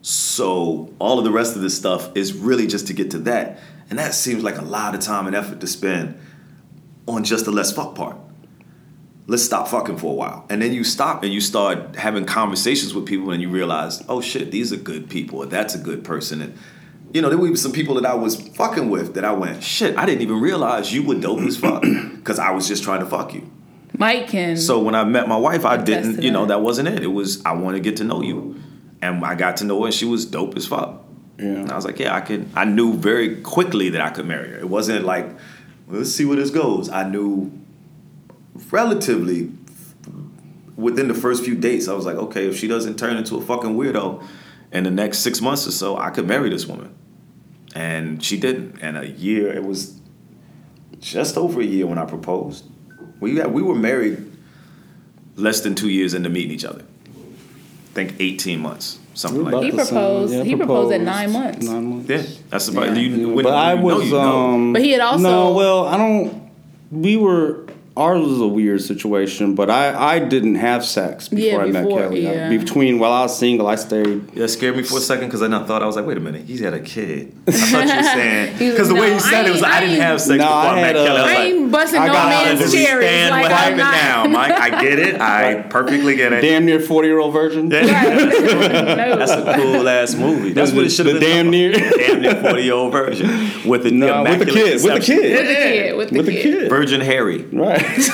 So 0.00 0.90
all 0.98 1.18
of 1.18 1.24
the 1.26 1.30
rest 1.30 1.54
of 1.54 1.60
this 1.60 1.76
stuff 1.76 2.16
is 2.16 2.32
really 2.32 2.66
just 2.66 2.86
to 2.86 2.94
get 2.94 3.10
to 3.10 3.18
that. 3.18 3.60
And 3.90 3.98
that 3.98 4.14
seems 4.14 4.42
like 4.42 4.56
a 4.56 4.64
lot 4.64 4.94
of 4.94 5.02
time 5.02 5.26
and 5.26 5.36
effort 5.36 5.60
to 5.60 5.66
spend 5.66 6.18
on 7.06 7.24
just 7.24 7.44
the 7.44 7.50
let's 7.50 7.72
fuck 7.72 7.94
part. 7.94 8.16
Let's 9.26 9.42
stop 9.42 9.68
fucking 9.68 9.96
for 9.96 10.12
a 10.12 10.14
while. 10.14 10.46
And 10.50 10.60
then 10.60 10.72
you 10.72 10.84
stop 10.84 11.22
and 11.22 11.32
you 11.32 11.40
start 11.40 11.96
having 11.96 12.26
conversations 12.26 12.94
with 12.94 13.06
people 13.06 13.30
and 13.30 13.40
you 13.40 13.48
realize, 13.48 14.02
oh 14.08 14.20
shit, 14.20 14.50
these 14.50 14.72
are 14.72 14.76
good 14.76 15.08
people, 15.08 15.38
or 15.38 15.46
that's 15.46 15.74
a 15.74 15.78
good 15.78 16.04
person. 16.04 16.42
And 16.42 16.58
you 17.12 17.22
know, 17.22 17.28
there 17.28 17.38
were 17.38 17.46
even 17.46 17.56
some 17.56 17.72
people 17.72 17.94
that 17.94 18.04
I 18.04 18.14
was 18.14 18.48
fucking 18.48 18.90
with 18.90 19.14
that 19.14 19.24
I 19.24 19.32
went, 19.32 19.62
shit, 19.62 19.96
I 19.96 20.04
didn't 20.04 20.22
even 20.22 20.40
realize 20.40 20.92
you 20.92 21.04
were 21.04 21.14
dope 21.14 21.40
as 21.40 21.56
fuck. 21.56 21.84
Cause 22.24 22.38
I 22.38 22.50
was 22.50 22.66
just 22.66 22.82
trying 22.82 23.00
to 23.00 23.06
fuck 23.06 23.32
you. 23.32 23.50
Mike 23.96 24.28
can. 24.28 24.56
So 24.56 24.80
when 24.80 24.94
I 24.94 25.04
met 25.04 25.28
my 25.28 25.36
wife, 25.36 25.64
I 25.64 25.76
didn't, 25.76 26.22
you 26.22 26.30
know, 26.30 26.42
that. 26.42 26.56
that 26.56 26.60
wasn't 26.60 26.88
it. 26.88 27.02
It 27.02 27.08
was 27.08 27.44
I 27.44 27.52
want 27.52 27.76
to 27.76 27.80
get 27.80 27.96
to 27.98 28.04
know 28.04 28.22
you, 28.22 28.60
and 29.00 29.24
I 29.24 29.36
got 29.36 29.58
to 29.58 29.64
know 29.64 29.80
her, 29.80 29.86
and 29.86 29.94
she 29.94 30.04
was 30.04 30.26
dope 30.26 30.56
as 30.56 30.66
fuck. 30.66 31.02
And 31.38 31.70
I 31.70 31.76
was 31.76 31.84
like, 31.84 31.98
yeah, 31.98 32.14
I 32.14 32.20
could. 32.20 32.48
I 32.54 32.64
knew 32.64 32.94
very 32.94 33.40
quickly 33.40 33.90
that 33.90 34.00
I 34.00 34.10
could 34.10 34.26
marry 34.26 34.50
her. 34.50 34.58
It 34.58 34.68
wasn't 34.68 35.04
like, 35.04 35.26
let's 35.88 36.12
see 36.12 36.24
where 36.24 36.36
this 36.36 36.50
goes. 36.50 36.88
I 36.88 37.08
knew 37.08 37.52
relatively 38.70 39.50
within 40.76 41.08
the 41.08 41.14
first 41.14 41.44
few 41.44 41.54
dates. 41.54 41.88
I 41.88 41.94
was 41.94 42.04
like, 42.04 42.16
okay, 42.16 42.48
if 42.48 42.56
she 42.56 42.68
doesn't 42.68 42.98
turn 42.98 43.16
into 43.16 43.36
a 43.36 43.40
fucking 43.40 43.76
weirdo 43.76 44.24
in 44.72 44.84
the 44.84 44.90
next 44.90 45.18
six 45.18 45.40
months 45.40 45.66
or 45.66 45.70
so, 45.70 45.96
I 45.96 46.10
could 46.10 46.26
marry 46.26 46.50
this 46.50 46.66
woman. 46.66 46.94
And 47.74 48.22
she 48.22 48.38
didn't. 48.38 48.78
And 48.80 48.96
a 48.96 49.06
year, 49.06 49.52
it 49.52 49.64
was 49.64 50.00
just 51.00 51.36
over 51.36 51.60
a 51.60 51.64
year 51.64 51.86
when 51.86 51.98
I 51.98 52.04
proposed. 52.04 52.64
We 53.20 53.34
got, 53.34 53.52
we 53.52 53.62
were 53.62 53.74
married 53.74 54.30
less 55.36 55.60
than 55.60 55.74
two 55.74 55.88
years 55.88 56.14
into 56.14 56.28
meeting 56.28 56.52
each 56.52 56.64
other. 56.64 56.82
I 56.82 57.94
think 57.94 58.16
18 58.18 58.60
months, 58.60 58.98
something 59.14 59.44
like 59.44 59.52
that. 59.54 59.62
He 59.64 59.70
that. 59.70 59.88
proposed- 59.88 60.44
he 60.44 60.56
proposed 60.56 60.92
at 60.92 61.00
nine 61.00 61.32
months. 61.32 61.66
Nine 61.66 61.84
months. 61.84 62.10
Yeah, 62.10 62.22
that's 62.50 62.68
about 62.68 62.88
Yeah. 62.88 62.94
you. 63.02 63.26
When, 63.28 63.36
but 63.36 63.44
when 63.46 63.54
I 63.54 63.72
you 63.74 63.78
know, 63.78 63.84
was, 63.84 64.04
you 64.06 64.10
know. 64.12 64.20
um, 64.54 64.72
But 64.72 64.82
he 64.82 64.90
had 64.92 65.00
also- 65.00 65.22
no. 65.22 65.52
Well, 65.52 65.86
I 65.86 65.96
don't. 65.96 66.42
We 66.90 67.16
were. 67.16 67.60
Ours 67.96 68.26
was 68.26 68.40
a 68.40 68.48
weird 68.48 68.80
situation, 68.82 69.54
but 69.54 69.70
I, 69.70 70.14
I 70.16 70.18
didn't 70.18 70.56
have 70.56 70.84
sex 70.84 71.28
before 71.28 71.44
Yeah, 71.46 71.58
I 71.58 71.70
met 71.70 71.84
before, 71.84 72.00
Kelly. 72.00 72.26
I- 72.28 72.32
yeah. 72.32 72.48
between 72.58 72.98
while 72.98 73.12
I 73.12 73.22
was 73.22 73.38
single, 73.38 73.68
I 73.68 73.76
stayed. 73.76 74.34
Yeah, 74.34 74.44
it 74.44 74.48
scared 74.48 74.76
me 74.76 74.82
for 74.82 74.98
a 74.98 75.00
second 75.00 75.26
because 75.28 75.42
I 75.42 75.46
not 75.46 75.68
thought 75.68 75.80
I 75.80 75.86
was 75.86 75.94
like, 75.94 76.04
wait 76.04 76.16
a 76.16 76.20
minute, 76.20 76.42
he's 76.44 76.58
had 76.58 76.74
a 76.74 76.80
kid. 76.80 77.32
I 77.46 77.52
thought 77.52 77.86
you 77.86 77.94
were 77.96 78.02
saying 78.02 78.56
He 78.56 78.64
was- 78.64 78.74
because 78.74 78.88
the 78.88 78.94
way 78.96 79.08
no, 79.10 79.14
you 79.14 79.20
said 79.20 79.44
I 79.44 79.48
it 79.48 79.52
was 79.52 79.60
like 79.60 79.72
I 79.72 79.78
ain't- 79.82 79.90
didn't 79.90 80.02
have 80.02 80.20
sex 80.20 80.28
No, 80.30 80.44
before 80.44 80.48
I 80.56 80.70
I, 80.70 80.80
met 80.82 80.96
a- 80.96 81.04
Kelly. 81.04 81.08
I 81.08 81.12
was 81.12 81.20
uh, 81.20 81.24
I 81.24 81.34
like, 81.36 81.38
ain't 81.54 81.70
busting 81.70 82.00
I 82.00 82.06
no 82.08 82.12
got 82.12 82.32
out 82.32 82.42
of 82.52 82.58
man's 82.58 82.72
the 82.72 82.76
cherries. 82.84 83.06
stand 83.06 83.30
Like 83.30 83.42
what 83.44 83.52
I'm 83.52 83.58
happened 83.58 83.78
not. 83.78 83.92
now, 83.94 84.26
Mike. 84.26 84.60
I 84.60 84.82
get 84.82 84.98
it. 84.98 85.20
I 85.20 85.62
perfectly 85.62 86.16
get 86.16 86.32
it. 86.32 86.40
Damn 86.42 86.66
near 86.66 86.80
forty 86.80 87.06
year 87.06 87.20
old 87.20 87.32
virgin. 87.32 87.68
no. 87.68 87.80
That's 87.80 89.30
a 89.30 89.54
cool 89.54 89.88
ass 89.88 90.14
movie. 90.14 90.52
That's 90.52 90.70
The- 90.72 90.76
what 90.78 90.86
it 90.86 90.90
should 90.90 91.06
have 91.06 91.14
the 91.14 91.20
been. 91.20 91.44
damn 91.44 91.50
near- 91.50 91.72
damn 91.96 92.20
near 92.22 92.42
forty 92.42 92.64
year 92.64 92.74
old 92.74 92.90
version 92.90 93.28
with 93.68 93.84
the 93.84 93.92
No, 93.92 94.22
with 94.24 94.40
the 94.40 94.42
immaculate 94.46 94.54
kid. 94.54 94.82
With 94.84 94.94
the 94.94 95.00
kid. 95.00 95.36
With 95.36 95.46
the 95.48 95.54
kid. 95.54 95.96
With 95.96 96.08
the 96.10 96.16
With 96.16 96.26
the 96.26 96.32
kid. 96.32 96.42
kid. 96.42 96.68
Virgin 96.70 97.00
Harry. 97.00 97.42
Right. 97.52 97.83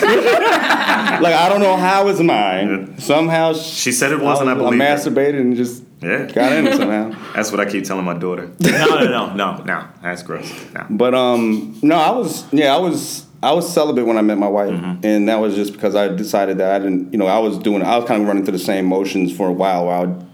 like 1.23 1.35
I 1.35 1.49
don't 1.49 1.61
know 1.61 1.77
how 1.77 2.09
it's 2.09 2.21
mine. 2.21 2.99
Somehow 2.99 3.53
She 3.55 3.93
said 3.93 4.13
it 4.13 4.21
wasn't. 4.21 4.49
I, 4.49 4.53
I, 4.53 4.55
believe 4.57 4.81
her. 4.81 4.87
masturbated 4.87 5.41
and 5.41 5.57
just 5.57 5.83
Yeah. 6.03 6.27
got 6.27 6.53
in 6.53 6.67
it 6.67 6.77
somehow. 6.77 7.15
That's 7.35 7.51
what 7.51 7.61
I 7.61 7.67
keep 7.71 7.85
telling 7.85 8.05
my 8.05 8.15
daughter. 8.15 8.51
No, 8.61 8.87
no, 8.87 9.05
no, 9.07 9.35
no, 9.35 9.63
no. 9.65 9.85
That's 10.03 10.23
gross. 10.23 10.51
No. 10.75 10.87
But 10.91 11.15
um, 11.15 11.79
no, 11.83 11.97
I 11.97 12.11
was 12.11 12.51
yeah, 12.53 12.75
I 12.75 12.79
was 12.79 13.27
I 13.43 13.53
was 13.53 13.73
celibate 13.73 14.07
when 14.07 14.19
I 14.19 14.23
met 14.23 14.37
my 14.39 14.49
wife, 14.49 14.71
Mm-hmm. 14.71 15.05
and 15.07 15.29
that 15.29 15.41
was 15.41 15.55
just 15.55 15.73
because 15.73 15.95
I 15.95 16.09
decided 16.09 16.59
that 16.59 16.73
I 16.73 16.79
didn't, 16.79 17.11
you 17.13 17.19
know, 17.19 17.27
I 17.27 17.39
was 17.39 17.57
doing, 17.59 17.83
I 17.83 17.97
was 17.97 18.07
kind 18.07 18.21
of 18.21 18.29
running 18.29 18.45
through 18.45 18.53
the 18.53 18.59
same 18.59 18.85
motions 18.85 19.35
for 19.35 19.49
a 19.49 19.53
while. 19.53 19.87
While 19.87 20.01
I 20.03 20.05
would, 20.05 20.27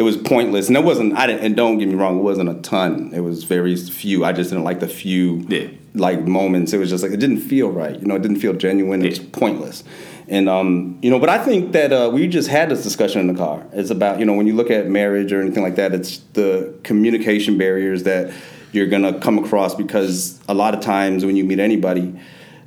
it 0.00 0.02
was 0.02 0.16
pointless, 0.16 0.68
and 0.68 0.76
it 0.78 0.82
wasn't. 0.82 1.14
I 1.14 1.26
didn't. 1.26 1.44
And 1.44 1.54
don't 1.54 1.76
get 1.76 1.86
me 1.88 1.94
wrong, 1.94 2.18
it 2.18 2.22
wasn't 2.22 2.48
a 2.48 2.54
ton. 2.62 3.12
It 3.14 3.20
was 3.20 3.44
very 3.44 3.76
few. 3.76 4.24
I 4.24 4.32
just 4.32 4.48
didn't 4.48 4.64
like 4.64 4.80
the 4.80 4.88
few 4.88 5.44
Yeah. 5.46 5.66
like 5.94 6.26
moments. 6.26 6.72
It 6.72 6.78
was 6.78 6.88
just 6.88 7.02
like 7.02 7.12
it 7.12 7.20
didn't 7.20 7.40
feel 7.40 7.68
right. 7.70 8.00
You 8.00 8.06
know, 8.06 8.14
it 8.14 8.22
didn't 8.22 8.38
feel 8.40 8.54
genuine. 8.54 9.04
It's 9.04 9.18
Yeah. 9.18 9.26
pointless. 9.32 9.84
And 10.26 10.48
um, 10.48 10.96
you 11.02 11.10
know, 11.10 11.18
but 11.18 11.28
I 11.28 11.36
think 11.38 11.72
that 11.72 11.92
uh, 11.92 12.08
we 12.14 12.28
just 12.28 12.48
had 12.48 12.70
this 12.70 12.82
discussion 12.82 13.20
in 13.20 13.26
the 13.26 13.34
car. 13.34 13.62
It's 13.74 13.90
about 13.90 14.18
you 14.20 14.24
know 14.24 14.32
when 14.32 14.46
you 14.46 14.54
look 14.54 14.70
at 14.70 14.88
marriage 14.88 15.34
or 15.34 15.42
anything 15.42 15.62
like 15.62 15.76
that, 15.76 15.92
it's 15.92 16.18
the 16.32 16.72
communication 16.82 17.58
barriers 17.58 18.04
that 18.04 18.32
you're 18.72 18.86
gonna 18.86 19.12
come 19.20 19.38
across 19.38 19.74
because 19.74 20.38
a 20.48 20.54
lot 20.54 20.72
of 20.72 20.80
times 20.80 21.26
when 21.26 21.36
you 21.36 21.44
meet 21.44 21.58
anybody, 21.58 22.14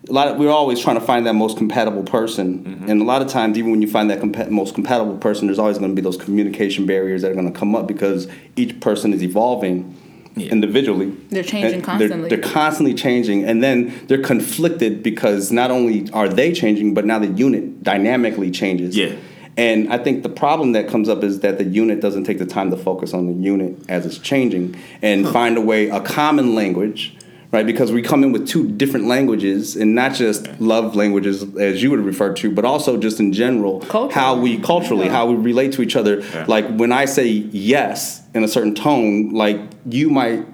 a 0.10 0.12
lot 0.12 0.28
of, 0.28 0.38
we're 0.38 0.50
always 0.50 0.80
trying 0.80 1.00
to 1.00 1.06
find 1.06 1.26
that 1.26 1.34
most 1.34 1.58
compatible 1.58 2.04
person, 2.04 2.64
mm-hmm. 2.64 2.90
and 2.90 3.02
a 3.02 3.06
lot 3.06 3.22
of 3.22 3.30
times 3.30 3.58
even 3.58 3.72
when 3.72 3.82
you 3.82 3.90
find 3.90 4.10
that 4.10 4.20
compa- 4.20 4.50
most 4.50 4.76
compatible 4.76 5.18
person, 5.18 5.48
there's 5.48 5.60
always 5.60 5.78
gonna 5.78 5.94
be 5.94 6.02
those 6.02 6.18
communication 6.18 6.86
barriers 6.86 7.22
that 7.22 7.32
are 7.32 7.36
gonna 7.36 7.52
come 7.52 7.74
up 7.74 7.88
because 7.88 8.28
each 8.56 8.80
person 8.80 9.14
is 9.14 9.24
evolving. 9.24 9.98
Yeah. 10.36 10.50
Individually, 10.50 11.12
They're 11.30 11.44
changing 11.44 11.76
And 11.76 11.84
constantly. 11.84 12.28
They're, 12.28 12.40
constantly 12.40 12.96
changing, 12.96 13.44
and 13.44 13.64
then 13.64 13.94
they're 14.08 14.22
conflicted 14.22 15.04
because 15.04 15.52
not 15.52 15.70
only 15.70 16.10
are 16.12 16.28
they 16.28 16.54
changing, 16.54 16.96
but 16.96 17.06
now 17.06 17.20
the 17.20 17.28
unit 17.28 17.84
dynamically 17.84 18.50
changes. 18.50 18.98
Yeah. 18.98 19.14
And 19.58 19.94
I 19.94 20.00
think 20.00 20.24
the 20.24 20.30
problem 20.30 20.72
that 20.72 20.88
comes 20.88 21.08
up 21.08 21.24
is 21.24 21.42
that 21.42 21.60
the 21.60 21.66
unit 21.66 22.02
doesn't 22.02 22.24
take 22.24 22.40
the 22.40 22.48
time 22.48 22.72
to 22.72 22.78
focus 22.78 23.14
on 23.14 23.28
the 23.28 23.34
unit 23.34 23.78
as 23.88 24.08
it's 24.08 24.18
changing 24.18 24.76
and 25.04 25.30
find 25.30 25.56
a 25.56 25.62
way, 25.62 25.90
a 25.90 26.02
common 26.02 26.56
language, 26.56 27.16
right? 27.54 27.66
Because 27.66 27.92
we 27.92 28.02
come 28.02 28.24
in 28.24 28.32
with 28.34 28.48
two 28.48 28.68
different 28.68 29.06
languages, 29.08 29.76
and 29.78 29.96
not 29.96 30.14
just 30.16 30.48
love 30.60 30.96
languages 30.96 31.44
as 31.56 31.82
you 31.82 31.92
would 31.92 32.02
refer 32.02 32.34
to, 32.34 32.52
but 32.52 32.66
also 32.66 32.98
just 32.98 33.20
in 33.22 33.32
general 33.32 33.82
how 34.12 34.36
we 34.36 34.58
culturally 34.58 35.08
how 35.08 35.28
we 35.28 35.36
relate 35.36 35.72
to 35.74 35.82
each 35.82 35.96
other. 35.96 36.22
Like 36.48 36.68
when 36.76 36.92
I 36.92 37.06
say 37.06 37.28
yes 37.30 38.22
in 38.34 38.44
a 38.44 38.48
certain 38.50 38.76
tone, 38.76 39.30
like 39.30 39.62
you 39.86 40.10
might. 40.10 40.48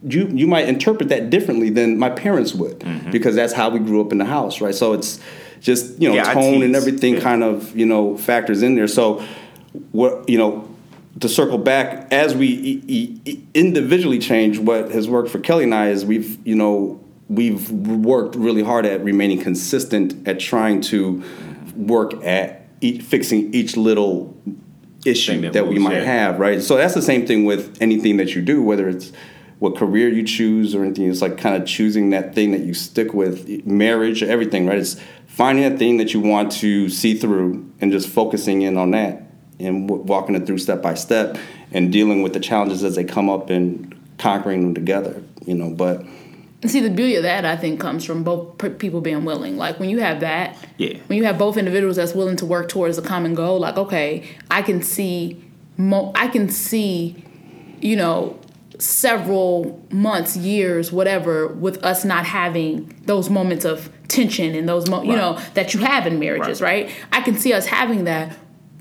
You, 0.00 0.28
you 0.28 0.46
might 0.46 0.68
interpret 0.68 1.08
that 1.08 1.28
differently 1.28 1.70
than 1.70 1.98
my 1.98 2.08
parents 2.08 2.54
would 2.54 2.78
Mm-hmm. 2.78 3.10
because 3.10 3.34
that's 3.34 3.52
how 3.52 3.68
we 3.68 3.80
grew 3.80 4.00
up 4.00 4.12
in 4.12 4.18
the 4.18 4.24
house 4.24 4.60
right 4.60 4.72
so 4.72 4.92
it's 4.92 5.18
just 5.58 6.00
you 6.00 6.08
know 6.08 6.14
Yeah, 6.14 6.32
tone 6.34 6.62
and 6.62 6.76
everything 6.76 7.14
Yeah. 7.14 7.20
kind 7.20 7.42
of 7.42 7.76
you 7.76 7.84
know 7.84 8.16
factors 8.16 8.62
in 8.62 8.76
there 8.76 8.86
so 8.86 9.20
what 9.90 10.28
you 10.28 10.38
know 10.38 10.68
to 11.20 11.28
circle 11.28 11.58
back 11.58 12.12
as 12.12 12.34
we 12.34 12.46
e- 12.46 13.20
e- 13.24 13.42
individually 13.54 14.18
change 14.18 14.58
what 14.58 14.90
has 14.90 15.08
worked 15.08 15.30
for 15.30 15.38
kelly 15.38 15.64
and 15.64 15.74
i 15.74 15.88
is 15.88 16.04
we've 16.04 16.38
you 16.46 16.54
know 16.54 17.02
we've 17.28 17.70
worked 17.70 18.34
really 18.34 18.62
hard 18.62 18.86
at 18.86 19.02
remaining 19.04 19.38
consistent 19.38 20.26
at 20.26 20.40
trying 20.40 20.80
to 20.80 21.22
work 21.76 22.14
at 22.24 22.66
each, 22.80 23.02
fixing 23.02 23.52
each 23.54 23.76
little 23.76 24.36
issue 25.04 25.40
that, 25.42 25.52
that 25.52 25.68
we 25.68 25.78
might 25.78 25.98
yeah. 25.98 26.04
have 26.04 26.40
right? 26.40 26.62
So 26.62 26.76
that's 26.76 26.94
the 26.94 27.02
same 27.02 27.26
thing 27.26 27.44
with 27.44 27.80
anything 27.80 28.16
that 28.16 28.34
you 28.34 28.42
do 28.42 28.62
whether 28.62 28.88
it's 28.88 29.12
what 29.58 29.76
career 29.76 30.08
you 30.08 30.22
choose 30.22 30.74
or 30.74 30.84
anything. 30.84 31.10
It's 31.10 31.20
like 31.20 31.36
kind 31.36 31.60
of 31.60 31.66
choosing 31.66 32.10
that 32.10 32.32
thing 32.32 32.52
that 32.52 32.60
you 32.60 32.74
stick 32.74 33.12
with 33.12 33.66
marriage 33.66 34.22
everything 34.22 34.66
right? 34.66 34.78
It's 34.78 35.00
finding 35.26 35.68
that 35.68 35.78
thing 35.78 35.98
that 35.98 36.14
you 36.14 36.20
want 36.20 36.52
to 36.52 36.88
see 36.88 37.14
through 37.14 37.70
and 37.80 37.92
just 37.92 38.08
focusing 38.08 38.62
in 38.62 38.76
on 38.76 38.92
that 38.92 39.22
and 39.60 39.88
w- 39.88 40.02
walking 40.04 40.34
it 40.34 40.46
through 40.46 40.58
step 40.58 40.80
by 40.82 40.94
step 40.94 41.36
and 41.72 41.92
dealing 41.92 42.22
with 42.22 42.32
the 42.32 42.40
challenges 42.40 42.82
as 42.84 42.94
they 42.96 43.04
come 43.04 43.28
up 43.28 43.50
and 43.50 43.94
conquering 44.18 44.62
them 44.62 44.74
together 44.74 45.22
you 45.46 45.54
know 45.54 45.70
but 45.70 46.04
see, 46.66 46.80
the 46.80 46.90
beauty 46.90 47.14
of 47.14 47.22
that, 47.22 47.44
I 47.44 47.56
think, 47.56 47.78
comes 47.78 48.04
from 48.04 48.24
both 48.24 48.58
p- 48.58 48.70
people 48.70 49.00
being 49.00 49.24
willing. 49.24 49.56
Like 49.56 49.78
when 49.78 49.88
you 49.90 50.00
have 50.00 50.18
that, 50.20 50.56
Yeah. 50.76 50.94
when 51.06 51.16
you 51.16 51.24
have 51.24 51.38
both 51.38 51.56
individuals 51.56 51.94
that's 51.94 52.16
willing 52.16 52.34
to 52.38 52.44
work 52.46 52.68
towards 52.68 52.98
a 52.98 53.02
common 53.02 53.36
goal. 53.36 53.60
Like, 53.60 53.76
okay, 53.78 54.24
I 54.50 54.62
can 54.62 54.82
see, 54.82 55.40
mo- 55.76 56.10
I 56.16 56.26
can 56.26 56.48
see, 56.48 57.14
you 57.80 57.94
know, 57.94 58.36
several 58.92 59.80
months, 59.92 60.36
years, 60.36 60.90
whatever, 60.90 61.46
with 61.46 61.82
us 61.84 62.04
not 62.04 62.24
having 62.26 62.92
those 63.06 63.30
moments 63.30 63.64
of 63.64 63.88
tension 64.08 64.56
and 64.56 64.68
those, 64.68 64.88
mo- 64.90 65.02
you 65.02 65.14
know, 65.14 65.38
that 65.54 65.74
you 65.74 65.80
have 65.80 66.08
in 66.08 66.18
marriages, 66.18 66.60
Right. 66.60 66.86
right? 66.86 66.94
I 67.12 67.20
can 67.20 67.36
see 67.36 67.52
us 67.52 67.66
having 67.66 68.02
that 68.04 68.36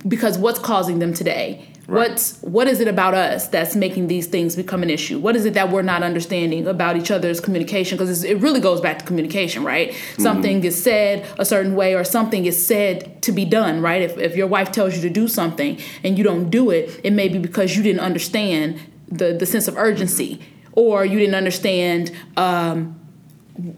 because 0.06 0.38
what's 0.38 0.60
causing 0.60 1.00
them 1.00 1.14
today? 1.14 1.68
Right. 1.88 2.10
What's 2.10 2.42
what 2.42 2.68
is 2.68 2.82
it 2.82 2.90
about 2.90 3.14
us 3.14 3.48
that's 3.48 3.74
making 3.74 4.08
these 4.08 4.28
things 4.28 4.58
become 4.58 4.84
an 4.84 4.90
issue? 4.90 5.20
What 5.20 5.38
is 5.38 5.46
it 5.46 5.54
that 5.54 5.72
we're 5.72 5.84
not 5.84 6.04
understanding 6.04 6.68
about 6.68 6.98
each 6.98 7.12
other's 7.12 7.40
communication? 7.40 7.98
Because 7.98 8.26
it 8.26 8.40
really 8.40 8.60
goes 8.60 8.82
back 8.82 9.00
to 9.00 9.06
communication, 9.06 9.64
right? 9.64 9.96
Something 10.18 10.66
is 10.66 10.84
said 10.84 11.26
a 11.40 11.46
certain 11.46 11.76
way, 11.76 11.96
or 11.96 12.04
something 12.04 12.46
is 12.46 12.66
said 12.66 13.22
to 13.22 13.32
be 13.32 13.46
done, 13.46 13.82
right? 13.82 14.02
If 14.02 14.18
if 14.18 14.36
your 14.36 14.48
wife 14.48 14.74
tells 14.74 14.98
you 14.98 15.02
to 15.04 15.10
do 15.10 15.30
something 15.30 15.80
and 16.04 16.18
you 16.18 16.26
don't 16.26 16.50
do 16.50 16.72
it, 16.72 17.00
it 17.06 17.14
may 17.14 17.30
be 17.30 17.40
because 17.40 17.78
you 17.78 17.84
didn't 17.84 18.02
understand 18.02 18.82
the 19.08 19.32
the 19.32 19.46
sense 19.46 19.70
of 19.70 19.78
urgency, 19.78 20.42
or 20.74 21.06
you 21.06 21.18
didn't 21.18 21.36
understand. 21.36 22.12
Um, 22.36 23.00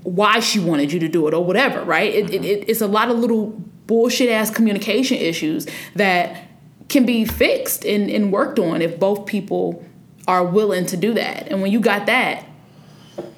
why 0.04 0.42
she 0.42 0.60
wanted 0.60 0.92
you 0.92 1.00
to 1.00 1.08
do 1.08 1.26
it 1.30 1.34
or 1.34 1.42
whatever, 1.46 1.82
right? 1.86 2.14
It, 2.14 2.34
it, 2.34 2.44
it, 2.44 2.70
it's 2.70 2.82
a 2.82 2.88
lot 2.88 3.10
of 3.10 3.18
little 3.18 3.64
bullshit 3.90 4.30
ass 4.30 4.52
communication 4.52 5.18
issues 5.18 5.66
that 5.96 6.44
can 6.90 7.08
be 7.08 7.26
fixed 7.26 7.84
and, 7.84 8.08
and 8.08 8.32
worked 8.32 8.60
on 8.60 8.84
if 8.84 9.00
both 9.00 9.26
people 9.26 9.84
are 10.28 10.46
willing 10.46 10.86
to 10.86 10.96
do 10.96 11.16
that. 11.16 11.48
And 11.48 11.60
when 11.60 11.72
you 11.72 11.80
got 11.80 12.06
that, 12.06 12.46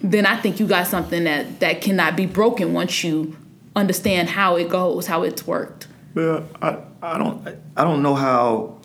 then 0.04 0.26
I 0.26 0.36
think 0.36 0.60
you 0.60 0.68
got 0.68 0.88
something 0.88 1.24
that, 1.24 1.62
that 1.62 1.80
cannot 1.82 2.18
be 2.18 2.26
broken 2.26 2.74
once 2.74 3.02
you 3.02 3.38
understand 3.78 4.28
how 4.30 4.58
it 4.58 4.68
goes, 4.68 5.08
how 5.08 5.24
it's 5.24 5.48
worked. 5.48 5.88
Yeah, 6.16 6.44
I, 6.62 6.80
I 7.02 7.18
don't 7.18 7.48
I 7.78 7.86
don't 7.86 8.04
know 8.04 8.16
how 8.16 8.78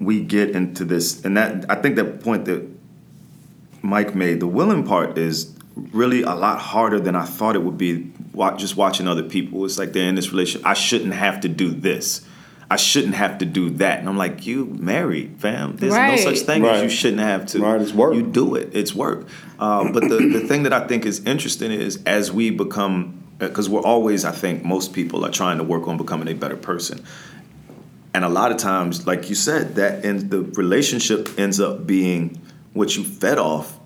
we 0.00 0.20
get 0.20 0.50
into 0.50 0.84
this, 0.84 1.24
and 1.24 1.36
that 1.36 1.64
I 1.70 1.76
think 1.76 1.94
that 1.94 2.20
point 2.20 2.46
that 2.46 2.68
Mike 3.82 4.16
made, 4.16 4.40
the 4.40 4.48
willing 4.48 4.84
part 4.84 5.16
is 5.16 5.55
really 5.76 6.22
a 6.22 6.34
lot 6.34 6.58
harder 6.58 6.98
than 6.98 7.14
I 7.14 7.24
thought 7.24 7.54
it 7.54 7.62
would 7.62 7.78
be. 7.78 8.10
Just 8.56 8.76
watching 8.76 9.08
other 9.08 9.22
people, 9.22 9.64
it's 9.64 9.78
like 9.78 9.92
they're 9.92 10.08
in 10.08 10.14
this 10.14 10.30
relationship. 10.30 10.66
I 10.66 10.74
shouldn't 10.74 11.14
have 11.14 11.40
to 11.40 11.48
do 11.48 11.70
this. 11.70 12.26
I 12.70 12.76
shouldn't 12.76 13.14
have 13.14 13.38
to 13.38 13.44
do 13.44 13.70
that. 13.70 14.00
And 14.00 14.08
I'm 14.08 14.16
like, 14.18 14.46
you 14.46 14.66
married, 14.66 15.36
fam. 15.38 15.76
There's 15.76 15.92
Right. 15.94 16.10
no 16.10 16.16
such 16.16 16.40
thing 16.40 16.64
as 16.64 16.82
you 16.82 16.88
shouldn't 16.88 17.22
have 17.22 17.46
to. 17.46 17.60
Right, 17.60 17.80
it's 17.80 17.92
work. 17.92 18.14
You 18.14 18.22
do 18.22 18.56
it. 18.56 18.70
It's 18.74 18.94
work. 18.94 19.26
Um, 19.58 19.92
but 19.92 20.08
the, 20.08 20.16
the 20.16 20.40
thing 20.48 20.64
that 20.64 20.72
I 20.72 20.86
think 20.86 21.06
is 21.06 21.24
interesting 21.24 21.70
is 21.70 22.02
as 22.04 22.32
we 22.32 22.50
become, 22.50 23.22
because 23.38 23.68
we're 23.68 23.82
always, 23.84 24.24
I 24.24 24.32
think, 24.32 24.64
most 24.64 24.92
people 24.92 25.24
are 25.24 25.30
trying 25.30 25.58
to 25.58 25.64
work 25.64 25.86
on 25.86 25.96
becoming 25.96 26.26
a 26.28 26.34
better 26.34 26.56
person. 26.56 27.04
And 28.12 28.24
a 28.24 28.28
lot 28.28 28.50
of 28.50 28.56
times, 28.58 29.06
like 29.06 29.28
you 29.28 29.34
said, 29.34 29.76
that 29.76 30.04
ends, 30.04 30.24
the 30.24 30.42
relationship 30.42 31.28
ends 31.38 31.60
up 31.60 31.86
being 31.86 32.40
what 32.72 32.96
you 32.96 33.04
fed 33.04 33.38
off 33.38 33.78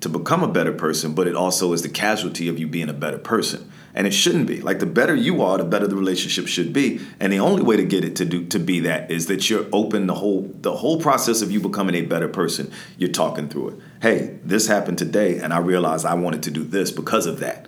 to 0.00 0.08
become 0.08 0.42
a 0.42 0.48
better 0.48 0.72
person, 0.72 1.14
but 1.14 1.26
it 1.26 1.36
also 1.36 1.72
is 1.72 1.82
the 1.82 1.88
casualty 1.88 2.48
of 2.48 2.58
you 2.58 2.66
being 2.66 2.88
a 2.88 2.94
better 2.94 3.18
person. 3.18 3.70
And 3.94 4.06
it 4.06 4.12
shouldn't 4.12 4.46
be. 4.46 4.60
Like 4.60 4.78
the 4.78 4.86
better 4.86 5.14
you 5.14 5.42
are, 5.42 5.58
the 5.58 5.64
better 5.64 5.86
the 5.86 5.96
relationship 5.96 6.46
should 6.46 6.72
be. 6.72 7.00
And 7.18 7.32
the 7.32 7.40
only 7.40 7.62
way 7.62 7.76
to 7.76 7.84
get 7.84 8.04
it 8.04 8.16
to 8.16 8.24
do 8.24 8.46
to 8.46 8.58
be 8.58 8.80
that 8.80 9.10
is 9.10 9.26
that 9.26 9.50
you're 9.50 9.66
open 9.72 10.06
the 10.06 10.14
whole 10.14 10.48
the 10.60 10.76
whole 10.76 11.00
process 11.00 11.42
of 11.42 11.50
you 11.50 11.60
becoming 11.60 11.96
a 11.96 12.02
better 12.02 12.28
person. 12.28 12.70
You're 12.98 13.10
talking 13.10 13.48
through 13.48 13.70
it. 13.70 13.80
Hey, 14.00 14.38
this 14.44 14.68
happened 14.68 14.98
today, 14.98 15.38
and 15.38 15.52
I 15.52 15.58
realized 15.58 16.06
I 16.06 16.14
wanted 16.14 16.44
to 16.44 16.52
do 16.52 16.62
this 16.62 16.92
because 16.92 17.26
of 17.26 17.40
that. 17.40 17.66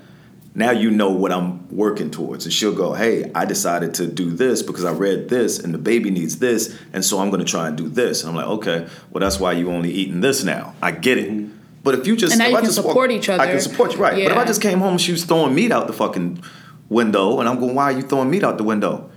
Now 0.54 0.70
you 0.70 0.90
know 0.90 1.10
what 1.10 1.32
I'm 1.32 1.66
working 1.74 2.10
towards. 2.10 2.44
And 2.44 2.52
she'll 2.52 2.74
go, 2.74 2.92
Hey, 2.92 3.30
I 3.34 3.44
decided 3.44 3.94
to 3.94 4.06
do 4.06 4.30
this 4.30 4.62
because 4.62 4.84
I 4.84 4.92
read 4.92 5.28
this 5.28 5.58
and 5.58 5.72
the 5.72 5.78
baby 5.78 6.10
needs 6.10 6.38
this. 6.38 6.78
And 6.92 7.04
so 7.04 7.20
I'm 7.20 7.30
going 7.30 7.44
to 7.44 7.50
try 7.50 7.68
and 7.68 7.76
do 7.76 7.88
this. 7.88 8.22
And 8.22 8.30
I'm 8.30 8.36
like, 8.36 8.46
Okay, 8.58 8.86
well, 9.10 9.20
that's 9.20 9.40
why 9.40 9.52
you 9.52 9.70
only 9.70 9.90
eating 9.90 10.20
this 10.20 10.44
now. 10.44 10.74
I 10.82 10.90
get 10.90 11.18
it. 11.18 11.30
Mm-hmm. 11.30 11.61
But 11.82 11.94
if 11.94 12.06
you 12.06 12.16
just. 12.16 12.32
And 12.32 12.38
now 12.38 12.46
if 12.46 12.50
you 12.50 12.56
I 12.56 12.60
can 12.60 12.66
just 12.66 12.76
support 12.76 13.10
each 13.10 13.28
other, 13.28 13.42
I 13.42 13.46
can 13.46 13.60
support 13.60 13.92
you, 13.92 13.98
right. 13.98 14.14
But 14.14 14.32
if 14.32 14.38
I 14.38 14.44
just 14.44 14.62
came 14.62 14.78
home 14.78 14.92
and 14.92 15.00
she 15.00 15.12
was 15.12 15.24
throwing 15.24 15.54
meat 15.54 15.72
out 15.72 15.86
the 15.86 15.92
fucking 15.92 16.42
window 16.88 17.40
and 17.40 17.48
I'm 17.48 17.58
going, 17.58 17.74
Why 17.74 17.84
are 17.84 17.92
you 17.92 18.02
throwing 18.02 18.30
meat 18.30 18.44
out 18.44 18.58
the 18.58 18.64
window? 18.64 19.10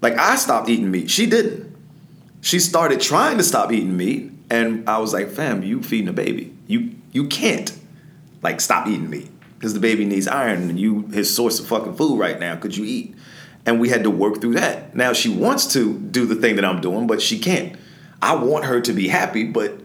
Like, 0.00 0.18
I 0.18 0.36
stopped 0.36 0.68
eating 0.68 0.90
meat. 0.90 1.10
She 1.10 1.26
didn't. 1.26 1.74
She 2.40 2.58
started 2.60 3.00
trying 3.00 3.38
to 3.38 3.42
stop 3.42 3.72
eating 3.72 3.96
meat. 3.96 4.30
And 4.50 4.88
I 4.88 4.98
was 4.98 5.12
like, 5.12 5.28
Fam, 5.28 5.62
you 5.62 5.82
feeding 5.82 6.08
a 6.08 6.12
baby. 6.12 6.54
You, 6.66 6.94
you 7.12 7.26
can't 7.26 7.76
like 8.42 8.60
stop 8.60 8.86
eating 8.86 9.10
meat 9.10 9.28
because 9.58 9.74
the 9.74 9.80
baby 9.80 10.04
needs 10.04 10.28
iron 10.28 10.70
and 10.70 10.78
you 10.78 11.02
his 11.08 11.34
source 11.34 11.58
of 11.58 11.66
fucking 11.66 11.94
food 11.96 12.18
right 12.18 12.38
now 12.38 12.56
could 12.56 12.76
you 12.76 12.84
eat 12.84 13.14
and 13.64 13.80
we 13.80 13.88
had 13.88 14.02
to 14.04 14.10
work 14.10 14.40
through 14.40 14.54
that 14.54 14.94
now 14.94 15.12
she 15.12 15.28
wants 15.28 15.72
to 15.72 15.98
do 15.98 16.26
the 16.26 16.34
thing 16.34 16.56
that 16.56 16.64
i'm 16.64 16.80
doing 16.80 17.06
but 17.06 17.20
she 17.20 17.38
can't 17.38 17.76
i 18.22 18.34
want 18.34 18.64
her 18.64 18.80
to 18.80 18.92
be 18.92 19.08
happy 19.08 19.44
but 19.44 19.80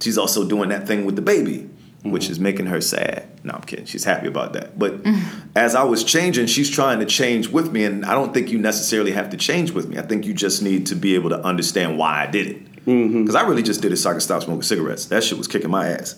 she's 0.00 0.18
also 0.18 0.48
doing 0.48 0.68
that 0.70 0.86
thing 0.86 1.04
with 1.04 1.16
the 1.16 1.22
baby 1.22 1.68
which 2.04 2.24
mm-hmm. 2.24 2.32
is 2.32 2.40
making 2.40 2.66
her 2.66 2.80
sad. 2.80 3.28
No 3.44 3.54
i'm 3.54 3.62
kidding. 3.62 3.84
She's 3.84 4.04
happy 4.04 4.28
about 4.28 4.52
that. 4.52 4.78
But 4.78 5.00
as 5.56 5.74
i 5.74 5.82
was 5.82 6.04
changing 6.04 6.46
she's 6.46 6.70
trying 6.70 7.00
to 7.00 7.06
change 7.06 7.48
with 7.48 7.72
me 7.72 7.84
and 7.84 8.04
i 8.04 8.14
don't 8.14 8.32
think 8.32 8.50
you 8.50 8.58
necessarily 8.58 9.12
have 9.12 9.30
to 9.30 9.36
change 9.36 9.72
with 9.72 9.88
me. 9.88 9.98
I 9.98 10.02
think 10.02 10.24
you 10.24 10.32
just 10.34 10.62
need 10.62 10.86
to 10.86 10.94
be 10.94 11.14
able 11.14 11.30
to 11.30 11.40
understand 11.44 11.98
why 11.98 12.22
i 12.22 12.26
did 12.26 12.46
it. 12.46 12.84
Mm-hmm. 12.86 13.22
Because 13.22 13.34
i 13.34 13.42
really 13.42 13.62
just 13.62 13.82
did 13.82 13.92
it 13.92 13.96
so 13.96 14.10
i 14.10 14.12
could 14.12 14.22
stop 14.22 14.42
smoking 14.42 14.62
cigarettes. 14.62 15.06
That 15.06 15.24
shit 15.24 15.38
was 15.38 15.48
kicking 15.48 15.70
my 15.70 15.88
ass 15.88 16.14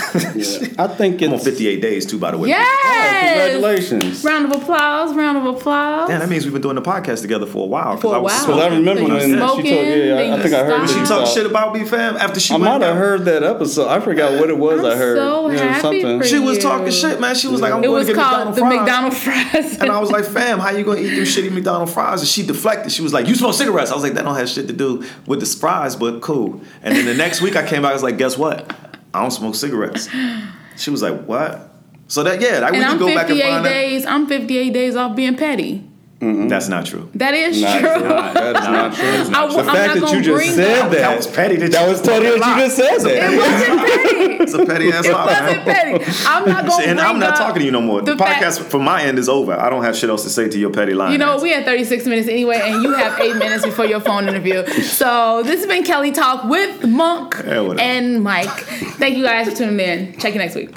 I 0.00 0.86
think 0.96 1.20
I'm 1.22 1.30
on 1.30 1.34
it's 1.36 1.44
58 1.44 1.80
days 1.82 2.06
too, 2.06 2.18
by 2.18 2.30
the 2.30 2.38
way. 2.38 2.48
Yes! 2.50 2.66
Oh, 2.84 3.26
congratulations. 3.28 4.24
Round 4.24 4.52
of 4.52 4.62
applause, 4.62 5.14
round 5.14 5.38
of 5.38 5.44
applause. 5.56 6.08
Damn, 6.08 6.20
that 6.20 6.28
means 6.28 6.44
we've 6.44 6.52
been 6.52 6.62
doing 6.62 6.76
the 6.76 6.82
podcast 6.82 7.20
together 7.22 7.46
for 7.46 7.64
a 7.64 7.66
while. 7.66 7.92
'cause 7.94 8.02
For 8.02 8.14
a 8.14 8.18
I 8.18 8.18
was 8.18 8.32
while. 8.32 8.46
Because 8.46 8.56
I 8.60 8.68
smoking. 8.68 8.78
remember 8.78 9.00
Then 9.02 9.10
when 9.10 9.28
you 9.30 9.34
she 9.34 9.40
told, 9.40 9.64
yeah, 9.64 9.72
yeah, 9.72 10.16
smoking, 10.16 10.32
I 10.32 10.42
think 10.42 10.54
I 10.54 10.58
heard 10.64 10.70
then 10.72 10.80
Did 10.80 10.88
you 10.88 10.94
she 10.94 11.00
you 11.00 11.06
talk 11.06 11.24
talk- 11.24 11.34
shit 11.34 11.46
about 11.46 11.74
me, 11.74 11.84
fam? 11.84 12.16
After 12.16 12.40
she 12.40 12.54
I 12.54 12.56
might 12.58 12.80
have 12.82 12.96
heard 12.96 13.24
that 13.24 13.42
episode. 13.42 13.88
I 13.88 14.00
forgot 14.00 14.38
what 14.38 14.50
it 14.50 14.58
was. 14.58 14.84
I 14.84 14.92
I'm 14.92 14.98
heard 14.98 15.18
so 15.18 15.50
Yeah, 15.50 15.58
happy 15.58 15.80
something. 15.80 16.20
for 16.20 16.26
She 16.26 16.38
was 16.38 16.58
talking 16.58 16.90
shit, 16.92 17.20
man. 17.20 17.34
She 17.34 17.48
was 17.48 17.60
like, 17.60 17.72
I'm 17.72 17.80
It 17.82 17.86
going 17.88 17.98
was 17.98 18.06
to 18.08 18.14
get 18.14 18.22
called 18.22 18.54
McDonald's 18.54 18.56
the 18.58 18.62
fries. 18.62 18.78
McDonald's 18.78 19.18
fries. 19.72 19.78
And 19.80 19.90
I 19.90 19.98
was 20.00 20.10
like, 20.10 20.24
fam, 20.24 20.58
how 20.58 20.70
you 20.70 20.84
gonna 20.84 21.00
eat 21.00 21.14
them 21.16 21.24
shitty 21.24 21.50
McDonald's 21.52 21.92
fries? 21.92 22.20
And 22.20 22.28
she 22.28 22.44
deflected. 22.46 22.92
She 22.92 23.02
was 23.02 23.12
like, 23.12 23.26
you 23.26 23.34
smoke 23.34 23.54
cigarettes. 23.54 23.90
I 23.90 23.94
was 23.94 24.02
like, 24.04 24.14
that 24.14 24.24
don't 24.24 24.36
have 24.36 24.48
shit 24.48 24.66
to 24.68 24.72
do 24.72 25.04
with 25.26 25.40
the 25.40 25.46
fries, 25.46 25.96
but 25.96 26.20
cool. 26.20 26.60
And 26.82 26.96
then 26.96 27.04
the 27.04 27.14
next 27.14 27.42
week 27.42 27.56
I 27.56 27.66
came 27.66 27.82
back, 27.82 27.90
I 27.90 27.94
was 27.94 28.02
like, 28.02 28.16
guess 28.18 28.38
what? 28.38 28.70
I 29.14 29.22
don't 29.22 29.30
smoke 29.30 29.54
cigarettes. 29.54 30.08
She 30.76 30.90
was 30.90 31.02
like, 31.02 31.24
what? 31.24 31.74
So 32.06 32.22
that 32.22 32.40
yeah, 32.40 32.60
that 32.60 32.70
we 32.72 32.78
and 32.78 32.84
can 32.86 32.92
I'm 32.94 32.98
go 32.98 33.06
back 33.08 33.28
and 33.28 33.38
58 33.38 33.42
find 33.42 33.64
that. 33.64 33.68
days. 33.70 34.06
I'm 34.06 34.26
58 34.26 34.72
days 34.72 34.96
off 34.96 35.16
being 35.16 35.36
petty. 35.36 35.87
Mm-hmm. 36.20 36.48
That's 36.48 36.66
not 36.68 36.84
true. 36.84 37.08
That 37.14 37.32
is 37.34 37.62
Not 37.62 37.78
true. 37.78 37.88
true. 37.90 38.08
That 38.08 38.56
is 38.56 38.68
not 38.68 38.92
true. 38.94 39.04
I, 39.08 39.22
The 39.22 39.58
am 39.58 39.64
fact 39.66 40.00
not 40.00 40.10
that 40.10 40.14
you 40.16 40.22
just 40.22 40.54
said 40.56 40.88
that, 40.88 40.90
That 40.90 41.16
was 41.16 41.26
petty. 41.28 41.56
That, 41.56 41.70
that 41.70 41.88
was 41.88 42.00
funny 42.00 42.26
that 42.26 42.34
you 42.34 42.64
just 42.64 42.76
said 42.76 42.98
that. 42.98 43.32
It 43.32 43.38
wasn't 43.38 43.78
petty. 43.86 44.34
It's 44.42 44.54
a 44.54 44.66
petty 44.66 44.88
ass 44.92 45.06
lie, 45.06 45.26
wasn't 45.26 45.64
petty. 45.64 46.04
I'm 46.26 46.48
not 46.48 46.66
going 46.66 46.82
to 46.82 46.88
And 46.88 47.00
I'm 47.00 47.20
not 47.20 47.36
talking 47.36 47.60
to 47.60 47.64
you 47.64 47.70
no 47.70 47.80
more. 47.80 48.02
The, 48.02 48.12
the 48.14 48.18
fact- 48.18 48.42
podcast 48.44 48.64
from 48.64 48.82
my 48.82 49.02
end 49.04 49.18
is 49.20 49.28
over. 49.28 49.52
I 49.52 49.70
don't 49.70 49.84
have 49.84 49.96
shit 49.96 50.10
else 50.10 50.24
to 50.24 50.30
say 50.30 50.48
to 50.48 50.58
your 50.58 50.70
petty 50.72 50.92
line. 50.94 51.12
You 51.12 51.18
know, 51.18 51.38
we 51.40 51.50
had 51.50 51.64
36 51.64 52.04
minutes 52.06 52.28
anyway, 52.28 52.60
and 52.64 52.82
you 52.82 52.94
have 52.94 53.20
eight 53.20 53.36
minutes 53.36 53.64
before 53.64 53.86
your 53.86 54.00
phone 54.00 54.28
interview. 54.28 54.66
So 54.82 55.42
this 55.44 55.58
has 55.60 55.66
been 55.66 55.84
Kelly 55.84 56.10
Talk 56.10 56.44
with 56.50 56.84
Monk 56.84 57.40
Yeah, 57.46 57.76
and 57.78 58.24
Mike. 58.24 58.48
Thank 58.98 59.16
you 59.16 59.22
guys 59.24 59.48
for 59.48 59.54
tuning 59.54 59.78
in. 59.78 60.18
Check 60.18 60.32
you 60.32 60.40
next 60.40 60.56
week. 60.56 60.74